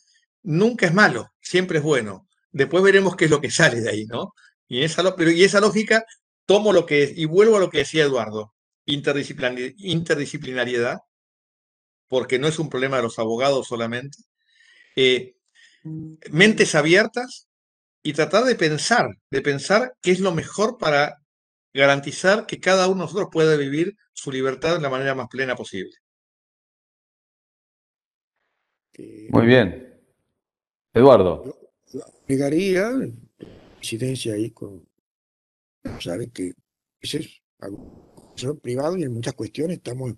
nunca 0.43 0.85
es 0.85 0.93
malo, 0.93 1.31
siempre 1.41 1.79
es 1.79 1.83
bueno. 1.83 2.27
Después 2.51 2.83
veremos 2.83 3.15
qué 3.15 3.25
es 3.25 3.31
lo 3.31 3.41
que 3.41 3.49
sale 3.49 3.81
de 3.81 3.89
ahí, 3.89 4.05
¿no? 4.05 4.35
Y 4.67 4.83
esa, 4.83 5.15
esa 5.17 5.59
lógica 5.59 6.05
tomo 6.45 6.71
lo 6.71 6.85
que 6.85 7.01
es, 7.01 7.17
y 7.17 7.25
vuelvo 7.25 7.57
a 7.57 7.61
lo 7.61 7.71
que 7.71 7.79
decía 7.79 8.03
Eduardo, 8.03 8.53
interdisciplinariedad, 8.85 10.99
porque 12.09 12.39
no 12.39 12.47
es 12.47 12.59
un 12.59 12.69
problema 12.69 12.97
de 12.97 13.03
los 13.03 13.19
abogados 13.19 13.67
solamente, 13.67 14.17
eh, 14.95 15.35
mentes 16.29 16.75
abiertas 16.75 17.47
y 18.03 18.13
tratar 18.13 18.43
de 18.43 18.55
pensar, 18.55 19.17
de 19.29 19.41
pensar 19.41 19.93
qué 20.01 20.11
es 20.11 20.19
lo 20.19 20.33
mejor 20.33 20.77
para 20.77 21.21
garantizar 21.73 22.45
que 22.45 22.59
cada 22.59 22.87
uno 22.87 22.95
de 22.95 23.01
nosotros 23.01 23.29
pueda 23.31 23.55
vivir 23.55 23.95
su 24.11 24.31
libertad 24.31 24.75
de 24.75 24.81
la 24.81 24.89
manera 24.89 25.15
más 25.15 25.27
plena 25.29 25.55
posible. 25.55 25.95
Muy 29.29 29.45
bien. 29.45 29.97
Eduardo. 30.93 31.55
Yo 31.93 32.01
agregaría 32.23 32.91
incidencia 33.77 34.33
ahí 34.33 34.51
con 34.51 34.85
saben 35.99 36.29
que 36.31 36.53
ese 36.99 37.19
es 37.19 37.41
algo 37.59 38.33
privado 38.61 38.97
y 38.97 39.03
en 39.03 39.13
muchas 39.13 39.33
cuestiones 39.33 39.77
estamos 39.77 40.13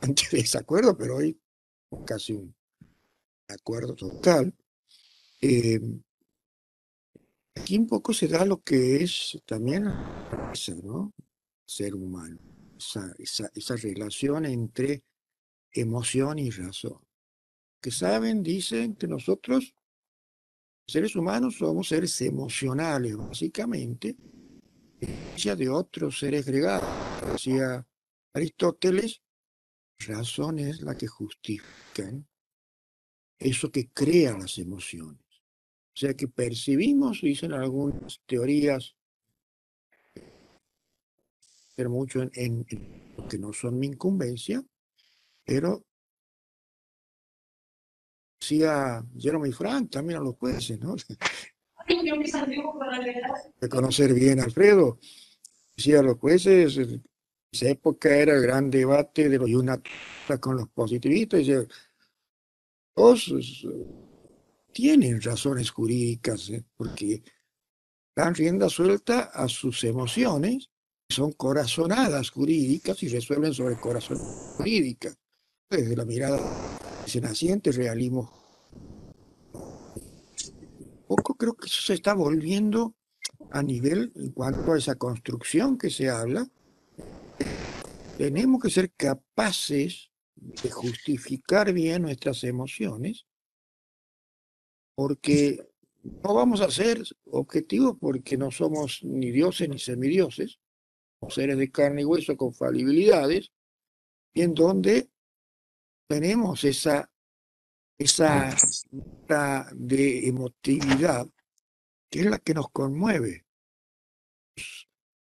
ante 0.00 0.24
desacuerdo, 0.32 0.96
pero 0.96 1.16
hoy 1.16 1.38
casi 2.06 2.32
un 2.32 2.54
acuerdo 3.48 3.94
total. 3.94 4.54
eh, 5.40 5.80
aquí 7.54 7.78
un 7.78 7.86
poco 7.86 8.12
se 8.12 8.28
da 8.28 8.44
lo 8.44 8.62
que 8.62 9.02
es 9.02 9.38
también 9.46 9.84
¿no? 10.82 11.12
ser 11.66 11.94
humano, 11.94 12.38
esa, 12.78 13.12
esa, 13.18 13.50
esa 13.54 13.76
relación 13.76 14.44
entre 14.46 15.04
emoción 15.72 16.38
y 16.38 16.50
razón. 16.50 17.00
Que 17.80 17.90
saben, 17.90 18.42
dicen 18.42 18.94
que 18.96 19.06
nosotros, 19.06 19.74
seres 20.86 21.16
humanos, 21.16 21.56
somos 21.58 21.88
seres 21.88 22.20
emocionales, 22.20 23.16
básicamente, 23.16 24.16
de 25.56 25.68
otros 25.68 26.18
seres 26.18 26.44
gregados. 26.44 26.88
Decía 27.32 27.86
Aristóteles, 28.34 29.22
razón 30.06 30.58
es 30.58 30.80
la 30.82 30.96
que 30.96 31.06
justifica 31.06 32.12
eso 33.38 33.70
que 33.70 33.88
crea 33.88 34.36
las 34.36 34.58
emociones. 34.58 35.24
O 35.94 35.96
sea 36.00 36.14
que 36.14 36.28
percibimos, 36.28 37.20
dicen 37.20 37.52
algunas 37.52 38.20
teorías, 38.26 38.94
pero 41.74 41.90
mucho 41.90 42.22
en, 42.32 42.66
lo 43.16 43.26
que 43.26 43.38
no 43.38 43.52
son 43.52 43.78
mi 43.78 43.86
incumbencia, 43.88 44.62
pero 45.44 45.84
decía 48.38 49.04
Jeremy 49.18 49.52
Frank, 49.52 49.90
también 49.90 50.20
a 50.20 50.22
los 50.22 50.36
jueces, 50.36 50.78
¿no? 50.80 50.94
De 53.60 53.68
conocer 53.68 54.14
bien 54.14 54.40
a 54.40 54.44
Alfredo. 54.44 54.98
Decía 55.76 56.00
a 56.00 56.02
los 56.02 56.18
jueces, 56.18 56.78
esa 57.52 57.68
época 57.68 58.14
era 58.14 58.34
el 58.34 58.42
gran 58.42 58.70
debate 58.70 59.28
de 59.28 59.38
los 59.38 59.48
yunatistas 59.48 60.38
con 60.38 60.56
los 60.56 60.68
positivistas, 60.68 61.40
decía, 61.40 61.66
todos 62.94 63.66
tienen 64.72 65.20
razones 65.20 65.70
jurídicas, 65.70 66.48
¿eh? 66.50 66.64
porque 66.76 67.22
dan 68.14 68.34
rienda 68.34 68.68
suelta 68.68 69.30
a 69.32 69.48
sus 69.48 69.82
emociones, 69.84 70.70
son 71.08 71.32
corazonadas 71.32 72.30
jurídicas 72.30 73.02
y 73.02 73.08
resuelven 73.08 73.52
sobre 73.52 73.76
corazón 73.76 74.18
jurídica, 74.18 75.12
desde 75.68 75.96
la 75.96 76.04
mirada 76.04 76.36
de 76.36 77.06
ese 77.06 77.20
naciente 77.20 77.72
realismo. 77.72 78.30
Poco 81.08 81.34
creo 81.34 81.54
que 81.54 81.66
eso 81.66 81.82
se 81.82 81.94
está 81.94 82.14
volviendo 82.14 82.94
a 83.50 83.62
nivel 83.62 84.12
en 84.14 84.30
cuanto 84.30 84.72
a 84.72 84.78
esa 84.78 84.94
construcción 84.94 85.76
que 85.76 85.90
se 85.90 86.08
habla. 86.08 86.46
Tenemos 88.20 88.60
que 88.60 88.68
ser 88.68 88.92
capaces 88.92 90.10
de 90.34 90.70
justificar 90.70 91.72
bien 91.72 92.02
nuestras 92.02 92.44
emociones 92.44 93.26
porque 94.94 95.66
no 96.02 96.34
vamos 96.34 96.60
a 96.60 96.70
ser 96.70 97.02
objetivos 97.24 97.96
porque 97.98 98.36
no 98.36 98.50
somos 98.50 99.02
ni 99.04 99.30
dioses 99.30 99.70
ni 99.70 99.78
semidioses, 99.78 100.60
somos 101.18 101.34
seres 101.34 101.56
de 101.56 101.70
carne 101.70 102.02
y 102.02 102.04
hueso 102.04 102.36
con 102.36 102.52
falibilidades, 102.52 103.52
y 104.34 104.42
en 104.42 104.52
donde 104.52 105.08
tenemos 106.06 106.64
esa, 106.64 107.10
esa 107.96 108.54
de 109.72 110.28
emotividad 110.28 111.26
que 112.10 112.20
es 112.20 112.26
la 112.26 112.38
que 112.38 112.52
nos 112.52 112.68
conmueve 112.70 113.46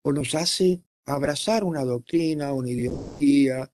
o 0.03 0.13
nos 0.13 0.33
hace 0.37 0.85
abrazar 1.07 1.65
una 1.65 1.85
doctrina, 1.85 2.53
una 2.53 2.71
ideología, 2.71 3.71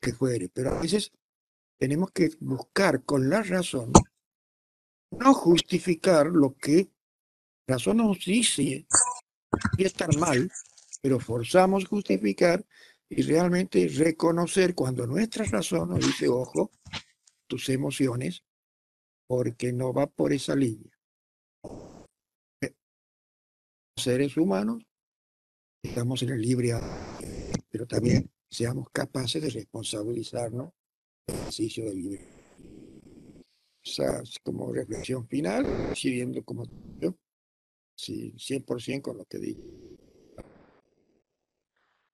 que 0.00 0.12
fuere, 0.12 0.48
pero 0.48 0.76
a 0.76 0.80
veces 0.80 1.12
tenemos 1.78 2.10
que 2.10 2.30
buscar 2.40 3.04
con 3.04 3.30
la 3.30 3.42
razón 3.42 3.90
no 5.18 5.34
justificar 5.34 6.26
lo 6.26 6.54
que 6.54 6.90
razón 7.66 7.98
nos 7.98 8.24
dice 8.24 8.86
y 9.78 9.84
estar 9.84 10.16
mal, 10.16 10.50
pero 11.00 11.20
forzamos 11.20 11.86
justificar 11.86 12.64
y 13.08 13.22
realmente 13.22 13.88
reconocer 13.88 14.74
cuando 14.74 15.06
nuestra 15.06 15.44
razón 15.44 15.90
nos 15.90 16.00
dice, 16.00 16.28
ojo, 16.28 16.72
tus 17.46 17.68
emociones, 17.68 18.42
porque 19.26 19.72
no 19.72 19.92
va 19.92 20.06
por 20.06 20.32
esa 20.32 20.56
línea. 20.56 20.90
Seres 23.96 24.36
humanos, 24.36 24.84
estamos 25.84 26.22
en 26.22 26.30
el 26.30 26.42
libre, 26.42 26.72
pero 27.70 27.86
también 27.86 28.28
seamos 28.50 28.88
capaces 28.90 29.40
de 29.40 29.50
responsabilizarnos 29.50 30.72
del 31.26 31.36
ejercicio 31.36 31.84
del 31.84 31.96
libre 31.96 32.34
sea, 33.84 34.22
como 34.42 34.72
reflexión 34.72 35.26
final, 35.26 35.66
siguiendo 35.94 36.42
como 36.42 36.64
yo, 36.98 37.14
sí, 37.94 38.32
100% 38.36 39.02
con 39.02 39.18
lo 39.18 39.24
que 39.24 39.38
digo. 39.38 39.62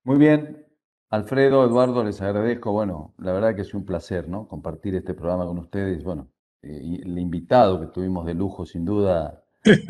Muy 0.05 0.19
bien, 0.19 0.67
Alfredo, 1.11 1.65
Eduardo, 1.65 2.03
les 2.05 2.21
agradezco. 2.21 2.73
Bueno, 2.73 3.15
la 3.19 3.33
verdad 3.33 3.55
que 3.55 3.63
es 3.63 3.75
un 3.75 3.85
placer, 3.85 4.29
¿no? 4.29 4.49
Compartir 4.49 4.95
este 4.95 5.15
programa 5.15 5.47
con 5.47 5.59
ustedes. 5.59 6.03
Bueno, 6.03 6.31
eh, 6.63 7.01
el 7.03 7.19
invitado 7.19 7.81
que 7.81 7.87
tuvimos 7.87 8.27
de 8.27 8.35
lujo, 8.35 8.65
sin 8.67 8.85
duda. 8.85 9.45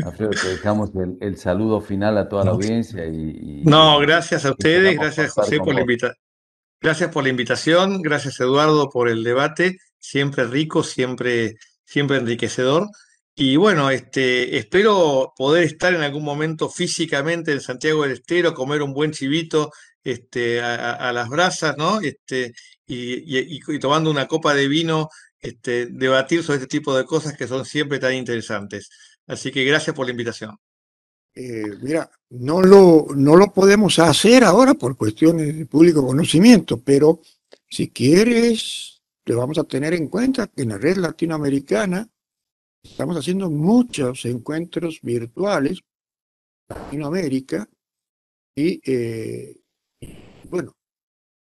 Alfredo, 0.05 0.31
te 0.31 0.49
dejamos 0.49 0.91
el, 1.21 1.37
saludo 1.37 1.81
final 1.81 2.19
a 2.19 2.29
toda 2.29 2.45
la 2.45 2.51
audiencia. 2.53 3.07
Y, 3.07 3.63
no, 3.65 3.99
gracias 4.01 4.45
a 4.45 4.51
ustedes, 4.51 4.97
gracias 4.97 5.33
José 5.33 5.59
por 5.59 5.75
la 5.75 5.81
invitación. 5.81 6.17
Gracias 6.83 7.11
por 7.11 7.23
la 7.23 7.29
invitación, 7.29 8.01
gracias 8.01 8.41
Eduardo 8.41 8.89
por 8.89 9.09
el 9.11 9.23
debate, 9.23 9.77
siempre 9.99 10.47
rico, 10.47 10.83
siempre 10.83 11.57
siempre 11.91 12.19
enriquecedor. 12.19 12.89
Y 13.35 13.57
bueno, 13.57 13.91
este, 13.91 14.57
espero 14.59 15.33
poder 15.37 15.65
estar 15.65 15.93
en 15.93 16.03
algún 16.03 16.23
momento 16.23 16.69
físicamente 16.69 17.53
en 17.53 17.61
Santiago 17.61 18.03
del 18.03 18.13
Estero, 18.13 18.55
comer 18.55 18.83
un 18.83 18.93
buen 18.93 19.11
chivito 19.13 19.73
este, 20.05 20.61
a, 20.63 21.13
las 21.13 21.29
brasas, 21.29 21.77
¿no? 21.77 22.01
Este, 22.01 22.53
y, 22.87 23.61
tomando 23.81 24.11
una 24.11 24.29
copa 24.29 24.55
de 24.55 24.69
vino, 24.69 25.09
este, 25.41 25.87
debatir 25.87 26.45
sobre 26.45 26.59
este 26.59 26.69
tipo 26.69 26.97
de 26.97 27.05
cosas 27.05 27.37
que 27.37 27.49
son 27.49 27.65
siempre 27.65 27.99
tan 27.99 28.15
interesantes. 28.15 28.91
Así 29.31 29.51
que 29.53 29.65
gracias 29.65 29.95
por 29.95 30.07
la 30.07 30.11
invitación. 30.11 30.57
Eh, 31.35 31.77
mira, 31.81 32.11
no 32.31 32.61
lo, 32.61 33.07
no 33.15 33.37
lo 33.37 33.53
podemos 33.53 33.99
hacer 34.01 34.43
ahora 34.43 34.75
por 34.75 34.97
cuestiones 34.97 35.57
de 35.57 35.67
público 35.67 36.05
conocimiento, 36.05 36.83
pero 36.83 37.21
si 37.69 37.91
quieres 37.91 39.01
vamos 39.35 39.59
a 39.59 39.65
tener 39.65 39.95
en 39.95 40.09
cuenta 40.09 40.49
que 40.49 40.63
en 40.63 40.71
la 40.71 40.79
red 40.79 40.97
latinoamericana 40.97 42.09
estamos 42.83 43.17
haciendo 43.17 43.51
muchos 43.51 44.25
encuentros 44.25 45.01
virtuales 45.03 45.81
en 46.69 46.77
Latinoamérica 46.77 47.69
y 48.57 48.81
eh, 48.85 49.61
bueno, 50.49 50.77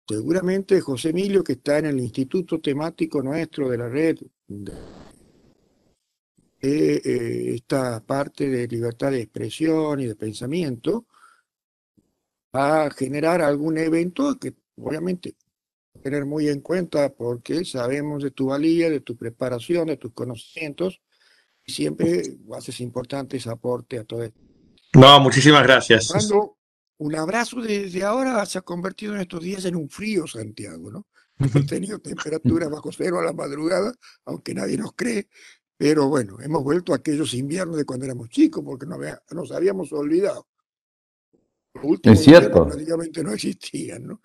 seguramente 0.08 0.82
José 0.82 1.10
Emilio 1.10 1.44
que 1.44 1.54
está 1.54 1.80
en 1.80 1.88
el 1.88 2.00
instituto 2.00 2.60
temático 2.60 3.22
nuestro 3.22 3.70
de 3.70 3.78
la 3.78 3.90
red 3.90 4.18
eh, 6.62 7.54
esta 7.56 8.04
parte 8.04 8.50
de 8.50 8.68
libertad 8.68 9.12
de 9.12 9.22
expresión 9.22 10.00
y 10.00 10.06
de 10.06 10.16
pensamiento 10.16 11.06
va 12.56 12.86
a 12.86 12.92
generar 12.92 13.42
algún 13.42 13.78
evento 13.78 14.38
que 14.40 14.56
obviamente 14.78 15.36
tener 16.02 16.26
muy 16.26 16.48
en 16.50 16.62
cuenta 16.62 17.10
porque 17.14 17.66
sabemos 17.66 18.24
de 18.24 18.32
tu 18.32 18.48
valía, 18.48 18.90
de 18.90 19.02
tu 19.02 19.18
preparación, 19.18 19.88
de 19.88 19.98
tus 19.98 20.14
conocimientos 20.14 21.02
y 21.66 21.74
siempre 21.74 22.38
haces 22.56 22.80
importantes 22.82 23.48
aportes 23.48 24.00
a 24.00 24.04
todo 24.06 24.24
esto. 24.24 24.40
No, 24.94 25.20
muchísimas 25.20 25.64
gracias. 25.64 26.08
Cuando 26.08 26.58
un 26.98 27.16
abrazo 27.16 27.62
desde 27.62 28.04
ahora 28.04 28.46
se 28.46 28.58
ha 28.58 28.62
convertido 28.62 29.16
en 29.16 29.22
estos 29.22 29.44
días 29.44 29.66
en 29.66 29.76
un 29.76 29.90
frío 29.90 30.26
Santiago, 30.28 30.92
¿no? 30.92 31.08
Hemos 31.40 31.68
tenido 31.68 32.00
temperaturas 32.00 32.70
bajo 32.70 32.92
cero 32.92 33.20
a 33.20 33.24
la 33.24 33.34
madrugada, 33.34 33.94
aunque 34.26 34.56
nadie 34.56 34.78
nos 34.78 34.94
cree, 34.94 35.30
pero 35.78 36.10
bueno, 36.10 36.38
hemos 36.42 36.64
vuelto 36.64 36.92
a 36.92 36.98
aquellos 36.98 37.34
inviernos 37.36 37.78
de 37.78 37.86
cuando 37.86 38.06
éramos 38.06 38.30
chicos 38.30 38.64
porque 38.66 38.88
nos 38.88 39.52
habíamos 39.52 39.94
olvidado. 39.94 40.48
es 42.04 42.24
cierto. 42.24 42.66
Prácticamente 42.66 43.24
no 43.24 43.32
existían, 43.32 44.08
¿no? 44.08 44.22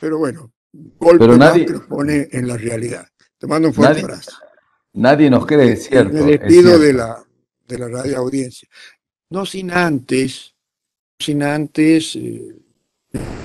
Pero 0.00 0.18
bueno, 0.18 0.52
golpe 0.72 1.24
Pero 1.24 1.36
nadie, 1.36 1.66
que 1.66 1.72
nos 1.74 1.86
pone 1.86 2.28
en 2.32 2.48
la 2.48 2.56
realidad. 2.56 3.06
Te 3.38 3.46
mando 3.46 3.68
un 3.68 3.74
fuerte 3.74 4.00
abrazo. 4.00 4.32
Nadie 4.94 5.30
nos 5.30 5.46
cree, 5.46 5.72
es 5.72 5.86
cierto. 5.86 6.12
Me 6.12 6.38
despido 6.38 6.78
de 6.78 6.92
la, 6.92 7.24
de 7.66 7.78
la 7.78 7.88
radio 7.88 8.18
audiencia. 8.18 8.68
No 9.30 9.46
sin 9.46 9.70
antes, 9.70 10.54
sin 11.18 11.44
antes, 11.44 12.16
eh, 12.16 12.56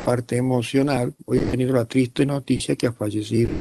parte 0.03 0.37
emocional, 0.37 1.13
hoy 1.25 1.37
he 1.37 1.41
tenido 1.41 1.73
la 1.73 1.85
triste 1.85 2.25
noticia 2.25 2.75
que 2.75 2.87
ha 2.87 2.93
fallecido 2.93 3.51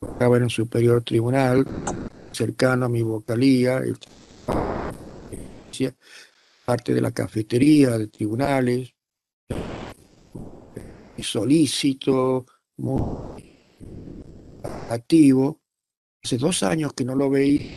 estaba 0.00 0.36
en 0.36 0.44
un 0.44 0.50
superior 0.50 1.02
tribunal, 1.02 1.66
cercano 2.32 2.86
a 2.86 2.88
mi 2.88 3.02
vocalía, 3.02 3.82
parte 6.64 6.92
de 6.92 7.00
la 7.00 7.12
cafetería 7.12 7.96
de 7.98 8.08
tribunales, 8.08 8.94
solícito, 11.22 12.46
muy 12.76 13.56
activo, 14.90 15.60
hace 16.22 16.38
dos 16.38 16.62
años 16.62 16.92
que 16.92 17.04
no 17.04 17.14
lo 17.14 17.30
veía, 17.30 17.70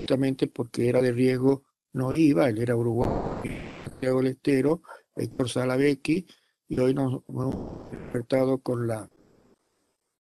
justamente 0.00 0.46
porque 0.48 0.88
era 0.88 1.00
de 1.00 1.12
riesgo, 1.12 1.64
no 1.92 2.14
iba, 2.16 2.48
él 2.48 2.58
era 2.58 2.76
uruguayo, 2.76 3.12
Santiago 3.84 4.22
Estero, 4.22 4.82
Héctor 5.16 5.48
Salavecchi, 5.48 6.26
y 6.68 6.78
hoy 6.80 6.94
nos 6.94 7.22
hemos 7.28 7.90
despertado 7.90 8.58
con 8.58 8.86
la 8.86 9.08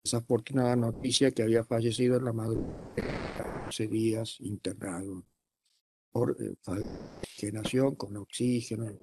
desafortunada 0.03 0.75
noticia 0.75 1.31
que 1.31 1.43
había 1.43 1.63
fallecido 1.63 2.17
en 2.17 2.25
la 2.25 2.33
madrugada, 2.33 3.63
11 3.65 3.87
días 3.87 4.37
internado 4.39 5.23
por 6.11 6.35
eh, 6.39 6.55
con 7.97 8.17
oxígeno, 8.17 8.97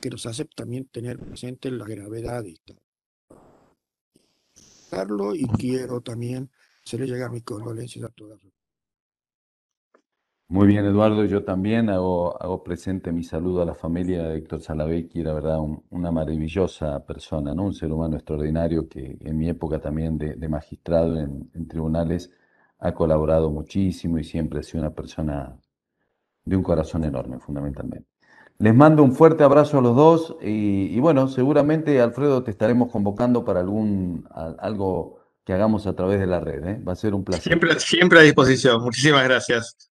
que 0.00 0.10
nos 0.10 0.26
hace 0.26 0.44
también 0.44 0.86
tener 0.86 1.18
presente 1.18 1.70
la 1.70 1.84
gravedad 1.84 2.42
de 2.42 2.52
esto. 2.52 2.76
Y 5.34 5.46
quiero 5.46 6.00
también 6.00 6.50
hacerle 6.84 7.06
llegar 7.06 7.30
mis 7.30 7.44
condolencias 7.44 8.04
a 8.04 8.08
todas. 8.08 8.40
Muy 10.50 10.66
bien, 10.66 10.84
Eduardo. 10.84 11.24
Yo 11.26 11.44
también 11.44 11.88
hago, 11.90 12.36
hago 12.42 12.64
presente 12.64 13.12
mi 13.12 13.22
saludo 13.22 13.62
a 13.62 13.64
la 13.64 13.76
familia 13.76 14.24
de 14.24 14.38
Héctor 14.38 14.60
Salavecchi, 14.60 15.22
la 15.22 15.32
verdad 15.32 15.60
una 15.90 16.10
maravillosa 16.10 17.06
persona, 17.06 17.54
¿no? 17.54 17.66
un 17.66 17.72
ser 17.72 17.92
humano 17.92 18.16
extraordinario 18.16 18.88
que 18.88 19.16
en 19.20 19.38
mi 19.38 19.48
época 19.48 19.80
también 19.80 20.18
de, 20.18 20.48
magistrado 20.48 21.20
en, 21.20 21.68
tribunales 21.68 22.32
ha 22.80 22.92
colaborado 22.92 23.48
muchísimo 23.52 24.18
y 24.18 24.24
siempre 24.24 24.58
ha 24.58 24.62
sido 24.64 24.80
una 24.80 24.92
persona 24.92 25.56
de 26.44 26.56
un 26.56 26.64
corazón 26.64 27.04
enorme, 27.04 27.38
fundamentalmente. 27.38 28.08
Les 28.58 28.74
mando 28.74 29.04
un 29.04 29.12
fuerte 29.12 29.44
abrazo 29.44 29.78
a 29.78 29.82
los 29.82 29.94
dos 29.94 30.36
y, 30.42 30.98
bueno, 30.98 31.28
seguramente 31.28 32.00
Alfredo 32.00 32.42
te 32.42 32.50
estaremos 32.50 32.90
convocando 32.90 33.44
para 33.44 33.60
algún 33.60 34.26
algo 34.58 35.20
que 35.44 35.52
hagamos 35.52 35.86
a 35.86 35.94
través 35.94 36.18
de 36.18 36.26
la 36.26 36.40
red. 36.40 36.66
¿eh? 36.66 36.82
Va 36.82 36.94
a 36.94 36.96
ser 36.96 37.14
un 37.14 37.22
placer. 37.22 37.44
Siempre, 37.44 37.78
siempre 37.78 38.18
a 38.18 38.22
disposición. 38.22 38.82
Muchísimas 38.82 39.22
gracias. 39.22 39.89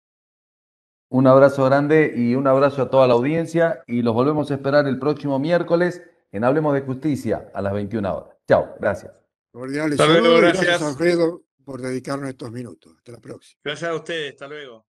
Un 1.10 1.26
abrazo 1.26 1.64
grande 1.64 2.12
y 2.14 2.34
un 2.34 2.46
abrazo 2.46 2.82
a 2.82 2.90
toda 2.90 3.06
la 3.06 3.14
audiencia 3.14 3.82
y 3.86 4.02
los 4.02 4.14
volvemos 4.14 4.50
a 4.50 4.54
esperar 4.54 4.86
el 4.86 4.98
próximo 4.98 5.38
miércoles 5.38 6.02
en 6.32 6.44
Hablemos 6.44 6.74
de 6.74 6.82
Justicia 6.82 7.50
a 7.54 7.62
las 7.62 7.72
21 7.72 8.14
horas. 8.14 8.36
Chao, 8.46 8.74
gracias. 8.78 9.12
Cordiales 9.50 9.96
saludos, 9.96 10.40
gracias. 10.40 10.66
gracias 10.66 10.82
Alfredo 10.82 11.42
por 11.64 11.80
dedicarnos 11.80 12.28
estos 12.28 12.50
minutos. 12.50 12.94
Hasta 12.96 13.12
la 13.12 13.20
próxima. 13.20 13.60
Gracias 13.64 13.90
a 13.90 13.94
ustedes, 13.94 14.32
hasta 14.32 14.48
luego. 14.48 14.87